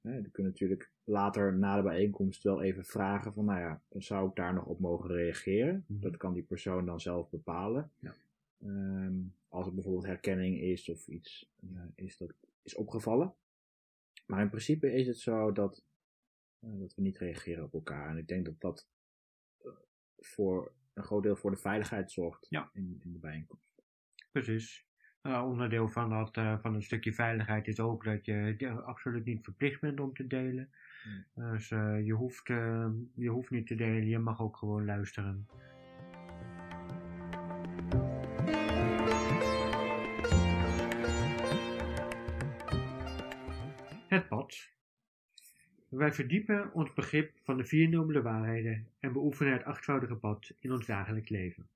Uh, 0.03 0.23
we 0.23 0.31
kunnen 0.31 0.53
natuurlijk 0.53 0.91
later 1.05 1.59
na 1.59 1.77
de 1.77 1.83
bijeenkomst 1.83 2.43
wel 2.43 2.63
even 2.63 2.85
vragen 2.85 3.33
van 3.33 3.45
nou 3.45 3.61
ja, 3.61 3.83
zou 3.89 4.29
ik 4.29 4.37
daar 4.37 4.55
nog 4.55 4.67
op 4.67 4.81
mogen 4.81 5.11
reageren? 5.11 5.85
Mhm. 5.87 6.01
Dat 6.01 6.17
kan 6.17 6.33
die 6.33 6.43
persoon 6.43 6.87
dan 6.87 7.01
zelf 7.01 7.31
bepalen. 7.31 7.91
Ja. 7.99 8.15
Um, 8.65 9.35
als 9.49 9.67
er 9.67 9.75
bijvoorbeeld 9.75 10.07
herkenning 10.07 10.61
is 10.61 10.89
of 10.89 11.07
iets 11.09 11.51
uh, 11.61 11.81
is 11.95 12.17
dat 12.17 12.35
is 12.63 12.75
opgevallen. 12.75 13.35
Maar 14.33 14.41
in 14.41 14.49
principe 14.49 14.93
is 14.93 15.07
het 15.07 15.19
zo 15.19 15.53
dat, 15.53 15.85
uh, 16.61 16.79
dat 16.79 16.95
we 16.95 17.03
niet 17.03 17.19
reageren 17.19 17.65
op 17.65 17.73
elkaar. 17.73 18.11
En 18.11 18.17
ik 18.17 18.29
denk 18.29 18.45
dat 18.45 18.61
dat 18.61 18.89
uh, 19.65 19.73
voor 20.19 20.73
een 20.95 21.03
groot 21.03 21.23
deel 21.23 21.37
voor 21.37 21.51
de 21.51 21.57
veiligheid 21.57 22.11
zorgt 22.11 22.47
Ja. 22.49 22.71
in, 22.73 23.01
in 23.05 23.13
de 23.13 23.19
bijeenkomst. 23.19 23.83
Precies. 24.31 24.87
Uh, 25.23 25.45
onderdeel 25.45 25.89
van, 25.89 26.11
dat, 26.11 26.37
uh, 26.37 26.59
van 26.59 26.75
een 26.75 26.83
stukje 26.83 27.13
veiligheid 27.13 27.69
is 27.69 27.81
ook 27.81 28.05
dat 28.05 28.25
je, 28.25 28.83
absoluut 28.85 29.25
niet 29.25 29.45
verplicht 29.45 29.81
bent 29.81 30.01
om 30.01 30.15
te 30.15 30.27
delen. 30.27 30.71
Dus 31.35 31.71
uh, 31.71 32.05
je, 32.05 32.13
hoeft, 32.13 32.47
je 33.15 33.29
hoeft 33.29 33.51
niet 33.51 33.67
te 33.67 33.75
delen, 33.75 34.07
je 34.07 34.19
mag 34.19 34.41
ook 34.41 34.57
gewoon 34.57 34.85
luisteren. 34.85 35.47
Wij 45.93 46.13
verdiepen 46.13 46.71
ons 46.75 46.93
begrip 46.93 47.33
van 47.43 47.57
de 47.57 47.65
vier 47.65 47.89
nobele 47.89 48.23
waarheden 48.23 48.87
en 49.01 49.13
beoefenen 49.13 49.53
het 49.53 49.65
achtvoudige 49.65 50.15
pad 50.15 50.53
in 50.59 50.73
ons 50.73 50.87
dagelijks 50.87 51.29
leven. 51.29 51.67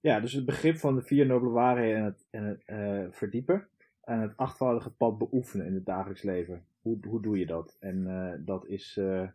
Ja, 0.00 0.20
dus 0.20 0.32
het 0.32 0.44
begrip 0.44 0.76
van 0.76 0.94
de 0.94 1.02
vier 1.02 1.26
nobele 1.26 1.50
waarheden 1.50 1.96
en 1.96 2.04
het, 2.04 2.26
en 2.30 2.44
het 2.44 2.62
uh, 2.66 3.06
verdiepen 3.10 3.66
en 4.00 4.20
het 4.20 4.36
achtvoudige 4.36 4.90
pad 4.90 5.18
beoefenen 5.18 5.66
in 5.66 5.74
het 5.74 5.86
dagelijks 5.86 6.22
leven. 6.22 6.64
Hoe, 6.82 6.98
hoe 7.08 7.22
doe 7.22 7.38
je 7.38 7.46
dat? 7.46 7.76
En 7.80 8.06
uh, 8.06 8.32
dat 8.38 8.66
is 8.66 8.96
uh, 8.96 9.28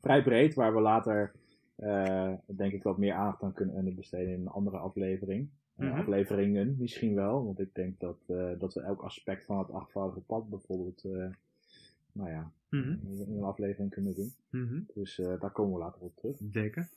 vrij 0.00 0.22
breed, 0.22 0.54
waar 0.54 0.74
we 0.74 0.80
later 0.80 1.32
denk 2.46 2.72
ik 2.72 2.82
wat 2.82 2.98
meer 2.98 3.14
aandacht 3.14 3.42
aan 3.42 3.52
kunnen 3.52 3.94
besteden 3.94 4.32
in 4.32 4.40
een 4.40 4.48
andere 4.48 4.76
aflevering. 4.76 5.48
Mhm. 5.74 5.92
Afleveringen 5.92 6.76
misschien 6.78 7.14
wel, 7.14 7.44
want 7.44 7.60
ik 7.60 7.74
denk 7.74 8.00
dat, 8.00 8.18
dat 8.58 8.74
we 8.74 8.80
elk 8.80 9.02
aspect 9.02 9.44
van 9.44 9.58
het 9.58 9.70
achtvoudige 9.70 10.20
pad 10.20 10.48
bijvoorbeeld 10.48 11.02
nou 12.12 12.30
ja, 12.30 12.52
in 12.72 13.36
een 13.36 13.42
aflevering 13.42 13.90
kunnen 13.90 14.14
doen. 14.14 14.34
Mm-hmm. 14.50 14.86
Dus 14.94 15.18
uh, 15.18 15.40
daar 15.40 15.52
komen 15.52 15.72
we 15.72 15.78
later 15.78 16.02
op 16.02 16.16
terug. 16.16 16.36
Zeker. 16.50 16.90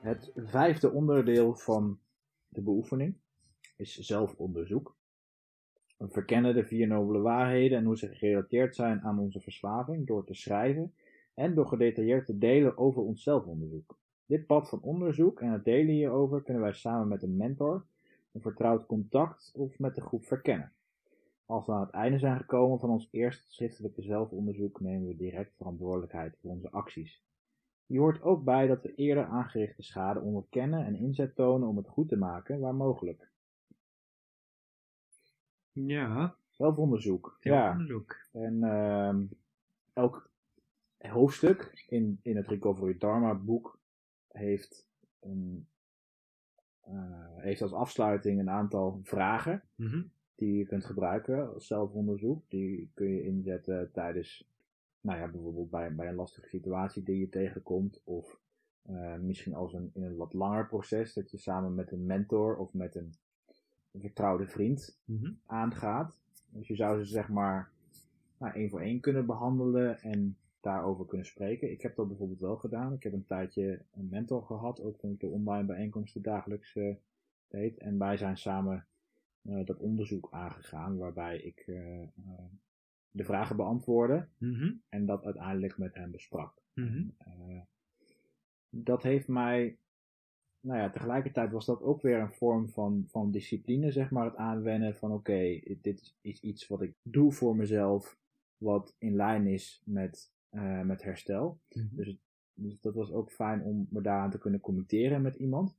Het 0.00 0.32
vijfde 0.34 0.90
onderdeel 0.90 1.54
van 1.54 1.98
de 2.48 2.62
beoefening 2.62 3.16
is 3.76 3.96
zelfonderzoek. 3.96 4.96
We 5.96 6.08
verkennen 6.08 6.54
de 6.54 6.64
vier 6.64 6.86
nobele 6.86 7.20
waarheden 7.20 7.78
en 7.78 7.84
hoe 7.84 7.98
ze 7.98 8.14
gerelateerd 8.14 8.74
zijn 8.74 9.00
aan 9.00 9.18
onze 9.18 9.40
verslaving 9.40 10.06
door 10.06 10.24
te 10.24 10.34
schrijven 10.34 10.94
en 11.34 11.54
door 11.54 11.66
gedetailleerd 11.66 12.26
te 12.26 12.38
delen 12.38 12.78
over 12.78 13.02
ons 13.02 13.22
zelfonderzoek. 13.22 13.99
Dit 14.30 14.46
pad 14.46 14.68
van 14.68 14.80
onderzoek 14.82 15.40
en 15.40 15.52
het 15.52 15.64
delen 15.64 15.94
hierover 15.94 16.42
kunnen 16.42 16.62
wij 16.62 16.72
samen 16.72 17.08
met 17.08 17.22
een 17.22 17.36
mentor, 17.36 17.84
een 18.32 18.40
vertrouwd 18.40 18.86
contact 18.86 19.52
of 19.54 19.78
met 19.78 19.94
de 19.94 20.00
groep 20.00 20.24
verkennen. 20.24 20.72
Als 21.46 21.66
we 21.66 21.72
aan 21.72 21.80
het 21.80 21.90
einde 21.90 22.18
zijn 22.18 22.36
gekomen 22.36 22.78
van 22.78 22.90
ons 22.90 23.08
eerste 23.10 23.52
schriftelijke 23.52 24.02
zelfonderzoek, 24.02 24.80
nemen 24.80 25.08
we 25.08 25.16
direct 25.16 25.56
verantwoordelijkheid 25.56 26.36
voor 26.40 26.50
onze 26.50 26.70
acties. 26.70 27.22
Hier 27.86 28.00
hoort 28.00 28.22
ook 28.22 28.44
bij 28.44 28.66
dat 28.66 28.82
we 28.82 28.94
eerder 28.94 29.24
aangerichte 29.24 29.82
schade 29.82 30.20
onderkennen 30.20 30.84
en 30.84 30.96
inzet 30.96 31.34
tonen 31.34 31.68
om 31.68 31.76
het 31.76 31.88
goed 31.88 32.08
te 32.08 32.16
maken 32.16 32.60
waar 32.60 32.74
mogelijk. 32.74 33.28
Ja. 35.72 36.34
Zelfonderzoek. 36.50 37.36
Ja. 37.40 37.86
En 38.32 38.54
uh, 38.54 39.14
elk 39.92 40.30
hoofdstuk 40.98 41.84
in, 41.88 42.18
in 42.22 42.36
het 42.36 42.46
Recovery 42.46 42.98
Dharma 42.98 43.34
boek 43.34 43.78
heeft, 44.32 44.88
een, 45.20 45.66
uh, 46.88 47.36
heeft 47.36 47.62
als 47.62 47.72
afsluiting 47.72 48.40
een 48.40 48.50
aantal 48.50 49.00
vragen 49.02 49.62
mm-hmm. 49.74 50.10
die 50.34 50.56
je 50.56 50.66
kunt 50.66 50.84
gebruiken 50.84 51.54
als 51.54 51.66
zelfonderzoek. 51.66 52.42
Die 52.48 52.90
kun 52.94 53.08
je 53.08 53.22
inzetten 53.22 53.90
tijdens, 53.92 54.48
nou 55.00 55.18
ja, 55.18 55.28
bijvoorbeeld 55.28 55.70
bij, 55.70 55.94
bij 55.94 56.08
een 56.08 56.14
lastige 56.14 56.48
situatie 56.48 57.02
die 57.02 57.18
je 57.18 57.28
tegenkomt. 57.28 58.00
Of 58.04 58.40
uh, 58.90 59.16
misschien 59.16 59.54
als 59.54 59.72
een, 59.72 59.90
in 59.94 60.02
een 60.02 60.16
wat 60.16 60.32
langer 60.32 60.66
proces 60.66 61.14
dat 61.14 61.30
je 61.30 61.38
samen 61.38 61.74
met 61.74 61.92
een 61.92 62.06
mentor 62.06 62.56
of 62.56 62.72
met 62.72 62.94
een, 62.94 63.14
vertrouwde 63.98 64.46
vriend 64.46 64.98
mm-hmm. 65.04 65.38
aangaat. 65.46 66.18
Dus 66.48 66.68
je 66.68 66.74
zou 66.74 67.04
ze 67.04 67.10
zeg 67.10 67.28
maar 67.28 67.70
nou, 68.38 68.54
één 68.54 68.70
voor 68.70 68.80
één 68.80 69.00
kunnen 69.00 69.26
behandelen 69.26 70.00
en 70.00 70.36
daarover 70.60 71.06
kunnen 71.06 71.26
spreken. 71.26 71.70
Ik 71.70 71.82
heb 71.82 71.96
dat 71.96 72.08
bijvoorbeeld 72.08 72.40
wel 72.40 72.56
gedaan. 72.56 72.92
Ik 72.92 73.02
heb 73.02 73.12
een 73.12 73.26
tijdje 73.26 73.82
een 73.92 74.08
mentor 74.10 74.42
gehad, 74.42 74.80
ook 74.80 74.98
toen 74.98 75.12
ik 75.12 75.20
de 75.20 75.26
online 75.26 75.66
bijeenkomsten 75.66 76.22
dagelijks 76.22 76.74
uh, 76.74 76.94
deed. 77.48 77.78
En 77.78 77.98
wij 77.98 78.16
zijn 78.16 78.36
samen 78.36 78.86
uh, 79.42 79.66
dat 79.66 79.78
onderzoek 79.78 80.28
aangegaan, 80.30 80.96
waarbij 80.96 81.38
ik 81.38 81.66
uh, 81.66 82.02
de 83.10 83.24
vragen 83.24 83.56
beantwoordde 83.56 84.26
mm-hmm. 84.38 84.82
en 84.88 85.06
dat 85.06 85.24
uiteindelijk 85.24 85.78
met 85.78 85.94
hem 85.94 86.10
besprak. 86.10 86.62
En, 86.74 87.16
dat 88.72 89.02
heeft 89.02 89.28
mij 89.28 89.78
nou 90.60 90.78
ja, 90.78 90.90
tegelijkertijd 90.90 91.52
was 91.52 91.66
dat 91.66 91.82
ook 91.82 92.02
weer 92.02 92.18
een 92.18 92.32
vorm 92.32 92.68
van, 92.68 93.04
van 93.08 93.30
discipline, 93.30 93.90
zeg 93.90 94.10
maar. 94.10 94.24
Het 94.24 94.36
aanwennen 94.36 94.96
van 94.96 95.12
oké, 95.12 95.60
dit 95.80 96.14
is 96.20 96.40
iets 96.40 96.66
wat 96.66 96.82
ik 96.82 96.94
doe 97.02 97.32
voor 97.32 97.56
mezelf, 97.56 98.18
wat 98.56 98.94
in 98.98 99.16
lijn 99.16 99.46
is 99.46 99.82
met, 99.84 100.32
eh, 100.50 100.80
met 100.80 101.02
herstel. 101.02 101.60
Mhm. 101.68 101.96
Dus, 101.96 102.16
dus 102.54 102.80
dat 102.80 102.94
was 102.94 103.12
ook 103.12 103.32
fijn 103.32 103.62
om 103.62 103.86
me 103.90 104.00
daaraan 104.00 104.30
te 104.30 104.38
kunnen 104.38 104.60
committeren 104.60 105.22
met 105.22 105.36
iemand. 105.36 105.78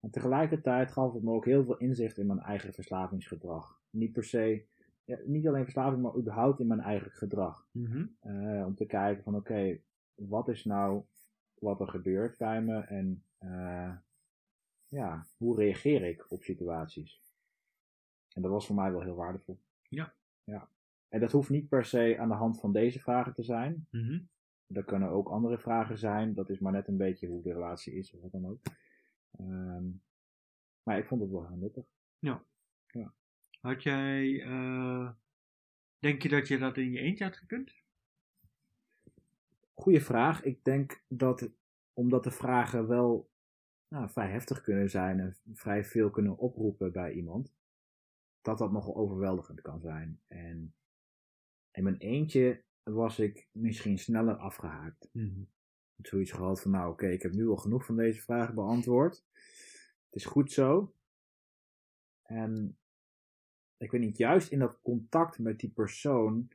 En 0.00 0.10
tegelijkertijd 0.10 0.92
gaf 0.92 1.12
het 1.12 1.22
me 1.22 1.30
ook 1.30 1.44
heel 1.44 1.64
veel 1.64 1.76
inzicht 1.76 2.18
in 2.18 2.26
mijn 2.26 2.40
eigen 2.40 2.72
verslavingsgedrag. 2.72 3.80
Niet 3.90 4.12
per 4.12 4.24
se, 4.24 4.64
ja, 5.04 5.18
niet 5.24 5.48
alleen 5.48 5.64
verslaving, 5.64 6.02
maar 6.02 6.16
überhaupt 6.16 6.60
in 6.60 6.66
mijn 6.66 6.80
eigen 6.80 7.10
gedrag. 7.10 7.66
Mhm. 7.70 8.06
Eh, 8.20 8.64
om 8.66 8.74
te 8.74 8.86
kijken 8.86 9.22
van 9.22 9.36
oké, 9.36 9.78
wat 10.14 10.48
is 10.48 10.64
nou 10.64 11.04
wat 11.54 11.80
er 11.80 11.88
gebeurt 11.88 12.36
bij 12.36 12.62
me 12.62 12.80
en 12.80 13.24
eh, 13.38 13.92
ja, 14.88 15.26
hoe 15.36 15.56
reageer 15.56 16.02
ik 16.02 16.30
op 16.30 16.42
situaties. 16.42 17.22
En 18.34 18.42
dat 18.42 18.50
was 18.50 18.66
voor 18.66 18.76
mij 18.76 18.92
wel 18.92 19.02
heel 19.02 19.14
waardevol. 19.14 19.58
Ja. 19.88 20.14
ja. 20.44 20.68
En 21.12 21.20
dat 21.20 21.32
hoeft 21.32 21.50
niet 21.50 21.68
per 21.68 21.84
se 21.84 22.16
aan 22.18 22.28
de 22.28 22.34
hand 22.34 22.60
van 22.60 22.72
deze 22.72 23.00
vragen 23.00 23.34
te 23.34 23.42
zijn. 23.42 23.86
Mhm. 23.90 24.20
Er 24.66 24.84
kunnen 24.84 25.08
ook 25.08 25.28
andere 25.28 25.58
vragen 25.58 25.98
zijn. 25.98 26.34
Dat 26.34 26.50
is 26.50 26.58
maar 26.58 26.72
net 26.72 26.88
een 26.88 26.96
beetje 26.96 27.26
hoe 27.26 27.42
de 27.42 27.52
relatie 27.52 27.94
is 27.94 28.14
of 28.14 28.20
wat 28.20 28.32
dan 28.32 28.46
ook. 28.46 28.60
Ehm, 29.38 29.84
maar 30.82 30.98
ik 30.98 31.06
vond 31.06 31.20
het 31.20 31.30
wel 31.30 31.46
heel 31.46 31.56
nuttig. 31.56 31.84
Had 33.60 33.82
jij, 33.82 34.42
eh, 34.42 35.10
denk 35.98 36.22
je 36.22 36.28
dat 36.28 36.48
je 36.48 36.58
dat 36.58 36.76
in 36.76 36.92
je 36.92 36.98
eentje 36.98 37.24
had 37.24 37.36
gekund? 37.36 37.74
Goeie 39.74 40.02
vraag. 40.02 40.42
Ik 40.42 40.64
denk 40.64 41.02
dat, 41.08 41.50
omdat 41.92 42.24
de 42.24 42.30
vragen 42.30 42.86
wel 42.86 43.30
nou, 43.88 44.10
vrij 44.10 44.30
heftig 44.30 44.60
kunnen 44.60 44.90
zijn 44.90 45.20
en 45.20 45.36
vrij 45.54 45.84
veel 45.84 46.10
kunnen 46.10 46.38
oproepen 46.38 46.92
bij 46.92 47.12
iemand, 47.12 47.54
dat 48.42 48.58
dat 48.58 48.72
nogal 48.72 48.96
overweldigend 48.96 49.60
kan 49.60 49.80
zijn. 49.80 50.20
En 50.28 50.74
in 51.72 51.82
mijn 51.82 51.96
eentje 51.96 52.62
was 52.82 53.18
ik 53.18 53.48
misschien 53.52 53.98
sneller 53.98 54.36
afgehaakt. 54.36 55.08
Ik 55.12 55.46
had 55.96 56.06
zoiets 56.06 56.32
gehad 56.32 56.60
van, 56.60 56.70
nou 56.70 56.92
oké, 56.92 57.06
ik 57.06 57.22
heb 57.22 57.32
nu 57.32 57.48
al 57.48 57.56
genoeg 57.56 57.84
van 57.84 57.96
deze 57.96 58.20
vragen 58.20 58.54
beantwoord. 58.54 59.24
Het 60.04 60.14
is 60.14 60.24
goed 60.24 60.52
zo. 60.52 60.94
En 62.22 62.78
ik 63.76 63.90
weet 63.90 64.00
niet, 64.00 64.16
juist 64.16 64.50
in 64.50 64.58
dat 64.58 64.80
contact 64.82 65.38
met 65.38 65.58
die 65.58 65.70
persoon 65.70 66.48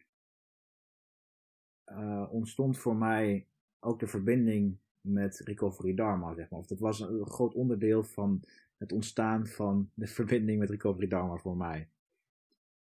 eh, 1.84 2.28
ontstond 2.32 2.78
voor 2.78 2.96
mij 2.96 3.48
ook 3.80 4.00
de 4.00 4.08
verbinding 4.08 4.78
met 5.02 5.40
Recovery 5.40 5.96
Dharma, 5.96 6.34
zeg 6.34 6.50
maar. 6.50 6.60
Of 6.60 6.68
dat 6.68 6.80
was 6.80 7.00
een 7.00 7.28
groot 7.28 7.54
onderdeel 7.54 8.04
van 8.04 8.44
het 8.78 8.92
ontstaan 8.92 9.48
van 9.48 9.92
de 9.94 10.08
verbinding 10.18 10.60
met 10.60 10.70
Recovery 10.70 11.08
Dharma 11.08 11.38
voor 11.38 11.58
mij. 11.58 11.90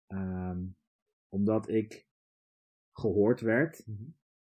Ehm, 0.06 0.64
omdat 1.28 1.68
ik 1.68 2.08
gehoord 3.00 3.40
werd 3.40 3.86
Mhm. 3.86 4.02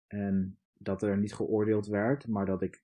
en 0.06 0.58
dat 0.78 1.02
er 1.02 1.18
niet 1.18 1.34
geoordeeld 1.34 1.86
werd, 1.86 2.26
maar 2.26 2.46
dat 2.46 2.62
ik, 2.62 2.82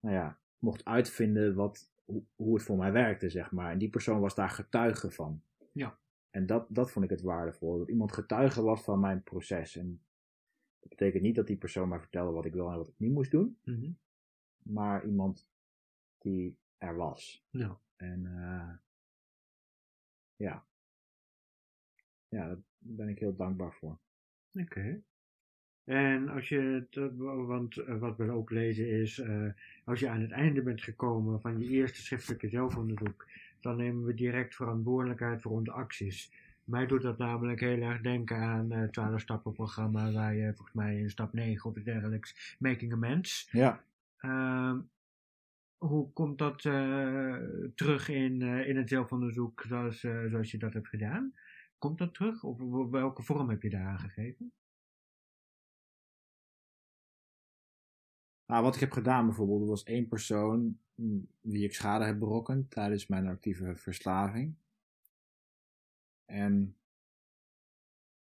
nou 0.00 0.14
ja, 0.14 0.38
mocht 0.58 0.84
uitvinden 0.84 1.54
wat, 1.54 1.92
hoe, 2.04 2.22
hoe 2.36 2.54
het 2.54 2.62
voor 2.62 2.76
mij 2.76 2.92
werkte, 2.92 3.28
zeg 3.28 3.50
maar. 3.52 3.72
En 3.72 3.78
die 3.78 3.90
persoon 3.90 4.20
was 4.20 4.34
daar 4.34 4.50
getuige 4.50 5.10
van. 5.10 5.42
Ja. 5.72 5.98
En 6.30 6.46
dat, 6.46 6.66
dat 6.68 6.90
vond 6.90 7.04
ik 7.04 7.10
het 7.10 7.20
waardevol. 7.20 7.78
Dat 7.78 7.88
iemand 7.88 8.12
getuige 8.12 8.62
was 8.62 8.82
van 8.82 9.00
mijn 9.00 9.22
proces. 9.22 9.76
En 9.76 10.02
dat 10.80 10.88
betekent 10.88 11.22
niet 11.22 11.34
dat 11.34 11.46
die 11.46 11.56
persoon 11.56 11.88
mij 11.88 11.98
vertelde 12.00 12.32
wat 12.32 12.44
ik 12.44 12.54
wel 12.54 12.70
en 12.70 12.76
wat 12.76 12.88
ik 12.88 12.98
niet 12.98 13.12
moest 13.12 13.30
doen, 13.30 13.58
Mhm. 13.64 13.90
maar 14.62 15.04
iemand 15.06 15.48
die 16.18 16.56
er 16.78 16.96
was. 16.96 17.46
Ja. 17.50 17.78
En 17.96 18.26
eh, 18.26 18.74
ja. 20.36 20.64
Ja, 22.28 22.48
daar 22.48 22.58
ben 22.78 23.08
ik 23.08 23.18
heel 23.18 23.34
dankbaar 23.36 23.72
voor. 23.72 23.98
Oké. 24.54 25.00
En 25.84 26.28
als 26.28 26.48
je, 26.48 26.86
eh, 26.90 27.46
want 27.46 27.76
eh, 27.76 27.98
wat 27.98 28.16
we 28.16 28.30
ook 28.30 28.50
lezen 28.50 28.88
is, 28.88 29.18
eh, 29.18 29.46
als 29.84 30.00
je 30.00 30.08
aan 30.08 30.20
het 30.20 30.30
einde 30.30 30.62
bent 30.62 30.82
gekomen 30.82 31.40
van 31.40 31.60
je 31.60 31.68
eerste 31.68 32.02
schriftelijke 32.02 32.48
zelfonderzoek, 32.48 33.26
dan 33.60 33.76
nemen 33.76 34.04
we 34.04 34.14
direct 34.14 34.54
verantwoordelijkheid 34.54 35.42
voor 35.42 35.52
onze 35.52 35.72
acties. 35.72 36.32
Mij 36.64 36.86
doet 36.86 37.02
dat 37.02 37.18
namelijk 37.18 37.60
heel 37.60 37.80
erg 37.80 38.00
denken 38.00 38.36
aan 38.36 38.70
het 38.70 38.92
12 38.92 39.20
stappen 39.20 39.52
programma 39.52 40.12
waar 40.12 40.34
je 40.34 40.54
volgens 40.54 40.76
mij 40.76 40.98
in 40.98 41.10
stap 41.10 41.32
9 41.32 41.70
of 41.70 41.82
dergelijks, 41.82 42.56
Making 42.58 42.92
a 42.92 42.96
Mens. 42.96 43.48
Ja. 43.50 43.84
Ehm, 44.16 44.78
hoe 45.86 46.12
komt 46.12 46.38
dat 46.38 46.64
eh, 46.64 47.36
terug 47.74 48.08
in, 48.08 48.42
eh, 48.42 48.68
in 48.68 48.76
het 48.76 48.88
zelfonderzoek 48.88 49.64
zoals, 49.68 50.04
eh, 50.04 50.24
zoals 50.30 50.50
je 50.50 50.58
dat 50.58 50.72
hebt 50.72 50.88
gedaan? 50.88 51.34
Komt 51.84 51.98
dat 51.98 52.14
terug? 52.14 52.44
Of 52.44 52.58
welke 52.90 53.22
vorm 53.22 53.48
heb 53.48 53.62
je 53.62 53.70
daar 53.70 53.86
aan 53.86 53.98
gegeven? 53.98 54.52
Nou, 58.46 58.62
wat 58.62 58.74
ik 58.74 58.80
heb 58.80 58.92
gedaan 58.92 59.26
bijvoorbeeld, 59.26 59.60
er 59.60 59.66
was 59.66 59.84
één 59.84 60.08
persoon 60.08 60.78
mm, 60.94 61.28
wie 61.40 61.64
ik 61.64 61.74
schade 61.74 62.04
heb 62.04 62.18
berokkend 62.18 62.70
tijdens 62.70 63.06
mijn 63.06 63.26
actieve 63.26 63.76
verslaving. 63.76 64.54
En 66.24 66.76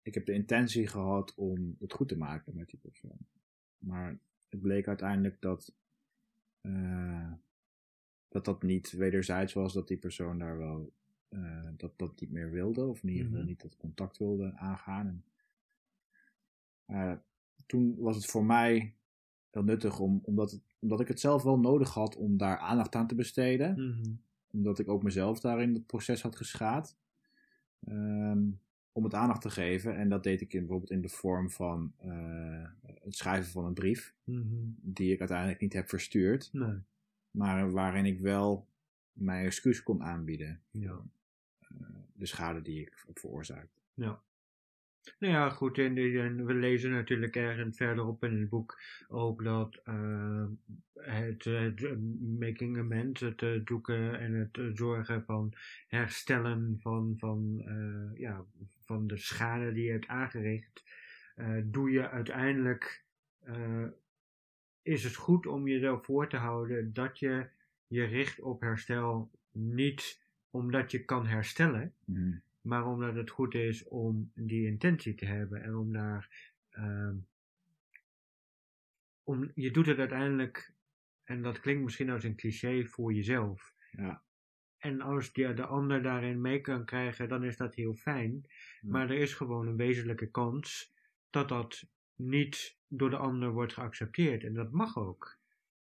ik 0.02 0.14
heb 0.14 0.26
de 0.26 0.32
intentie 0.32 0.86
gehad 0.86 1.34
om 1.34 1.76
het 1.80 1.92
goed 1.92 2.08
te 2.08 2.18
maken 2.18 2.56
met 2.56 2.68
die 2.68 2.78
persoon. 2.78 3.18
Maar 3.78 4.18
het 4.48 4.60
bleek 4.60 4.88
uiteindelijk 4.88 5.40
dat 5.40 5.74
eh, 6.60 7.32
dat, 8.28 8.44
dat 8.44 8.62
niet 8.62 8.90
wederzijds 8.90 9.52
was, 9.52 9.72
dat 9.72 9.88
die 9.88 9.98
persoon 9.98 10.38
daar 10.38 10.58
wel 10.58 10.92
eh, 11.34 11.68
dat, 11.76 11.98
dat 11.98 12.20
niet 12.20 12.30
meer 12.30 12.50
wilde, 12.50 12.84
of 12.84 13.02
in 13.02 13.08
ieder 13.08 13.24
geval 13.24 13.40
Mhm. 13.40 13.48
niet 13.48 13.62
dat 13.62 13.76
contact 13.76 14.18
wilde 14.18 14.52
aangaan. 14.56 15.06
En, 15.06 15.24
eh, 16.86 17.12
toen 17.66 17.96
was 17.98 18.16
het 18.16 18.26
voor 18.26 18.44
mij 18.44 18.94
heel 19.50 19.64
nuttig, 19.64 19.98
om, 20.00 20.20
omdat, 20.24 20.50
het, 20.50 20.62
omdat 20.78 21.00
ik 21.00 21.08
het 21.08 21.20
zelf 21.20 21.42
wel 21.42 21.58
nodig 21.58 21.90
had 21.94 22.16
om 22.16 22.36
daar 22.36 22.58
aandacht 22.58 22.94
aan 22.94 23.06
te 23.06 23.14
besteden. 23.14 23.88
Mhm. 23.88 24.12
Omdat 24.52 24.78
ik 24.78 24.88
ook 24.88 25.02
mezelf 25.02 25.40
daarin 25.40 25.74
het 25.74 25.86
proces 25.86 26.22
had 26.22 26.36
geschaad. 26.36 26.96
Ehm, 27.86 28.42
om 28.92 29.04
het 29.04 29.14
aandacht 29.14 29.40
te 29.40 29.50
geven. 29.50 29.96
En 29.96 30.08
dat 30.08 30.22
deed 30.22 30.40
ik 30.40 30.52
in, 30.52 30.58
bijvoorbeeld 30.60 30.90
in 30.90 31.00
de 31.00 31.08
vorm 31.08 31.50
van 31.50 31.92
eh, 31.96 32.66
het 32.82 33.14
schrijven 33.16 33.50
van 33.52 33.64
een 33.64 33.74
brief. 33.74 34.14
Mhm. 34.24 34.54
Die 34.80 35.12
ik 35.12 35.18
uiteindelijk 35.18 35.60
niet 35.60 35.72
heb 35.72 35.88
verstuurd. 35.88 36.48
Nee. 36.52 36.76
Maar 37.30 37.70
waarin 37.70 38.04
ik 38.04 38.20
wel 38.20 38.66
mijn 39.12 39.44
excuus 39.44 39.82
kon 39.82 40.02
aanbieden. 40.02 40.60
Ja. 40.70 41.00
De 42.14 42.26
schade 42.26 42.62
die 42.62 42.80
ik 42.80 43.02
heb 43.06 43.18
veroorzaakt. 43.18 43.80
Ja. 43.94 44.22
Nou 45.18 45.32
ja, 45.32 45.50
goed, 45.50 45.78
en, 45.78 45.94
we 46.46 46.54
lezen 46.54 46.90
natuurlijk 46.90 47.36
ergens 47.36 47.76
verderop 47.76 48.24
in 48.24 48.40
het 48.40 48.48
boek 48.48 48.80
ook 49.08 49.44
dat 49.44 49.80
eh, 49.84 50.44
het, 50.94 51.44
het 51.44 52.00
making 52.38 52.78
amends, 52.78 53.20
het 53.20 53.42
eh, 53.42 53.60
zoeken 53.64 54.18
en 54.18 54.32
het 54.32 54.76
zorgen 54.76 55.24
van 55.24 55.52
herstellen 55.88 56.76
van, 56.80 57.14
van, 57.18 57.62
eh, 57.64 58.20
ja, 58.20 58.44
van 58.84 59.06
de 59.06 59.16
schade 59.16 59.72
die 59.72 59.84
je 59.84 59.90
hebt 59.90 60.06
aangericht, 60.06 60.84
doe 61.64 61.90
je 61.90 62.10
uiteindelijk, 62.10 63.04
is 64.82 65.04
het 65.04 65.14
goed 65.14 65.46
om 65.46 65.68
jezelf 65.68 66.04
voor 66.04 66.28
te 66.28 66.36
houden 66.36 66.92
dat 66.92 67.18
je 67.18 67.46
je 67.86 68.04
richt 68.04 68.40
op 68.40 68.60
herstel 68.60 69.30
niet 69.52 70.23
omdat 70.54 70.90
je 70.90 71.04
kan 71.04 71.26
herstellen, 71.26 71.94
Mhm. 72.04 72.36
maar 72.60 72.86
omdat 72.86 73.14
het 73.14 73.30
goed 73.30 73.54
is 73.54 73.88
om 73.88 74.30
die 74.34 74.66
intentie 74.66 75.14
te 75.14 75.24
hebben 75.26 75.62
en 75.62 75.74
om 75.74 75.92
daar. 75.92 76.52
ehm, 76.70 77.16
om, 79.22 79.50
je 79.54 79.70
doet 79.70 79.86
het 79.86 79.98
uiteindelijk, 79.98 80.74
en 81.24 81.42
dat 81.42 81.60
klinkt 81.60 81.82
misschien 81.82 82.10
als 82.10 82.24
een 82.24 82.36
cliché 82.36 82.84
voor 82.84 83.12
jezelf. 83.12 83.74
Ja. 83.90 84.22
En 84.78 85.00
als 85.00 85.30
je 85.32 85.54
de 85.54 85.64
ander 85.66 86.02
daarin 86.02 86.40
mee 86.40 86.60
kan 86.60 86.84
krijgen, 86.84 87.28
dan 87.28 87.44
is 87.44 87.56
dat 87.56 87.74
heel 87.74 87.94
fijn. 87.94 88.44
Maar 88.80 89.10
er 89.10 89.16
is 89.18 89.34
gewoon 89.34 89.66
een 89.66 89.76
wezenlijke 89.76 90.30
kans 90.30 90.92
dat 91.30 91.48
dat 91.48 91.84
niet 92.14 92.78
door 92.88 93.10
de 93.10 93.16
ander 93.16 93.50
wordt 93.52 93.72
geaccepteerd. 93.72 94.44
En 94.44 94.54
dat 94.54 94.72
mag 94.72 94.98
ook. 94.98 95.38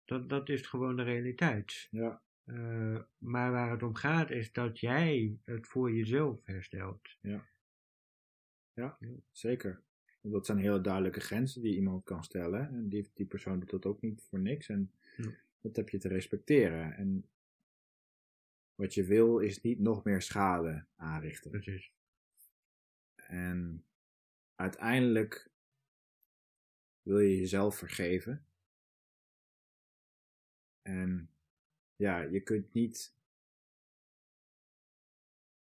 Dat, 0.05 0.29
dat 0.29 0.49
is 0.49 0.67
gewoon 0.67 0.95
de 0.95 1.03
realiteit. 1.03 1.87
Ja. 1.91 2.21
Eh, 2.51 3.01
maar 3.17 3.51
waar 3.51 3.71
het 3.71 3.83
om 3.83 3.95
gaat 3.95 4.29
is 4.31 4.51
dat 4.51 4.79
jij 4.79 5.37
het 5.43 5.67
voor 5.67 5.91
jezelf 5.91 6.45
herstelt. 6.45 7.17
Zeker. 9.31 9.81
Want 10.21 10.33
Dat 10.33 10.45
zijn 10.45 10.57
hele 10.57 10.81
duidelijke 10.81 11.19
grenzen 11.19 11.61
die 11.61 11.75
iemand 11.75 12.03
kan 12.03 12.23
stellen. 12.23 12.67
En 12.67 12.89
die, 12.89 13.09
die 13.13 13.25
persoon 13.25 13.59
doet 13.59 13.69
dat 13.69 13.85
ook 13.85 14.01
niet 14.01 14.21
voor 14.23 14.39
niks. 14.39 14.69
En 14.69 14.91
Ja. 15.17 15.31
dat 15.61 15.75
heb 15.75 15.89
je 15.89 15.97
te 15.97 16.07
respecteren. 16.07 16.93
En 16.95 17.29
wat 18.75 18.93
je 18.93 19.03
wil 19.03 19.39
is 19.39 19.61
niet 19.61 19.79
nog 19.79 20.03
meer 20.03 20.21
schade 20.21 20.85
aanrichten. 20.95 21.51
Precies. 21.51 21.93
En 23.15 23.85
uiteindelijk 24.55 25.49
wil 27.01 27.19
je 27.19 27.37
jezelf 27.37 27.77
vergeven. 27.77 28.45
En 30.81 31.29
ja, 32.01 32.21
je 32.21 32.41
kunt 32.41 32.73
niet 32.73 33.13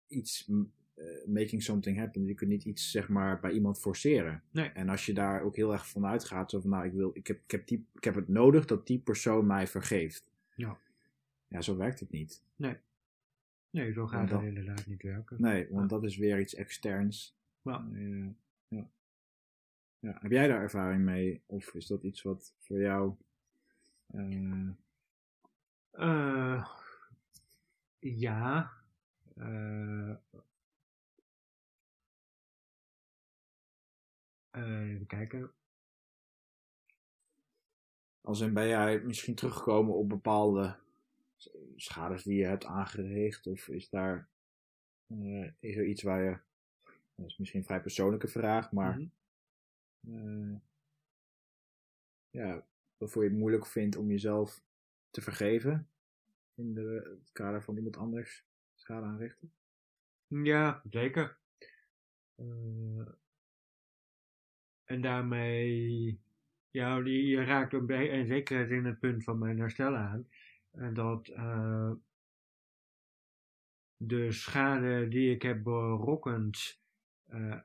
iets 0.07 0.51
eh, 0.95 1.27
making 1.27 1.63
something 1.63 1.99
happen. 1.99 2.25
Je 2.25 2.35
kunt 2.35 2.51
niet 2.51 2.65
iets 2.65 2.91
zeg 2.91 3.09
maar 3.09 3.41
bij 3.41 3.51
iemand 3.51 3.81
forceren. 3.81 4.43
Nee. 4.51 4.69
En 4.69 4.89
als 4.89 5.07
je 5.07 5.13
daar 5.15 5.43
ook 5.43 5.57
heel 5.57 5.73
erg 5.73 5.89
van 5.89 6.07
uitgaat, 6.07 6.51
zo 6.51 6.61
van 6.61 6.71
nou, 6.71 6.87
ik 6.87 6.93
wil, 6.93 7.11
ik 7.13 7.27
heb, 7.27 7.41
ik 7.45 7.51
heb, 7.51 7.67
die, 7.67 7.87
ik 7.95 8.05
heb 8.05 8.15
het 8.15 8.29
nodig 8.29 8.65
dat 8.65 8.87
die 8.87 8.99
persoon 8.99 9.47
mij 9.47 9.67
vergeeft. 9.67 10.25
Ja. 10.55 10.79
Ja, 11.49 11.61
zo 11.61 11.77
werkt 11.77 12.01
het 12.01 12.11
niet. 12.11 12.43
Nee, 13.71 13.93
zo 13.93 14.07
gaat 14.07 14.31
het 14.31 14.43
inderdaad 14.43 14.87
niet 14.87 15.03
werken. 15.03 15.37
Nee, 15.41 15.69
want 15.71 15.91
dat 15.91 16.05
is 16.05 16.17
weer 16.17 16.41
iets 16.41 16.55
externs. 16.55 17.37
Ja. 17.63 17.89
Ja. 18.69 18.89
Ja. 19.99 20.19
Heb 20.21 20.31
jij 20.31 20.49
daar 20.49 20.61
ervaring 20.61 21.05
mee? 21.05 21.43
Of 21.47 21.75
is 21.75 21.87
dat 21.87 22.03
iets 22.03 22.23
wat 22.23 22.55
voor 22.59 22.81
jou... 22.81 23.15
eh, 24.07 24.69
Eh, 25.91 26.67
ja. 27.99 28.73
Eh, 29.37 30.11
eh, 34.51 34.91
even 34.91 35.07
kijken. 35.07 35.53
Als 38.21 38.41
in 38.41 38.55
ben 38.55 38.69
jij 38.69 39.01
misschien 39.01 39.35
teruggekomen 39.35 39.95
op 39.95 40.09
bepaalde 40.09 40.79
schades 41.77 42.23
die 42.23 42.39
je 42.39 42.45
hebt 42.45 42.65
aangericht? 42.65 43.47
Of 43.47 43.69
is 43.69 43.89
daar 43.89 44.29
is 45.59 45.77
er 45.77 45.87
iets 45.87 46.03
waar 46.03 46.23
je. 46.23 46.39
Dat 47.15 47.27
is 47.27 47.39
misschien 47.39 47.61
een 47.61 47.67
vrij 47.67 47.81
persoonlijke 47.81 48.29
vraag, 48.29 48.73
maar. 48.73 48.99
Mhm. 50.01 50.55
eh, 50.55 50.61
ja, 52.31 52.67
waarvoor 52.97 53.23
je 53.23 53.29
het 53.29 53.39
moeilijk 53.39 53.67
vindt 53.67 53.97
om 53.97 54.11
jezelf 54.11 54.63
te 55.11 55.21
vergeven. 55.21 55.89
In 56.55 56.75
de, 56.75 57.17
het 57.21 57.33
kader 57.33 57.63
van 57.63 57.77
iemand 57.77 57.97
anders 57.97 58.45
schade 58.75 59.07
aanrichten. 59.07 59.53
Ja, 60.27 60.83
zeker. 60.91 61.39
Eh, 62.35 63.09
en 64.85 65.01
daarmee, 65.01 66.21
ja, 66.71 67.01
die, 67.01 67.45
raakt 67.45 67.73
een 67.73 67.87
bij, 67.87 68.11
en 68.11 68.27
zeker 68.27 68.71
in 68.71 68.85
het 68.85 68.99
punt 68.99 69.25
van 69.25 69.39
mijn 69.39 69.59
herstel 69.59 69.97
aan, 69.97 70.29
en 70.71 70.95
dat 70.95 71.29
eh, 71.29 71.93
de 73.97 74.33
schade 74.33 75.09
die 75.09 75.35
ik 75.35 75.43
heb 75.43 75.63
berokkend, 75.63 76.81
eh, 77.27 77.61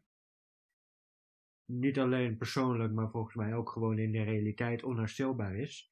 niet 1.66 2.00
alleen 2.00 2.38
persoonlijk, 2.38 2.94
maar 2.94 3.10
volgens 3.10 3.36
mij 3.36 3.56
ook 3.56 3.70
gewoon 3.70 4.00
in 4.00 4.12
de 4.12 4.24
realiteit 4.24 4.84
onherstelbaar 4.84 5.56
is. 5.56 5.92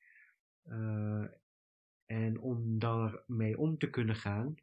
En 2.06 2.40
om 2.40 2.80
daarmee 2.80 3.58
om 3.58 3.78
te 3.78 3.90
kunnen 3.90 4.16
gaan, 4.16 4.56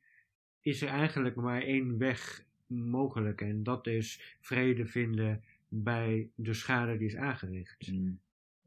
is 0.61 0.83
er 0.83 0.89
eigenlijk 0.89 1.37
maar 1.37 1.63
één 1.63 1.99
weg 1.99 2.45
mogelijk. 2.67 3.41
En 3.41 3.63
dat 3.63 3.87
is 3.87 4.37
vrede 4.41 4.87
vinden 4.87 5.45
bij 5.69 6.31
de 6.35 6.55
schade 6.55 6.99
die 6.99 7.07
is 7.07 7.17
aangericht. 7.17 7.93
Mm. 7.93 8.21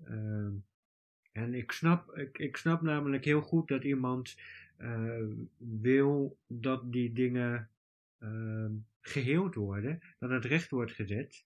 Ehm, 0.04 0.52
en 1.32 1.54
ik 1.54 1.72
snap, 1.72 2.18
ik, 2.18 2.38
ik 2.38 2.58
snap 2.58 2.82
namelijk 2.82 3.26
heel 3.26 3.42
goed 3.42 3.68
dat 3.68 3.84
iemand 3.84 4.40
eh, 4.78 5.24
wil 5.58 6.38
dat 6.48 6.92
die 6.92 7.14
dingen 7.14 7.70
ehm, 8.20 8.72
geheeld 9.02 9.56
worden, 9.56 10.00
dat 10.20 10.30
het 10.30 10.46
recht 10.46 10.70
wordt 10.70 10.92
gezet. 10.92 11.46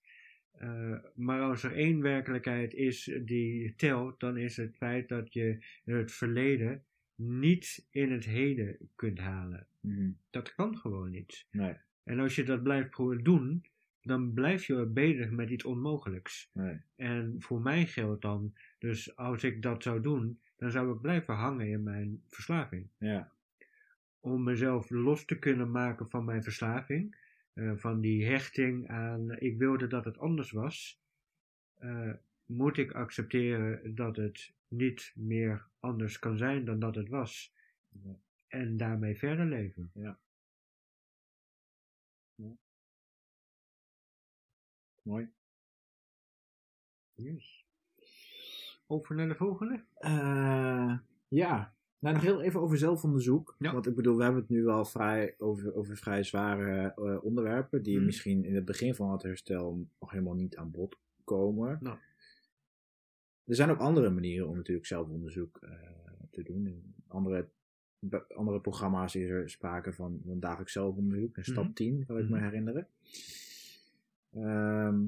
Maar 1.14 1.40
als 1.40 1.62
er 1.62 1.72
één 1.72 2.00
werkelijkheid 2.00 2.74
is 2.74 3.18
die 3.20 3.74
telt, 3.76 4.20
dan 4.20 4.36
is 4.36 4.56
het 4.56 4.76
feit 4.76 5.08
dat 5.08 5.32
je 5.32 5.58
het 5.84 6.12
verleden 6.12 6.84
niet 7.18 7.86
in 7.90 8.12
het 8.12 8.24
heden 8.24 8.76
kunt 8.94 9.18
halen. 9.18 9.66
Mm. 9.80 10.18
Dat 10.30 10.54
kan 10.54 10.76
gewoon 10.78 11.10
niet. 11.10 11.46
Nee, 11.50 11.76
En 12.04 12.18
als 12.18 12.34
je 12.34 12.44
dat 12.44 12.62
blijft 12.62 12.96
doen, 13.22 13.64
dan 14.02 14.32
blijf 14.32 14.66
je 14.66 14.86
bezig 14.86 15.30
met 15.30 15.50
iets 15.50 15.64
onmogelijks. 15.64 16.50
nee. 16.52 16.80
En 16.96 17.34
voor 17.38 17.60
mij 17.60 17.86
geldt 17.86 18.22
dan, 18.22 18.54
dus 18.78 19.16
als 19.16 19.44
ik 19.44 19.62
dat 19.62 19.82
zou 19.82 20.00
doen, 20.00 20.40
dan 20.56 20.70
zou 20.70 20.94
ik 20.94 21.00
blijven 21.00 21.34
hangen 21.34 21.68
in 21.68 21.82
mijn 21.82 22.22
verslaving. 22.28 22.88
Ja. 22.98 23.32
Om 24.20 24.42
mezelf 24.42 24.90
los 24.90 25.24
te 25.24 25.38
kunnen 25.38 25.70
maken 25.70 26.10
van 26.10 26.24
mijn 26.24 26.42
verslaving, 26.42 27.16
eh, 27.52 27.72
van 27.76 28.00
die 28.00 28.26
hechting 28.26 28.88
aan 28.88 29.38
ik 29.38 29.58
wilde 29.58 29.86
dat 29.86 30.04
het 30.04 30.18
anders 30.18 30.50
was, 30.50 31.00
eh, 31.74 32.12
moet 32.46 32.78
ik 32.78 32.92
accepteren 32.92 33.94
dat 33.94 34.16
het 34.16 34.52
niet 34.68 35.12
meer 35.14 35.68
anders 35.80 36.18
kan 36.18 36.36
zijn 36.38 36.64
dan 36.64 36.78
dat 36.78 36.94
het 36.94 37.08
was. 37.08 37.54
Ja. 37.88 38.18
En 38.46 38.76
daarmee 38.76 39.16
verder 39.18 39.46
leven. 39.46 39.90
Mooi. 45.02 45.28
Yes. 47.14 47.66
Over 48.86 49.14
naar 49.14 49.28
de 49.28 49.34
volgende? 49.34 49.84
Eh, 49.94 50.98
ja, 51.28 51.74
nou 51.98 52.14
nog 52.14 52.24
heel 52.24 52.42
even 52.42 52.60
over 52.60 52.78
zelfonderzoek. 52.78 53.56
Ja. 53.58 53.72
Want 53.72 53.86
ik 53.86 53.94
bedoel, 53.94 54.16
we 54.16 54.22
hebben 54.22 54.40
het 54.40 54.50
nu 54.50 54.66
al 54.66 54.84
vrij 54.84 55.34
over, 55.38 55.74
over 55.74 55.96
vrij 55.96 56.22
zware 56.22 56.92
eh, 56.94 57.24
onderwerpen. 57.24 57.82
Die 57.82 57.96
Mhm. 57.96 58.04
misschien 58.04 58.44
in 58.44 58.54
het 58.54 58.64
begin 58.64 58.94
van 58.94 59.12
het 59.12 59.22
herstel 59.22 59.86
nog 60.00 60.10
helemaal 60.10 60.34
niet 60.34 60.56
aan 60.56 60.70
bod 60.70 60.98
komen. 61.24 61.78
Nou. 61.80 61.98
Er 63.48 63.54
zijn 63.54 63.70
ook 63.70 63.78
andere 63.78 64.10
manieren 64.10 64.48
om 64.48 64.56
natuurlijk 64.56 64.86
zelfonderzoek 64.86 65.58
eh, 65.62 65.70
te 66.30 66.42
doen. 66.42 66.66
In 66.66 66.94
andere, 67.06 67.48
andere 68.36 68.60
programma's 68.60 69.14
is 69.14 69.28
er 69.28 69.50
sprake 69.50 69.92
van 69.92 70.20
een 70.26 70.40
dagelijks 70.40 70.72
zelfonderzoek. 70.72 71.36
Een 71.36 71.44
stap 71.44 71.64
Mhm. 71.64 71.72
10, 71.72 72.04
kan 72.06 72.18
ik 72.18 72.28
me 72.28 72.36
Mhm. 72.36 72.44
herinneren. 72.44 72.86
Ehm, 74.34 75.00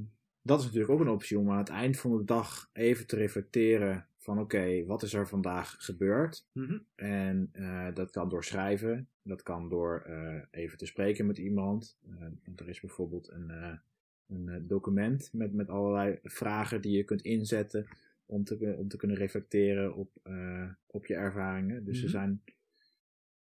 dat 0.42 0.58
is 0.58 0.64
natuurlijk 0.64 0.92
ook 0.92 1.00
een 1.00 1.08
optie 1.08 1.38
om 1.38 1.50
aan 1.50 1.58
het 1.58 1.68
eind 1.68 1.98
van 1.98 2.16
de 2.18 2.24
dag 2.24 2.70
even 2.72 3.06
te 3.06 3.16
reflecteren 3.16 4.06
van 4.16 4.38
oké, 4.40 4.84
wat 4.84 5.02
is 5.02 5.14
er 5.14 5.28
vandaag 5.28 5.76
gebeurd? 5.78 6.46
Mhm. 6.52 6.78
En 6.94 7.48
eh, 7.52 7.94
dat 7.94 8.10
kan 8.10 8.28
door 8.28 8.44
schrijven, 8.44 9.08
dat 9.22 9.42
kan 9.42 9.68
door 9.68 10.00
eh, 10.06 10.42
even 10.50 10.78
te 10.78 10.86
spreken 10.86 11.26
met 11.26 11.38
iemand. 11.38 11.98
Want 12.44 12.60
er 12.60 12.68
is 12.68 12.80
bijvoorbeeld 12.80 13.30
een, 13.30 13.80
een 14.26 14.66
document 14.66 15.30
met, 15.32 15.52
met 15.52 15.68
allerlei 15.68 16.18
vragen 16.22 16.80
die 16.80 16.96
je 16.96 17.04
kunt 17.04 17.22
inzetten 17.22 17.86
om 18.30 18.44
te, 18.44 18.74
om 18.78 18.88
te 18.88 18.96
kunnen 18.96 19.16
reflecteren 19.16 19.94
op, 19.94 20.10
eh, 20.22 20.68
op 20.86 21.06
je 21.06 21.14
ervaringen. 21.14 21.84
Dus 21.84 21.96
er 21.98 22.02
Mhm. 22.02 22.12
zijn 22.12 22.42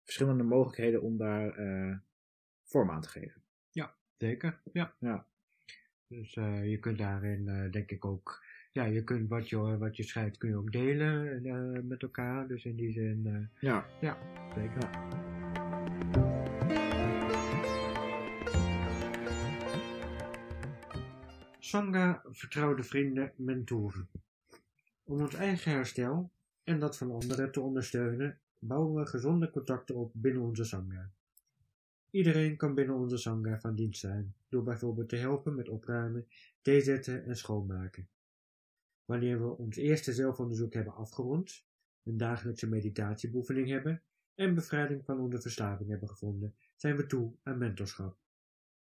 verschillende 0.05 0.43
mogelijkheden 0.43 1.03
om 1.03 1.17
daar 1.17 1.49
eh, 1.57 1.97
vorm 2.65 2.91
aan 2.91 3.01
te 3.03 3.09
geven. 3.09 3.41
Zeker, 4.17 4.61
ja. 4.73 4.95
Ja. 4.99 5.27
Dus 6.07 6.35
eh, 6.37 6.71
je 6.71 6.79
kunt 6.79 6.99
daarin 6.99 7.71
denk 7.71 7.91
ik 7.91 8.05
ook, 8.05 8.45
ja, 8.73 8.85
je 8.85 9.05
kunt 9.05 9.29
wat 9.29 9.49
je, 9.49 9.57
wat 9.79 9.97
je 9.97 10.03
schrijft 10.03 10.37
kun 10.39 10.49
je 10.49 10.57
ook 10.57 10.73
delen 10.73 11.87
met 11.87 12.03
elkaar. 12.03 12.49
Dus 12.49 12.65
in 12.65 12.77
die 12.77 12.93
zin, 12.93 13.27
eh, 13.27 13.61
Ja, 13.61 13.87
zeker. 14.55 14.91
Sangha, 21.59 22.23
vertrouwde 22.31 22.83
vrienden, 22.83 23.33
mentoren. 23.37 24.09
Om 25.05 25.21
ons 25.21 25.35
eigen 25.35 25.73
herstel 25.73 26.33
en 26.65 26.79
dat 26.79 26.97
van 26.97 27.11
anderen 27.11 27.53
te 27.53 27.61
ondersteunen, 27.61 28.41
bouwen 28.59 28.95
we 28.95 29.07
gezonde 29.07 29.51
contacten 29.51 29.95
op 29.95 30.13
binnen 30.15 30.43
onze 30.43 30.65
Sangha. 30.65 31.11
Iedereen 32.11 32.57
kan 32.57 32.75
binnen 32.75 32.97
onze 32.97 33.17
Sangha 33.17 33.61
van 33.61 33.75
dienst 33.75 34.01
zijn, 34.01 34.35
door 34.49 34.63
bijvoorbeeld 34.63 35.09
te 35.09 35.17
helpen 35.17 35.55
met 35.55 35.69
opruimen, 35.69 36.27
theezetten 36.61 37.25
en 37.25 37.37
schoonmaken. 37.37 38.09
Wanneer 39.05 39.41
we 39.41 39.57
ons 39.57 39.77
eerste 39.77 40.13
zelfonderzoek 40.13 40.75
hebben 40.75 40.95
afgerond, 40.95 41.65
een 42.03 42.17
dagelijkse 42.17 42.69
meditatiebeoefening 42.69 43.69
hebben 43.69 44.03
en 44.35 44.55
bevrijding 44.55 45.05
van 45.05 45.21
onze 45.21 45.41
verslaving 45.41 45.91
hebben 45.91 46.09
gevonden, 46.09 46.55
zijn 46.77 46.97
we 46.97 47.07
toe 47.07 47.33
aan 47.43 47.59
mentorschap. 47.59 48.17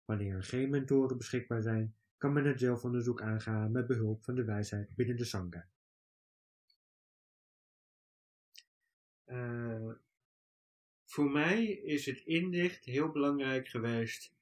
Wanneer 0.04 0.34
er 0.34 0.44
geen 0.44 0.70
mentoren 0.70 1.16
beschikbaar 1.16 1.62
zijn, 1.62 1.94
kan 2.16 2.32
men 2.32 2.44
het 2.44 2.60
zelfonderzoek 2.60 3.22
aangaan 3.22 3.72
met 3.72 3.86
behulp 3.86 4.24
van 4.24 4.34
de 4.34 4.44
wijsheid 4.44 4.94
binnen 4.94 5.16
de 5.16 5.24
Sangha. 5.24 5.68
Eh, 9.26 9.90
voor 11.04 11.30
mij 11.30 11.64
is 11.66 12.06
het 12.06 12.18
inzicht 12.18 12.84
heel 12.84 13.10
belangrijk 13.10 13.68
geweest 13.68 14.34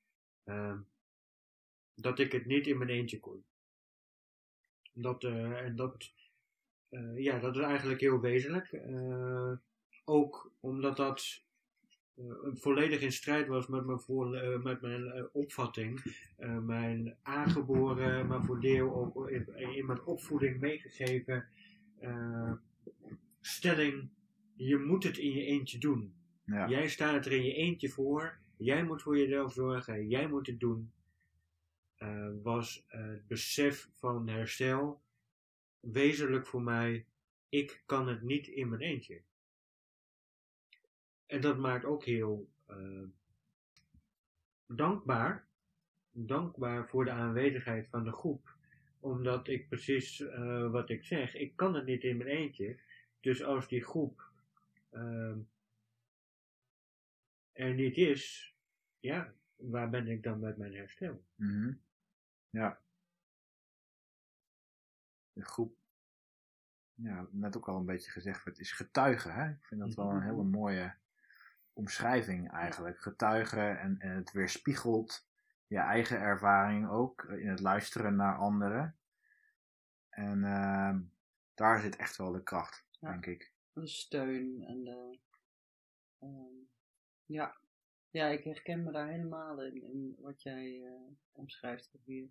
eh, 0.44 0.78
dat 1.94 2.18
ik 2.18 2.32
het 2.32 2.46
niet 2.46 2.66
in 2.66 2.78
mijn 2.78 2.90
eentje 2.90 3.20
kon. 3.20 3.44
Dat, 4.94 5.24
eh, 5.24 5.58
en 5.58 5.76
dat, 5.76 6.12
eh, 6.88 7.18
ja, 7.18 7.38
dat 7.38 7.56
is 7.56 7.62
eigenlijk 7.62 8.00
heel 8.00 8.20
wezenlijk. 8.20 8.72
Eh, 8.72 9.52
ook 10.04 10.52
omdat 10.60 10.96
dat 10.96 11.42
volledig 12.52 13.00
in 13.00 13.12
strijd 13.12 13.48
was 13.48 13.66
met 13.66 13.86
mijn, 13.86 14.00
voor, 14.00 14.28
met 14.62 14.80
mijn 14.80 15.28
opvatting. 15.32 16.02
Mijn 16.62 17.16
aangeboren, 17.22 18.26
maar 18.26 18.44
voor 18.44 18.60
deel 18.60 18.94
ook 18.94 19.30
in, 19.30 19.56
in 19.56 19.86
mijn 19.86 20.02
opvoeding 20.02 20.60
meegegeven 20.60 21.48
stelling 23.40 24.08
je 24.56 24.76
moet 24.76 25.04
het 25.04 25.18
in 25.18 25.32
je 25.32 25.44
eentje 25.44 25.78
doen. 25.78 26.14
Ja. 26.44 26.68
Jij 26.68 26.88
staat 26.88 27.26
er 27.26 27.32
in 27.32 27.44
je 27.44 27.54
eentje 27.54 27.88
voor. 27.88 28.38
Jij 28.56 28.84
moet 28.84 29.02
voor 29.02 29.18
jezelf 29.18 29.52
zorgen. 29.52 30.08
Jij 30.08 30.28
moet 30.28 30.46
het 30.46 30.60
doen. 30.60 30.92
Eh, 31.96 32.28
was 32.42 32.84
het 32.88 33.26
besef 33.26 33.88
van 33.92 34.28
herstel 34.28 35.02
wezenlijk 35.80 36.46
voor 36.46 36.62
mij. 36.62 37.06
Ik 37.48 37.82
kan 37.86 38.08
het 38.08 38.22
niet 38.22 38.46
in 38.46 38.68
mijn 38.68 38.80
eentje. 38.80 39.22
En 41.26 41.40
dat 41.40 41.58
maakt 41.58 41.84
ook 41.84 42.04
heel 42.04 42.48
eh, 42.66 43.02
dankbaar. 44.66 45.46
Dankbaar 46.10 46.88
voor 46.88 47.04
de 47.04 47.10
aanwezigheid 47.10 47.88
van 47.88 48.04
de 48.04 48.12
groep. 48.12 48.56
Omdat 49.00 49.48
ik 49.48 49.68
precies 49.68 50.20
eh, 50.20 50.70
wat 50.70 50.90
ik 50.90 51.04
zeg, 51.04 51.34
ik 51.34 51.56
kan 51.56 51.74
het 51.74 51.86
niet 51.86 52.02
in 52.02 52.16
mijn 52.16 52.28
eentje. 52.28 52.78
Dus 53.20 53.42
als 53.42 53.68
die 53.68 53.84
groep 53.84 54.32
ehm, 54.94 55.38
er 57.52 57.74
niet 57.74 57.96
is, 57.96 58.54
ja, 58.98 59.32
waar 59.56 59.90
ben 59.90 60.08
ik 60.08 60.22
dan 60.22 60.40
met 60.40 60.56
mijn 60.56 60.74
herstel? 60.74 61.24
Mhm. 61.34 61.74
Ja. 62.50 62.82
De 65.32 65.44
groep, 65.44 65.76
ja, 66.94 67.26
net 67.30 67.56
ook 67.56 67.68
al 67.68 67.76
een 67.78 67.86
beetje 67.86 68.10
gezegd 68.10 68.44
werd, 68.44 68.58
is 68.58 68.72
getuigen. 68.72 69.34
Hè? 69.34 69.50
Ik 69.50 69.64
vind 69.64 69.80
dat 69.80 69.94
wel 69.94 70.10
een 70.10 70.22
hele 70.22 70.44
mooie 70.44 70.94
omschrijving 71.72 72.50
eigenlijk. 72.52 73.00
Getuigen 73.00 73.78
en, 73.80 73.98
en 73.98 74.16
het 74.16 74.32
weerspiegelt 74.32 75.28
je 75.66 75.78
eigen 75.78 76.20
ervaring 76.20 76.88
ook 76.88 77.24
in 77.24 77.48
het 77.48 77.60
luisteren 77.60 78.16
naar 78.16 78.36
anderen. 78.36 78.98
En 80.08 80.44
ehm, 80.44 81.02
daar 81.54 81.80
zit 81.80 81.96
echt 81.96 82.16
wel 82.16 82.32
de 82.32 82.42
kracht, 82.42 82.86
Ja. 82.90 83.10
denk 83.10 83.26
ik. 83.26 83.53
De 83.74 83.86
steun 83.86 84.64
en 84.64 84.84
de. 84.84 85.18
ehm, 86.18 86.54
ja. 87.26 87.56
ja, 88.10 88.28
ik 88.28 88.44
herken 88.44 88.82
me 88.84 88.92
daar 88.92 89.08
helemaal 89.08 89.62
in, 89.62 89.82
in 89.82 90.16
wat 90.18 90.42
jij 90.42 90.84
eh, 90.84 90.92
omschrijft 91.32 91.90
hier. 92.04 92.28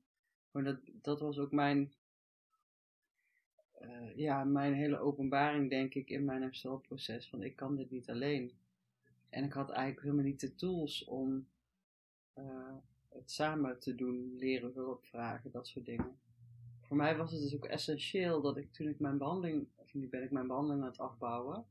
Maar 0.52 0.64
dat, 0.64 0.80
dat 0.86 1.20
was 1.20 1.38
ook 1.40 1.52
mijn. 1.52 1.94
eh, 3.74 4.16
ja, 4.18 4.44
mijn 4.44 4.74
hele 4.74 4.98
openbaring, 5.00 5.70
denk 5.70 5.94
ik, 5.94 6.10
in 6.10 6.26
mijn 6.26 6.42
herstelproces. 6.42 7.30
Van 7.30 7.44
ik 7.44 7.56
kan 7.56 7.76
dit 7.76 7.92
niet 7.92 8.10
alleen. 8.10 8.54
En 9.30 9.44
ik 9.44 9.54
had 9.54 9.70
eigenlijk 9.70 10.02
helemaal 10.02 10.26
niet 10.26 10.40
de 10.40 10.56
tools 10.56 11.04
om 11.04 11.48
eh, 12.34 12.76
het 13.10 13.32
samen 13.32 13.80
te 13.80 13.96
doen, 13.96 14.36
leren, 14.38 14.72
hulp 14.74 15.06
vragen, 15.06 15.52
dat 15.52 15.68
soort 15.68 15.86
dingen. 15.86 16.18
Voor 16.94 17.02
mij 17.02 17.18
was 17.18 17.32
het 17.32 17.42
dus 17.42 17.56
ook 17.56 17.66
essentieel 17.66 18.42
dat 18.42 18.58
ik 18.58 18.72
toen 18.74 18.88
ik 18.88 19.00
mijn 19.00 19.18
behandeling, 19.18 19.68
of 19.76 19.94
nu 19.94 20.08
ben 20.10 20.24
ik 20.24 20.32
mijn 20.32 20.48
behandeling 20.48 20.82
aan 20.82 20.88
het 20.90 20.98
afbouwen, 21.00 21.66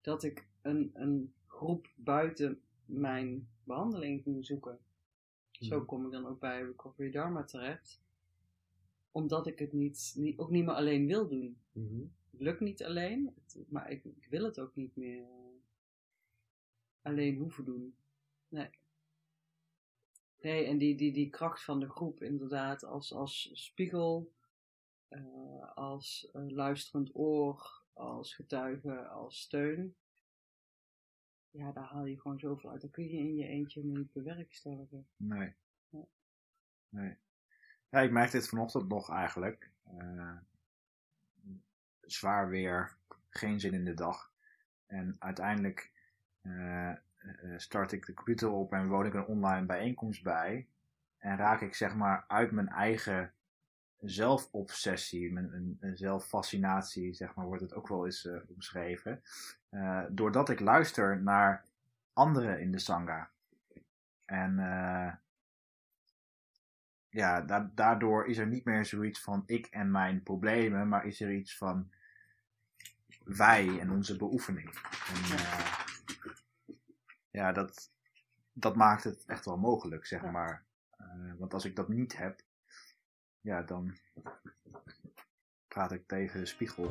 dat 0.00 0.22
ik 0.22 0.46
een, 0.62 0.90
een 0.94 1.34
groep 1.46 1.92
buiten 1.96 2.60
mijn 2.84 3.48
behandeling 3.64 4.22
ging 4.22 4.44
zoeken. 4.46 4.78
Zo 5.50 5.76
Mhm. 5.76 5.86
kom 5.86 6.06
ik 6.06 6.12
dan 6.12 6.26
ook 6.26 6.40
bij 6.40 6.62
Recovery 6.62 7.10
Dharma 7.10 7.44
terecht. 7.44 8.02
Omdat 9.10 9.46
ik 9.46 9.58
het 9.58 9.72
niet, 9.72 10.12
niet, 10.16 10.38
ook 10.38 10.50
niet 10.50 10.64
meer 10.64 10.74
alleen 10.74 11.06
wil 11.06 11.28
doen. 11.28 11.60
Het 12.30 12.40
lukt 12.40 12.60
niet 12.60 12.84
alleen, 12.84 13.32
het- 13.34 13.64
maar 13.68 13.90
ik, 13.90 14.04
ik 14.04 14.26
wil 14.30 14.44
het 14.44 14.58
ook 14.58 14.76
niet 14.76 14.96
meer 14.96 15.22
eh, 15.22 15.28
alleen 17.02 17.36
hoeven 17.36 17.64
doen. 17.64 17.96
Nee. 18.48 18.68
Nee, 20.40 20.66
en 20.66 20.78
die, 20.78 20.96
die, 20.96 21.12
die 21.12 21.30
kracht 21.30 21.64
van 21.64 21.80
de 21.80 21.90
groep 21.90 22.22
inderdaad 22.22 22.84
als, 22.84 23.12
als 23.12 23.50
spiegel, 23.52 24.32
eh, 25.08 25.74
als 25.74 26.30
eh, 26.32 26.48
luisterend 26.48 27.10
oor, 27.14 27.82
als 27.92 28.34
getuige, 28.34 29.06
als 29.06 29.40
steun. 29.40 29.96
Ja, 31.50 31.72
daar 31.72 31.84
haal 31.84 32.04
je 32.04 32.20
gewoon 32.20 32.38
zoveel 32.38 32.70
uit. 32.70 32.80
Dat 32.80 32.90
kun 32.90 33.04
je 33.04 33.18
in 33.18 33.34
je 33.34 33.46
eentje 33.46 33.84
niet 33.84 34.12
bewerkstelligen. 34.12 35.08
Nee. 35.16 35.54
Ja. 35.88 36.06
Nee. 36.88 37.16
Ja, 37.88 38.00
ik 38.00 38.10
merkte 38.10 38.36
dit 38.36 38.48
vanochtend 38.48 38.88
nog 38.88 39.10
eigenlijk. 39.10 39.70
Eh, 39.82 40.36
zwaar 42.00 42.48
weer, 42.48 42.96
geen 43.28 43.60
zin 43.60 43.74
in 43.74 43.84
de 43.84 43.94
dag. 43.94 44.32
En 44.86 45.16
uiteindelijk 45.18 45.94
start 47.56 47.92
ik 47.92 48.06
de 48.06 48.14
computer 48.14 48.50
op 48.50 48.72
en 48.72 48.88
woon 48.88 49.06
ik 49.06 49.14
een 49.14 49.26
online 49.26 49.66
bijeenkomst 49.66 50.22
bij. 50.22 50.66
En 51.18 51.36
raak 51.36 51.60
ik 51.60 51.74
zeg 51.74 51.94
maar 51.94 52.24
uit 52.28 52.50
mijn 52.50 52.68
eigen 52.68 53.32
zelfobsessie, 54.00 55.32
mijn 55.32 55.52
een, 55.52 55.76
een 55.80 55.96
zelffascinatie, 55.96 57.14
zeg 57.14 57.34
maar, 57.34 57.46
wordt 57.46 57.62
het 57.62 57.74
ook 57.74 57.88
wel 57.88 58.04
eens 58.04 58.26
eh, 58.26 58.36
omschreven. 58.48 59.22
Eh, 59.68 60.02
doordat 60.10 60.48
ik 60.48 60.60
luister 60.60 61.22
naar 61.22 61.64
anderen 62.12 62.60
in 62.60 62.72
de 62.72 62.78
Sangha. 62.78 63.30
En 64.24 64.58
eh, 64.58 65.12
ja, 67.08 67.40
da- 67.40 67.70
daardoor 67.74 68.26
is 68.26 68.38
er 68.38 68.46
niet 68.46 68.64
meer 68.64 68.84
zoiets 68.84 69.20
van 69.22 69.42
ik 69.46 69.66
en 69.66 69.90
mijn 69.90 70.22
problemen, 70.22 70.88
maar 70.88 71.06
is 71.06 71.20
er 71.20 71.32
iets 71.32 71.56
van 71.56 71.90
wij 73.24 73.78
en 73.80 73.90
onze 73.90 74.16
beoefening. 74.16 74.68
En, 75.14 75.36
eh, 75.36 75.85
ja, 77.36 77.52
dat, 77.52 77.90
dat 78.52 78.76
maakt 78.76 79.04
het 79.04 79.24
echt 79.26 79.44
wel 79.44 79.56
mogelijk, 79.56 80.06
zeg 80.06 80.22
Ja. 80.22 80.30
maar. 80.30 80.66
Eh, 80.90 81.32
want 81.38 81.54
als 81.54 81.64
ik 81.64 81.76
dat 81.76 81.88
niet 81.88 82.16
heb, 82.16 82.42
ja, 83.40 83.62
dan 83.62 83.96
praat 85.68 85.92
ik 85.92 86.06
tegen 86.06 86.40
de 86.40 86.46
spiegel. 86.46 86.90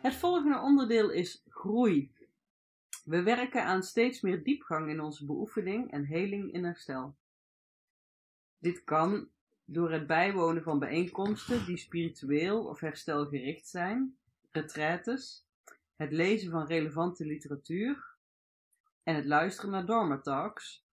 Het 0.00 0.14
volgende 0.14 0.58
onderdeel 0.60 1.10
is 1.10 1.44
groei. 1.48 2.14
We 3.04 3.22
werken 3.22 3.64
aan 3.64 3.82
steeds 3.82 4.20
meer 4.20 4.42
diepgang 4.42 4.88
in 4.88 5.00
onze 5.00 5.24
beoefening 5.24 5.90
en 5.90 6.04
heling 6.04 6.52
in 6.52 6.64
herstel. 6.64 7.16
Dit 8.58 8.84
kan 8.84 9.30
door 9.66 9.92
het 9.92 10.06
bijwonen 10.06 10.62
van 10.62 10.78
bijeenkomsten 10.78 11.64
die 11.66 11.76
spiritueel 11.76 12.64
of 12.64 12.80
herstelgericht 12.80 13.68
zijn, 13.68 14.18
retraites, 14.50 15.46
het 15.96 16.12
lezen 16.12 16.50
van 16.50 16.66
relevante 16.66 17.26
literatuur 17.26 18.16
en 19.02 19.14
het 19.14 19.24
luisteren 19.24 19.70
naar 19.70 19.86
Dharma 19.86 20.18
Talks 20.18 20.86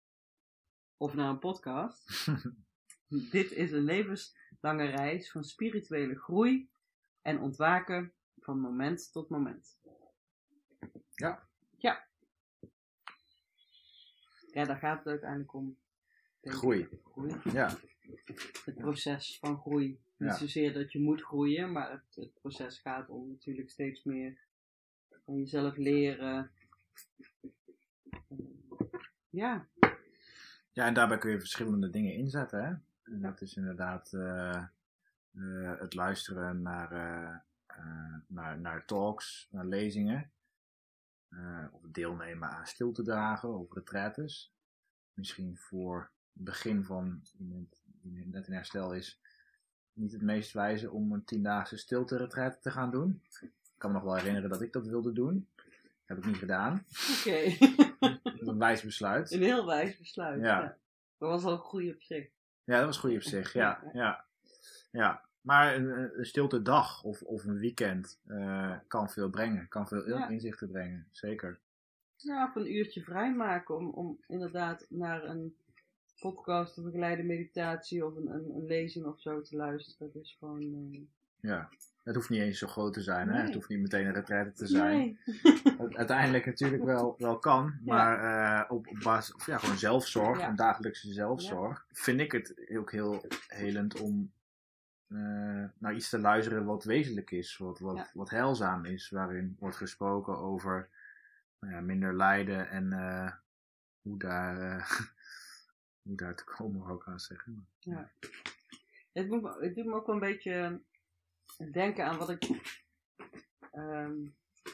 of 0.97 1.15
naar 1.15 1.29
een 1.29 1.39
podcast. 1.39 2.27
Dit 3.31 3.53
is 3.53 3.73
een 3.73 3.85
levenslange 3.85 4.85
reis 4.85 5.31
van 5.31 5.45
spirituele 5.45 6.15
groei 6.15 6.71
en 7.23 7.41
ontwaken 7.41 8.13
van 8.41 8.61
moment 8.61 9.13
tot 9.13 9.29
moment. 9.29 9.79
Ja. 11.15 11.49
Ja. 11.79 12.09
Ja, 14.53 14.65
daar 14.65 14.79
gaat 14.79 14.99
het 14.99 15.07
uiteindelijk 15.07 15.55
om. 15.55 15.79
Groei. 16.43 16.89
Groei. 17.05 17.37
Ja, 17.53 17.79
Het 18.65 18.75
proces 18.75 19.39
van 19.39 19.59
groei. 19.59 19.99
Niet 20.17 20.33
zozeer 20.33 20.73
dat 20.73 20.93
je 20.93 21.01
moet 21.01 21.23
groeien, 21.23 21.73
maar 21.73 21.91
het, 21.91 22.15
het 22.15 22.35
proces 22.41 22.79
gaat 22.79 23.09
om 23.09 23.29
natuurlijk 23.29 23.71
steeds 23.71 24.05
meer 24.05 24.39
van 25.25 25.39
jezelf 25.39 25.77
leren. 25.77 26.51
Ja, 29.31 29.69
Ja, 30.73 30.87
en 30.87 30.95
daarbij 30.95 31.19
kun 31.19 31.31
je 31.31 31.39
verschillende 31.39 31.91
dingen 31.91 32.15
inzetten. 32.15 32.65
Hè? 32.65 32.75
En 33.13 33.21
dat 33.21 33.41
is 33.41 33.57
inderdaad 33.57 34.13
eh, 34.13 34.57
eh, 35.33 35.79
het 35.79 35.95
luisteren 35.95 36.63
naar, 36.63 36.93
eh, 36.93 37.37
naar, 38.27 38.61
naar 38.61 38.85
talks, 38.85 39.49
naar 39.51 39.67
lezingen. 39.67 40.31
Of 41.73 41.83
deelnemen 41.89 42.51
aan 42.51 42.67
stiltedagen 42.67 43.59
of 43.59 43.73
retraites. 43.73 44.53
Misschien 45.13 45.57
voor 45.59 46.11
het 46.33 46.45
begin 46.45 46.85
van 46.85 47.23
iemand 47.39 47.80
die 48.03 48.27
net 48.27 48.47
in 48.47 48.53
herstel 48.53 48.95
is, 48.95 49.21
niet 49.93 50.13
het 50.13 50.23
meest 50.23 50.53
wijze 50.53 50.91
om 50.91 51.13
een 51.13 51.25
tiendaagse 51.25 51.77
stilte 51.77 52.57
te 52.61 52.71
gaan 52.71 52.91
doen. 52.91 53.23
Ik 53.41 53.51
kan 53.79 53.91
me 53.91 53.97
nog 53.97 54.05
wel 54.07 54.17
herinneren 54.17 54.51
dat 54.51 54.63
ik 54.63 54.73
dat 54.73 54.87
wilde 54.87 55.13
doen. 55.13 55.49
Heb 56.05 56.19
ik 56.19 56.25
niet 56.27 56.37
gedaan. 56.37 56.85
oké. 57.19 57.57
Een 58.41 58.59
wijs 58.59 58.83
besluit. 58.83 59.31
een 59.33 59.43
heel 59.43 59.67
wijs 59.67 59.99
besluit. 59.99 60.41
Ja. 60.41 60.61
Ja. 60.61 60.77
Dat 61.19 61.31
was 61.31 61.45
al 61.45 61.57
groei 61.59 61.91
op 61.93 62.03
zich. 62.03 62.29
Ja, 62.65 62.77
dat 62.77 62.85
was 62.87 62.99
goed 62.99 63.15
op 63.15 63.23
zich. 63.23 63.53
Ja, 63.53 63.83
ja, 63.93 64.25
ja. 64.91 65.23
Maar 65.41 65.75
een, 65.75 66.19
een 66.19 66.27
stilte 66.27 66.63
dag 66.63 67.03
of, 67.03 67.23
of 67.23 67.45
een 67.45 67.59
weekend 67.59 68.21
eh, 68.27 68.77
kan 68.87 69.11
veel 69.11 69.31
brengen. 69.31 69.69
Kan 69.69 69.89
veel 69.89 70.09
Ja. 70.09 70.29
inzichten 70.29 70.71
brengen. 70.71 71.07
Zeker. 71.11 71.59
Ja, 72.17 72.45
of 72.49 72.55
een 72.55 72.75
uurtje 72.75 73.03
vrijmaken 73.03 73.77
om, 73.77 73.89
om 73.91 74.19
inderdaad 74.27 74.87
naar 74.89 75.25
een 75.25 75.57
podcast 76.21 76.79
of 76.79 76.85
een 76.85 76.91
geleide 76.91 77.23
meditatie 77.23 78.07
of 78.07 78.17
een, 78.17 78.27
een, 78.31 78.51
een 78.55 78.67
lezing 78.67 79.07
of 79.07 79.21
zo 79.21 79.41
te 79.41 79.57
luisteren. 79.57 80.11
Dat 80.13 80.23
is 80.23 80.37
gewoon. 80.39 80.61
eh, 80.93 81.01
Ja. 81.51 81.69
het 82.05 82.15
hoeft 82.15 82.29
niet 82.31 82.41
eens 82.41 82.59
zo 82.59 82.67
groot 82.67 82.93
te 82.93 83.01
zijn. 83.03 83.29
Hè? 83.29 83.43
Het 83.43 83.55
hoeft 83.55 83.69
niet 83.69 83.81
meteen 83.81 84.07
een 84.07 84.13
retraite 84.15 84.53
te 84.53 84.67
zijn. 84.67 84.97
Nee. 84.99 85.19
Uiteindelijk 85.97 86.47
natuurlijk 86.47 86.85
wel, 86.85 87.15
wel 87.19 87.39
kan. 87.39 87.75
Maar 87.85 88.19
eh, 88.65 88.71
op, 88.71 88.87
op 88.87 88.99
basis 89.03 89.35
of 89.35 89.47
ja, 89.47 89.59
gewoon 89.59 89.79
zelfzorg 89.79 90.39
Ja. 90.39 90.47
en 90.49 90.57
dagelijkse 90.57 91.13
zelfzorg. 91.13 91.87
Vind 91.93 92.21
ik 92.21 92.33
het 92.33 92.71
ook 92.77 92.93
heel 92.93 93.25
helend 93.49 94.01
om 94.01 94.33
eh, 95.09 95.65
naar 95.79 95.95
iets 95.95 96.09
te 96.09 96.19
luisteren 96.19 96.65
wat 96.65 96.85
wezenlijk 96.85 97.31
is. 97.31 97.57
Wat, 97.57 97.79
wat, 97.79 98.11
wat 98.15 98.31
heilzaam 98.31 98.85
is. 98.85 99.11
Waarin 99.11 99.57
wordt 99.59 99.77
gesproken 99.77 100.39
over 100.39 100.89
nou 101.61 101.83
minder 101.83 102.17
lijden 102.17 102.69
en 102.71 102.93
hoe, 104.03 104.19
daar, 104.19 104.87
hoe 106.11 106.19
daar 106.19 106.37
te 106.37 106.45
komen, 106.45 106.81
wou 106.81 106.97
ik 106.97 107.07
aan 107.07 107.21
zeggen. 107.21 107.67
Me- 109.43 109.57
het 109.61 109.75
doet 109.75 109.87
me 109.87 109.95
ook 109.95 110.07
wel 110.07 110.15
een 110.15 110.21
beetje 110.21 110.81
denken 111.73 112.05
aan 112.05 112.19
wat 112.19 112.31
ik 112.31 112.49
ehm, 113.73 114.17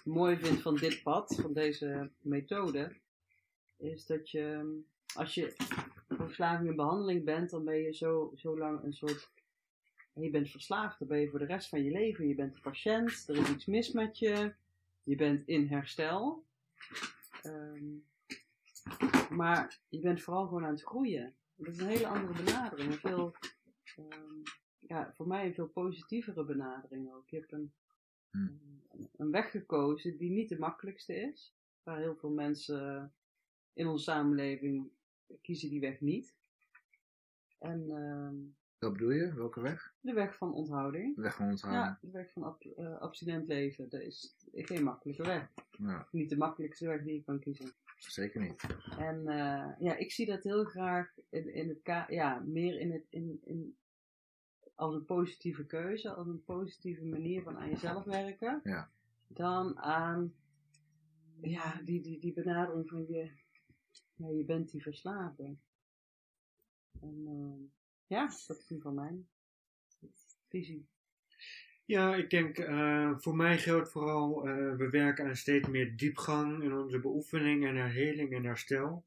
mooi 0.04 0.36
vind 0.36 0.62
van 0.62 0.76
dit 0.76 1.02
pad, 1.02 1.34
van 1.40 1.52
deze 1.52 2.10
methode. 2.20 2.96
Is 3.76 4.06
dat 4.06 4.30
je, 4.30 4.78
als 5.14 5.34
je 5.34 5.54
verslaving 6.08 6.70
in 6.70 6.76
behandeling 6.76 7.24
bent, 7.24 7.50
dan 7.50 7.64
ben 7.64 7.76
je 7.76 7.92
zo, 7.92 8.32
zo 8.36 8.58
lang 8.58 8.82
een 8.82 8.94
soort. 8.94 9.30
Je 10.12 10.30
bent 10.30 10.50
verslaafd, 10.50 10.98
dan 10.98 11.08
ben 11.08 11.20
je 11.20 11.30
voor 11.30 11.38
de 11.38 11.44
rest 11.44 11.68
van 11.68 11.84
je 11.84 11.90
leven. 11.90 12.28
Je 12.28 12.34
bent 12.34 12.54
een 12.54 12.60
patiënt, 12.60 13.24
er 13.28 13.36
is 13.36 13.48
iets 13.48 13.66
mis 13.66 13.92
met 13.92 14.18
je, 14.18 14.54
je 15.02 15.16
bent 15.16 15.48
in 15.48 15.66
herstel. 15.66 16.44
Ehm, 17.42 17.84
maar 19.30 19.80
je 19.88 20.00
bent 20.00 20.22
vooral 20.22 20.46
gewoon 20.46 20.64
aan 20.64 20.70
het 20.72 20.82
groeien. 20.82 21.34
Dat 21.54 21.74
is 21.74 21.78
een 21.80 21.86
hele 21.88 22.06
andere 22.06 22.42
benadering. 22.44 22.92
Een 22.92 22.98
veel 22.98 23.34
Ehm, 23.96 24.34
ja, 24.78 25.12
voor 25.14 25.26
mij 25.26 25.46
een 25.46 25.54
veel 25.54 25.68
positievere 25.68 26.44
benadering 26.44 27.12
ook. 27.12 27.28
Je 27.28 27.36
hebt 27.36 27.52
een, 27.52 27.72
Hmm. 28.30 28.60
een- 28.88 29.08
een 29.16 29.30
weg 29.30 29.50
gekozen 29.50 30.16
die 30.16 30.30
niet 30.30 30.48
de 30.48 30.58
makkelijkste 30.58 31.14
is. 31.14 31.54
Waar 31.82 31.98
heel 31.98 32.16
veel 32.16 32.30
mensen 32.30 33.12
in 33.72 33.86
onze 33.86 34.04
samenleving 34.04 34.90
kiezen 35.42 35.68
die 35.70 35.80
weg 35.80 36.00
niet. 36.00 36.34
En 37.58 37.90
ehm, 37.90 38.34
Wat 38.78 38.92
bedoel 38.92 39.10
je? 39.10 39.34
Welke 39.34 39.60
weg? 39.60 39.94
de 40.00 40.12
weg 40.12 40.36
van 40.36 40.52
onthouding. 40.52 41.14
De 41.16 41.22
weg 41.22 41.34
van 41.36 41.48
onthouden. 41.48 41.82
Ja, 41.82 41.98
de 42.00 42.10
weg 42.10 42.32
van 42.32 42.42
ab- 42.42 42.64
eh, 42.64 42.98
abstinent 42.98 43.46
leven. 43.48 43.88
Dat 43.88 44.00
is 44.00 44.36
geen 44.52 44.82
makkelijke 44.84 45.22
weg. 45.22 45.52
Ja, 45.70 46.08
Niet 46.10 46.28
de 46.28 46.36
makkelijkste 46.36 46.86
weg 46.86 47.02
die 47.02 47.14
je 47.14 47.22
kan 47.22 47.38
kiezen. 47.38 47.72
Zeker 47.96 48.40
niet. 48.40 48.66
En 48.98 49.28
eh, 49.28 49.72
ja, 49.78 49.96
ik 49.96 50.12
zie 50.12 50.26
dat 50.26 50.42
heel 50.42 50.64
graag 50.64 51.14
in, 51.30 51.54
in 51.54 51.68
het 51.68 51.82
ka 51.82 52.06
ja, 52.08 52.38
meer 52.46 52.80
in 52.80 52.92
het, 52.92 53.06
in, 53.10 53.40
in, 53.44 53.76
als 54.74 54.94
een 54.94 55.04
positieve 55.04 55.66
keuze, 55.66 56.14
als 56.14 56.26
een 56.26 56.44
positieve 56.44 57.04
manier 57.04 57.42
van 57.42 57.56
aan 57.58 57.68
jezelf 57.70 58.04
werken, 58.04 58.60
Ja. 58.64 58.90
dan 59.26 59.78
aan 59.78 60.34
ja, 61.40 61.80
die, 61.84 62.02
die, 62.02 62.20
die 62.20 62.32
benadering 62.32 62.88
van 62.88 63.06
je, 63.06 63.30
ja, 64.14 64.28
je 64.28 64.44
bent 64.44 64.70
die 64.70 64.82
verslaafde. 64.82 65.56
En 67.00 67.26
eh, 67.26 67.68
ja, 68.06 68.26
dat 68.46 68.58
is 68.58 68.68
nu 68.68 68.80
van 68.80 68.94
mijn 68.94 69.28
visie. 70.48 70.86
Ja, 71.86 72.14
ik 72.14 72.30
denk, 72.30 72.58
eh, 72.58 73.12
voor 73.16 73.36
mij 73.36 73.58
geldt 73.58 73.90
vooral, 73.90 74.48
eh, 74.48 74.76
we 74.76 74.88
werken 74.90 75.26
aan 75.26 75.36
steeds 75.36 75.68
meer 75.68 75.96
diepgang 75.96 76.62
in 76.62 76.72
onze 76.72 76.98
beoefening 76.98 77.66
en 77.66 77.76
herheling 77.76 78.32
en 78.32 78.44
herstel. 78.44 79.04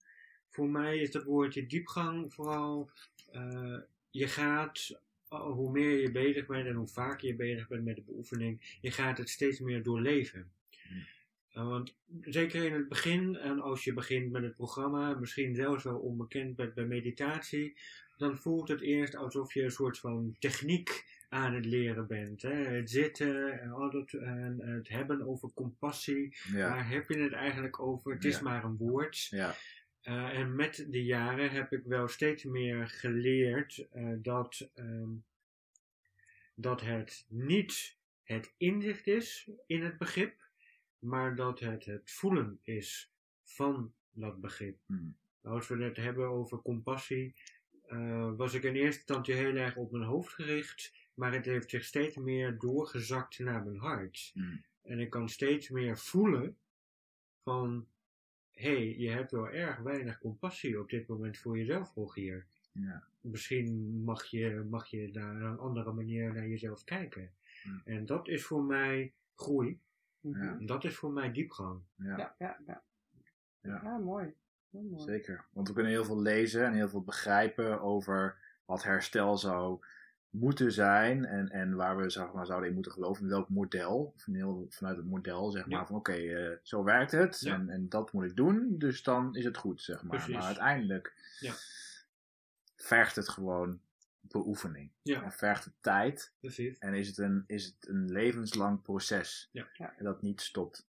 Voor 0.49 0.69
mij 0.69 0.97
is 0.97 1.11
dat 1.11 1.23
woordje 1.23 1.67
diepgang 1.67 2.33
vooral, 2.33 2.89
eh, 3.31 3.77
je 4.09 4.27
gaat, 4.27 5.01
hoe 5.27 5.71
meer 5.71 5.99
je 5.99 6.11
bezig 6.11 6.45
bent 6.45 6.67
en 6.67 6.75
hoe 6.75 6.87
vaker 6.87 7.27
je 7.27 7.35
bezig 7.35 7.67
bent 7.67 7.85
met 7.85 7.95
de 7.95 8.01
beoefening, 8.01 8.77
je 8.81 8.91
gaat 8.91 9.17
het 9.17 9.29
steeds 9.29 9.59
meer 9.59 9.83
doorleven. 9.83 10.51
Want 11.53 11.95
zeker 12.21 12.63
in 12.63 12.73
het 12.73 12.89
begin, 12.89 13.35
en 13.35 13.59
als 13.59 13.83
je 13.83 13.93
begint 13.93 14.31
met 14.31 14.43
het 14.43 14.55
programma, 14.55 15.13
misschien 15.13 15.55
zelfs 15.55 15.83
wel 15.83 15.97
onbekend 15.97 16.55
bent 16.55 16.73
bij 16.73 16.85
meditatie, 16.85 17.77
dan 18.17 18.37
voelt 18.37 18.67
het 18.67 18.81
eerst 18.81 19.15
alsof 19.15 19.53
je 19.53 19.63
een 19.63 19.71
soort 19.71 19.99
van 19.99 20.35
techniek 20.39 21.17
aan 21.29 21.53
het 21.53 21.65
leren 21.65 22.07
bent. 22.07 22.41
Hè? 22.41 22.53
Het 22.53 22.89
zitten 22.89 23.59
en, 23.59 23.71
al 23.71 23.91
dat, 23.91 24.13
en 24.13 24.59
het 24.61 24.87
hebben 24.89 25.27
over 25.27 25.53
compassie. 25.53 26.37
Ja. 26.51 26.69
Waar 26.69 26.89
heb 26.89 27.09
je 27.09 27.17
het 27.17 27.33
eigenlijk 27.33 27.79
over? 27.79 28.13
Het 28.13 28.25
is 28.25 28.35
Ja. 28.37 28.43
maar 28.43 28.63
een 28.63 28.77
woord. 28.77 29.27
Ja. 29.29 29.55
Eh, 30.01 30.39
en 30.39 30.55
met 30.55 30.85
de 30.89 31.03
jaren 31.03 31.49
heb 31.51 31.71
ik 31.71 31.83
wel 31.83 32.07
steeds 32.07 32.43
meer 32.43 32.87
geleerd 32.87 33.87
eh, 33.91 34.11
dat, 34.17 34.69
ehm, 34.75 35.09
dat 36.55 36.81
het 36.81 37.25
niet 37.27 37.97
het 38.23 38.53
inzicht 38.57 39.07
is 39.07 39.49
in 39.65 39.83
het 39.83 39.97
begrip, 39.97 40.47
maar 40.99 41.35
dat 41.35 41.59
het 41.59 41.85
het 41.85 42.11
voelen 42.11 42.59
is 42.63 43.13
van 43.43 43.93
dat 44.11 44.41
begrip. 44.41 44.77
Hmm. 44.85 45.17
Als 45.41 45.67
we 45.67 45.83
het 45.83 45.97
hebben 45.97 46.27
over 46.27 46.61
compassie, 46.61 47.35
eh, 47.85 48.31
was 48.35 48.53
ik 48.53 48.63
in 48.63 48.75
eerste 48.75 48.99
instantie 48.99 49.33
heel 49.33 49.55
erg 49.55 49.75
op 49.75 49.91
mijn 49.91 50.03
hoofd 50.03 50.33
gericht, 50.33 50.93
maar 51.19 51.33
het 51.33 51.45
heeft 51.45 51.69
zich 51.69 51.83
steeds 51.83 52.15
meer 52.15 52.57
doorgezakt 52.57 53.39
naar 53.39 53.63
mijn 53.63 53.77
hart. 53.77 54.31
Hmm. 54.33 54.63
En 54.81 54.99
ik 54.99 55.09
kan 55.09 55.29
steeds 55.29 55.69
meer 55.69 55.97
voelen 55.97 56.57
van, 57.43 57.87
hé, 58.51 58.75
hey, 58.75 58.97
je 58.97 59.09
hebt 59.09 59.31
wel 59.31 59.49
erg 59.49 59.77
weinig 59.77 60.19
compassie 60.19 60.79
op 60.79 60.89
dit 60.89 61.07
moment 61.07 61.37
voor 61.37 61.57
jezelf, 61.57 61.93
Rogier. 61.93 62.45
Ja. 62.71 63.03
Misschien 63.21 64.03
mag 64.03 64.25
je, 64.25 64.65
mag 64.69 64.87
je 64.87 65.11
daar 65.11 65.35
op 65.35 65.41
een 65.41 65.59
andere 65.59 65.91
manier 65.91 66.33
naar 66.33 66.47
jezelf 66.47 66.83
kijken. 66.83 67.31
Hmm. 67.63 67.81
En 67.85 68.05
dat 68.05 68.27
is 68.27 68.43
voor 68.43 68.63
mij 68.63 69.13
groei. 69.35 69.79
Ja. 70.19 70.57
Dat 70.59 70.83
is 70.83 70.95
voor 70.95 71.11
mij 71.11 71.31
diepgang. 71.31 71.81
Ja. 71.95 72.17
Ja, 72.17 72.35
ja, 72.37 72.59
ja. 72.65 72.83
Ja. 73.61 73.81
Ja, 73.83 73.97
mooi. 73.97 74.33
Heel 74.69 74.81
mooi. 74.81 75.03
Zeker. 75.03 75.45
Want 75.51 75.67
we 75.67 75.73
kunnen 75.73 75.91
heel 75.91 76.05
veel 76.05 76.21
lezen 76.21 76.65
en 76.65 76.73
heel 76.73 76.89
veel 76.89 77.03
begrijpen 77.03 77.81
over 77.81 78.37
wat 78.65 78.83
herstel 78.83 79.37
zou 79.37 79.79
moeten 80.29 80.71
zijn 80.71 81.25
en, 81.25 81.49
en 81.49 81.75
waar 81.75 81.97
we 81.97 82.09
zeg 82.09 82.33
maar, 82.33 82.45
zouden 82.45 82.67
in 82.69 82.73
moeten 82.73 82.91
geloven. 82.91 83.23
In 83.23 83.29
welk 83.29 83.49
model. 83.49 84.13
Van 84.17 84.33
heel, 84.33 84.65
vanuit 84.69 84.97
het 84.97 85.05
model 85.05 85.51
zeg 85.51 85.65
maar 85.67 85.79
Ja. 85.79 85.85
van 85.85 85.95
oké, 85.95 86.13
eh, 86.13 86.57
zo 86.63 86.83
werkt 86.83 87.11
het 87.11 87.39
Ja. 87.39 87.53
en, 87.53 87.69
en 87.69 87.89
dat 87.89 88.11
moet 88.13 88.23
ik 88.23 88.35
doen. 88.35 88.75
Dus 88.77 89.03
dan 89.03 89.35
is 89.35 89.43
het 89.45 89.57
goed 89.57 89.81
zeg 89.81 90.01
maar. 90.03 90.09
Precies. 90.17 90.33
Maar 90.35 90.43
uiteindelijk 90.43 91.13
Ja. 91.39 91.53
vergt 92.75 93.15
het 93.15 93.29
gewoon 93.29 93.79
beoefening. 94.21 94.91
Ja. 95.01 95.23
En 95.23 95.31
vergt 95.31 95.65
het 95.65 95.73
tijd 95.81 96.33
Precies. 96.39 96.77
en 96.77 96.93
is 96.93 97.07
het 97.07 97.17
een, 97.17 97.43
is 97.47 97.65
het 97.65 97.87
een 97.87 98.11
levenslang 98.11 98.81
proces. 98.81 99.49
Ja. 99.51 99.67
Ja. 99.73 99.93
En 99.97 100.03
dat 100.03 100.21
niet 100.21 100.41
stopt. 100.41 100.87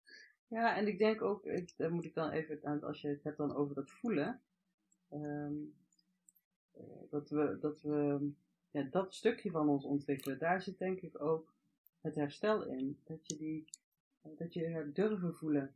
Ja, 0.47 0.75
en 0.77 0.87
ik 0.87 0.97
denk 0.97 1.21
ook, 1.21 1.45
ik, 1.45 1.73
daar 1.77 1.91
moet 1.91 2.05
ik 2.05 2.13
dan 2.13 2.29
even, 2.29 2.59
aan, 2.63 2.83
als 2.83 3.01
je 3.01 3.07
het 3.07 3.23
hebt 3.23 3.37
dan 3.37 3.55
over 3.55 3.75
dat 3.75 3.91
voelen, 3.91 4.41
ehm, 5.09 5.53
eh, 6.73 6.83
dat 7.09 7.29
we, 7.29 7.57
dat 7.61 7.81
we 7.81 8.29
ja, 8.75 8.87
dat 8.91 9.13
stukje 9.13 9.51
van 9.51 9.69
ons 9.69 9.83
ontwikkelen, 9.85 10.39
daar 10.39 10.61
zit 10.61 10.77
denk 10.77 11.01
ik 11.01 11.21
ook 11.21 11.53
het 12.01 12.15
herstel 12.15 12.63
in. 12.63 12.99
Dat 13.03 13.27
je 13.27 13.35
die, 13.37 13.65
dat 14.37 14.53
je 14.53 14.69
gaat 14.71 14.95
durven 14.95 15.35
voelen. 15.35 15.75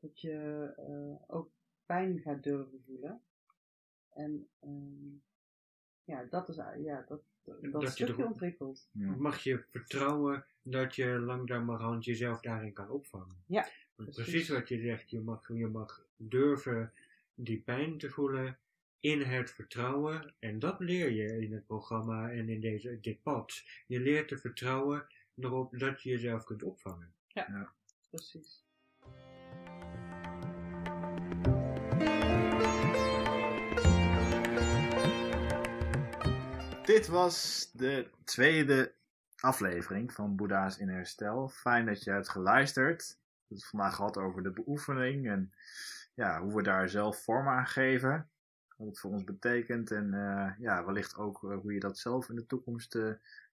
Dat 0.00 0.20
je 0.20 0.64
eh, 0.76 1.34
ook 1.36 1.50
pijn 1.86 2.20
gaat 2.20 2.42
durven 2.42 2.82
voelen. 2.86 3.20
En 4.12 4.48
ehm, 4.60 5.08
ja, 6.04 6.24
dat 6.30 6.48
is, 6.48 6.56
ja, 6.56 7.04
dat, 7.08 7.22
dat, 7.44 7.62
Dat 7.72 7.82
je 7.82 7.88
stukje 7.88 8.22
er- 8.22 8.28
ontwikkelt. 8.28 8.88
Ja. 8.92 9.14
mag 9.16 9.38
je 9.38 9.64
vertrouwen 9.68 10.44
dat 10.62 10.94
je 10.94 11.06
langzamerhand 11.06 12.04
jezelf 12.04 12.40
daarin 12.40 12.72
kan 12.72 12.90
opvangen. 12.90 13.36
Ja, 13.46 13.68
precies. 13.94 14.14
precies 14.14 14.48
wat 14.48 14.68
je 14.68 14.80
zegt, 14.80 15.10
je 15.10 15.20
mag, 15.20 15.48
je 15.48 15.66
mag 15.66 16.06
durven 16.16 16.92
die 17.34 17.60
pijn 17.60 17.98
te 17.98 18.10
voelen 18.10 18.58
in 19.00 19.20
het 19.20 19.50
vertrouwen. 19.50 20.34
En 20.38 20.58
dat 20.58 20.80
leer 20.80 21.10
je 21.10 21.40
in 21.40 21.52
het 21.52 21.66
programma 21.66 22.30
en 22.30 22.48
in 22.48 22.60
deze, 22.60 23.00
dit 23.00 23.22
pad. 23.22 23.62
Je 23.86 24.00
leert 24.00 24.28
te 24.28 24.38
vertrouwen 24.38 25.06
erop 25.36 25.78
dat 25.78 26.02
je 26.02 26.10
jezelf 26.10 26.44
kunt 26.44 26.62
opvangen. 26.62 27.14
Precies. 28.10 28.64
Dit 36.84 37.06
was 37.06 37.70
de 37.72 38.10
tweede 38.24 38.94
aflevering 39.40 40.12
van 40.12 40.36
Boeddha's 40.36 40.78
in 40.78 40.88
Herstel. 40.88 41.48
Fijn 41.48 41.86
dat 41.86 42.04
je 42.04 42.10
hebt 42.10 42.28
geluisterd. 42.28 43.08
We 43.08 43.16
hebben 43.38 43.56
het 43.56 43.66
vandaag 43.66 43.94
gehad 43.94 44.16
over 44.16 44.42
de 44.42 44.50
beoefening 44.50 45.28
en 45.28 45.52
ja, 46.14 46.40
hoe 46.40 46.56
we 46.56 46.62
daar 46.62 46.88
zelf 46.88 47.22
vorm 47.22 47.48
aan 47.48 47.66
geven. 47.66 48.29
Wat 48.80 48.88
het 48.88 48.98
voor 48.98 49.10
ons 49.10 49.24
betekent 49.24 49.90
en 49.90 50.14
eh, 50.14 50.58
ja, 50.58 50.84
wellicht 50.84 51.16
ook 51.16 51.44
eh, 51.44 51.58
hoe 51.58 51.72
je 51.72 51.80
dat 51.80 51.98
zelf 51.98 52.28
in 52.28 52.34
de 52.34 52.46
toekomst 52.46 52.94
eh, 52.94 53.12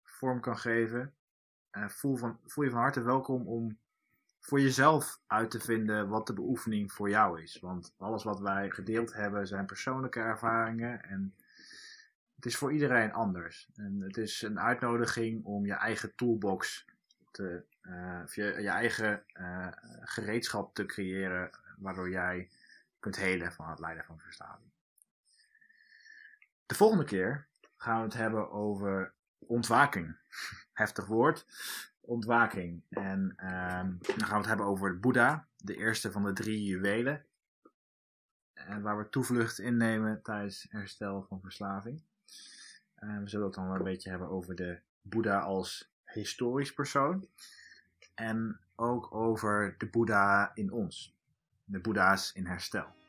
vorm 0.02 0.40
kan 0.40 0.58
geven. 0.58 1.14
Voel, 1.70 2.16
van, 2.16 2.38
voel 2.46 2.64
je 2.64 2.70
van 2.70 2.80
harte 2.80 3.02
welkom 3.02 3.46
om 3.46 3.78
voor 4.40 4.60
jezelf 4.60 5.20
uit 5.26 5.50
te 5.50 5.60
vinden 5.60 6.08
wat 6.08 6.26
de 6.26 6.32
beoefening 6.32 6.92
voor 6.92 7.10
jou 7.10 7.42
is. 7.42 7.58
Want 7.60 7.94
alles 7.96 8.24
wat 8.24 8.40
wij 8.40 8.70
gedeeld 8.70 9.12
hebben 9.12 9.46
zijn 9.46 9.66
persoonlijke 9.66 10.20
ervaringen 10.20 11.02
en 11.02 11.34
het 12.34 12.46
is 12.46 12.56
voor 12.56 12.72
iedereen 12.72 13.12
anders. 13.12 13.70
En 13.74 14.00
het 14.00 14.16
is 14.16 14.42
een 14.42 14.60
uitnodiging 14.60 15.44
om 15.44 15.66
je 15.66 15.74
eigen 15.74 16.14
toolbox 16.14 16.86
te, 17.30 17.64
of 18.24 18.34
je, 18.34 18.44
je 18.44 18.68
eigen 18.68 19.22
gereedschap 20.00 20.74
te 20.74 20.86
creëren 20.86 21.50
waardoor 21.78 22.10
jij 22.10 22.50
kunt 22.98 23.16
helen 23.16 23.52
van 23.52 23.70
het 23.70 23.78
lijden 23.78 24.04
van 24.04 24.18
verslaving. 24.18 24.70
De 26.70 26.76
volgende 26.76 27.04
keer 27.04 27.46
gaan 27.76 27.96
we 27.96 28.04
het 28.04 28.14
hebben 28.14 28.50
over 28.50 29.12
ontwaking. 29.38 30.16
Heftig 30.72 31.06
woord, 31.06 31.46
ontwaking. 32.00 32.82
En 32.88 33.32
ehm, 33.36 33.92
dan 34.00 34.26
gaan 34.26 34.28
we 34.28 34.36
het 34.36 34.46
hebben 34.46 34.66
over 34.66 34.88
het 34.88 35.00
Boeddha, 35.00 35.46
de 35.56 35.76
eerste 35.76 36.12
van 36.12 36.24
de 36.24 36.32
drie 36.32 36.64
juwelen. 36.64 37.24
En 38.54 38.82
waar 38.82 38.98
we 38.98 39.08
toevlucht 39.08 39.58
innemen 39.58 40.22
tijdens 40.22 40.66
herstel 40.68 41.22
van 41.28 41.40
verslaving. 41.40 42.02
Eh, 42.94 43.18
we 43.18 43.28
zullen 43.28 43.46
het 43.46 43.54
dan 43.54 43.70
een 43.70 43.82
beetje 43.82 44.10
hebben 44.10 44.28
over 44.28 44.54
de 44.54 44.78
Boeddha 45.02 45.38
als 45.38 45.92
historisch 46.04 46.72
persoon. 46.74 47.28
En 48.14 48.60
ook 48.74 49.14
over 49.14 49.74
de 49.78 49.86
Boeddha 49.86 50.50
in 50.54 50.72
ons. 50.72 51.16
De 51.64 51.80
Boeddha's 51.80 52.32
in 52.32 52.46
herstel. 52.46 52.99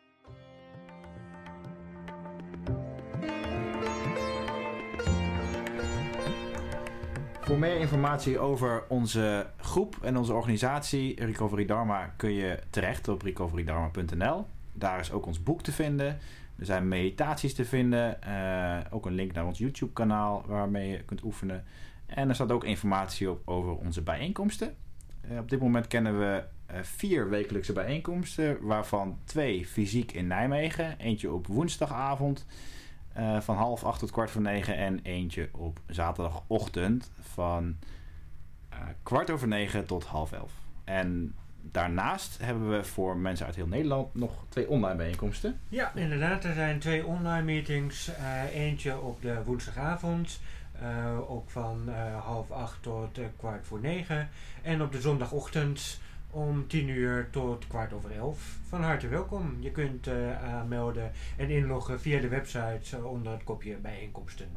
Voor 7.51 7.59
meer 7.59 7.79
informatie 7.79 8.39
over 8.39 8.83
onze 8.87 9.47
groep 9.57 9.97
en 10.01 10.17
onze 10.17 10.33
organisatie 10.33 11.25
Recovery 11.25 11.65
Dharma 11.65 12.13
kun 12.17 12.31
je 12.31 12.59
terecht 12.69 13.07
op 13.07 13.21
recoverydharma.nl. 13.21 14.45
Daar 14.73 14.99
is 14.99 15.11
ook 15.11 15.25
ons 15.25 15.43
boek 15.43 15.61
te 15.61 15.71
vinden. 15.71 16.07
Er 16.59 16.65
zijn 16.65 16.87
meditaties 16.87 17.53
te 17.53 17.65
vinden. 17.65 18.21
eh, 18.21 18.77
ook 18.89 19.05
een 19.05 19.13
link 19.13 19.33
naar 19.33 19.45
ons 19.45 19.57
YouTube 19.57 19.93
kanaal 19.93 20.43
waarmee 20.47 20.89
je 20.89 21.03
kunt 21.03 21.23
oefenen. 21.23 21.63
En 22.05 22.29
er 22.29 22.35
staat 22.35 22.51
ook 22.51 22.63
informatie 22.63 23.29
op 23.29 23.41
over 23.45 23.75
onze 23.75 24.01
bijeenkomsten. 24.01 24.75
Eh, 25.21 25.37
op 25.37 25.49
dit 25.49 25.59
moment 25.59 25.87
kennen 25.87 26.19
we 26.19 26.43
eh, 26.65 26.79
vier 26.81 27.29
wekelijkse 27.29 27.73
bijeenkomsten, 27.73 28.57
waarvan 28.61 29.17
twee 29.23 29.65
fysiek 29.65 30.11
in 30.11 30.27
Nijmegen. 30.27 30.95
Eentje 30.97 31.31
op 31.31 31.47
woensdagavond 31.47 32.45
eh, 33.13 33.39
van 33.39 33.55
half 33.55 33.83
acht 33.83 33.99
tot 33.99 34.11
kwart 34.11 34.31
voor 34.31 34.41
negen. 34.41 34.77
En 34.77 34.99
eentje 35.03 35.49
op 35.51 35.79
zaterdagochtend 35.87 37.11
van 37.19 37.77
eh, 38.69 38.77
kwart 39.03 39.29
over 39.29 39.47
negen 39.47 39.85
tot 39.85 40.05
half 40.05 40.31
elf. 40.31 40.51
En 40.83 41.35
daarnaast 41.61 42.37
hebben 42.41 42.69
we 42.69 42.83
voor 42.83 43.17
mensen 43.17 43.45
uit 43.45 43.55
heel 43.55 43.67
Nederland 43.67 44.15
nog 44.15 44.31
twee 44.49 44.69
online 44.69 44.95
bijeenkomsten. 44.95 45.59
Ja, 45.69 45.91
inderdaad. 45.95 46.43
Er 46.43 46.53
zijn 46.53 46.79
twee 46.79 47.05
online 47.05 47.43
meetings. 47.43 48.07
Eh, 48.07 48.55
eentje 48.55 48.99
op 48.99 49.21
de 49.21 49.43
woensdagavond. 49.45 50.39
ook 51.27 51.49
van 51.49 51.89
half 52.23 52.51
acht 52.51 52.81
tot 52.81 53.19
kwart 53.37 53.65
voor 53.65 53.79
negen. 53.79 54.29
En 54.61 54.81
op 54.81 54.91
de 54.91 55.01
zondagochtend 55.01 55.99
om 56.31 56.67
tien 56.67 56.87
uur 56.87 57.29
tot 57.29 57.67
kwart 57.67 57.93
over 57.93 58.11
elf. 58.11 58.59
Van 58.67 58.81
harte 58.81 59.07
welkom. 59.07 59.57
Je 59.59 59.71
kunt 59.71 60.07
eh, 60.07 60.43
aanmelden 60.43 61.11
en 61.37 61.49
inloggen 61.49 61.99
via 61.99 62.19
de 62.19 62.27
website 62.27 62.97
eh, 62.97 63.05
onder 63.05 63.31
het 63.33 63.43
kopje 63.43 63.77
bijeenkomsten. 63.77 64.51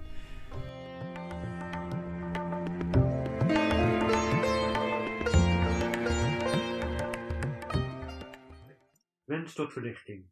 Wens 9.24 9.54
tot 9.54 9.72
verlichting. 9.72 10.24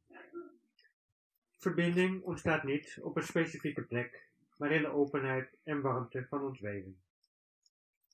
Verbinding 1.59 2.22
ontstaat 2.22 2.64
niet 2.64 2.99
op 3.03 3.16
een 3.16 3.22
specifieke 3.22 3.82
plek, 3.82 4.28
maar 4.57 4.70
in 4.70 4.82
de 4.82 4.93
openheid 4.93 5.57
en 5.64 5.80
warmte 5.80 6.26
van 6.28 6.43
ons 6.43 6.61
wezen. 6.61 7.01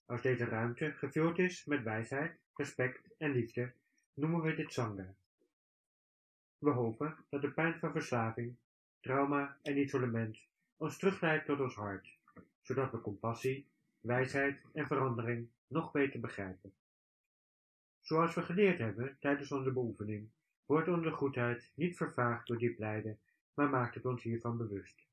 Als 0.06 0.22
deze 0.22 0.44
ruimte 0.44 0.92
gevuld 0.92 1.38
is 1.38 1.64
met 1.64 1.82
wijsheid, 1.82 2.38
respect 2.58 3.08
en 3.18 3.30
liefde, 3.30 3.72
noemen 4.14 4.42
we 4.42 4.54
dit 4.54 4.72
Sangha. 4.72 5.14
We 6.58 6.70
hopen 6.70 7.16
dat 7.28 7.40
de 7.40 7.50
pijn 7.50 7.78
van 7.78 7.92
verslaving, 7.92 8.54
trauma 9.00 9.56
en 9.62 9.78
isolement 9.78 10.38
ons 10.76 10.98
terugleidt 10.98 11.46
tot 11.46 11.60
ons 11.60 11.74
hart, 11.74 12.16
zodat 12.62 12.90
we 12.90 13.00
compassie, 13.00 13.66
wijsheid 14.00 14.60
en 14.72 14.86
verandering 14.86 15.48
nog 15.66 15.92
beter 15.92 16.20
begrijpen. 16.20 16.72
Zoals 18.00 18.34
we 18.34 18.42
geleerd 18.42 18.78
hebben 18.78 19.16
tijdens 19.20 19.52
onze 19.52 19.72
beoefening, 19.72 20.28
wordt 20.66 20.88
onze 20.88 21.10
goedheid 21.10 21.70
niet 21.74 21.96
vervaagd 21.96 22.46
door 22.46 22.58
diep 22.58 22.78
lijden, 22.78 23.18
maar 23.54 23.68
maakt 23.68 23.94
het 23.94 24.06
ons 24.06 24.22
hiervan 24.22 24.56
bewust. 24.56 25.06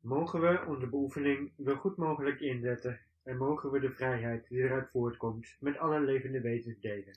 Mogen 0.00 0.40
we 0.40 0.64
onze 0.66 0.86
beoefening 0.86 1.52
zo 1.64 1.76
goed 1.76 1.96
mogelijk 1.96 2.40
inzetten 2.40 3.00
en 3.22 3.36
mogen 3.36 3.70
we 3.70 3.80
de 3.80 3.90
vrijheid 3.90 4.48
die 4.48 4.62
eruit 4.62 4.90
voortkomt 4.90 5.56
met 5.60 5.78
alle 5.78 6.00
levende 6.00 6.40
wezens 6.40 6.80
delen. 6.80 7.14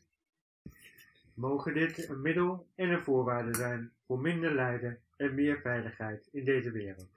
Mogen 1.33 1.73
dit 1.73 2.09
een 2.09 2.21
middel 2.21 2.67
en 2.75 2.89
een 2.89 3.03
voorwaarde 3.03 3.53
zijn 3.53 3.91
voor 4.05 4.19
minder 4.19 4.55
lijden 4.55 4.99
en 5.17 5.35
meer 5.35 5.59
veiligheid 5.61 6.29
in 6.31 6.45
deze 6.45 6.71
wereld. 6.71 7.12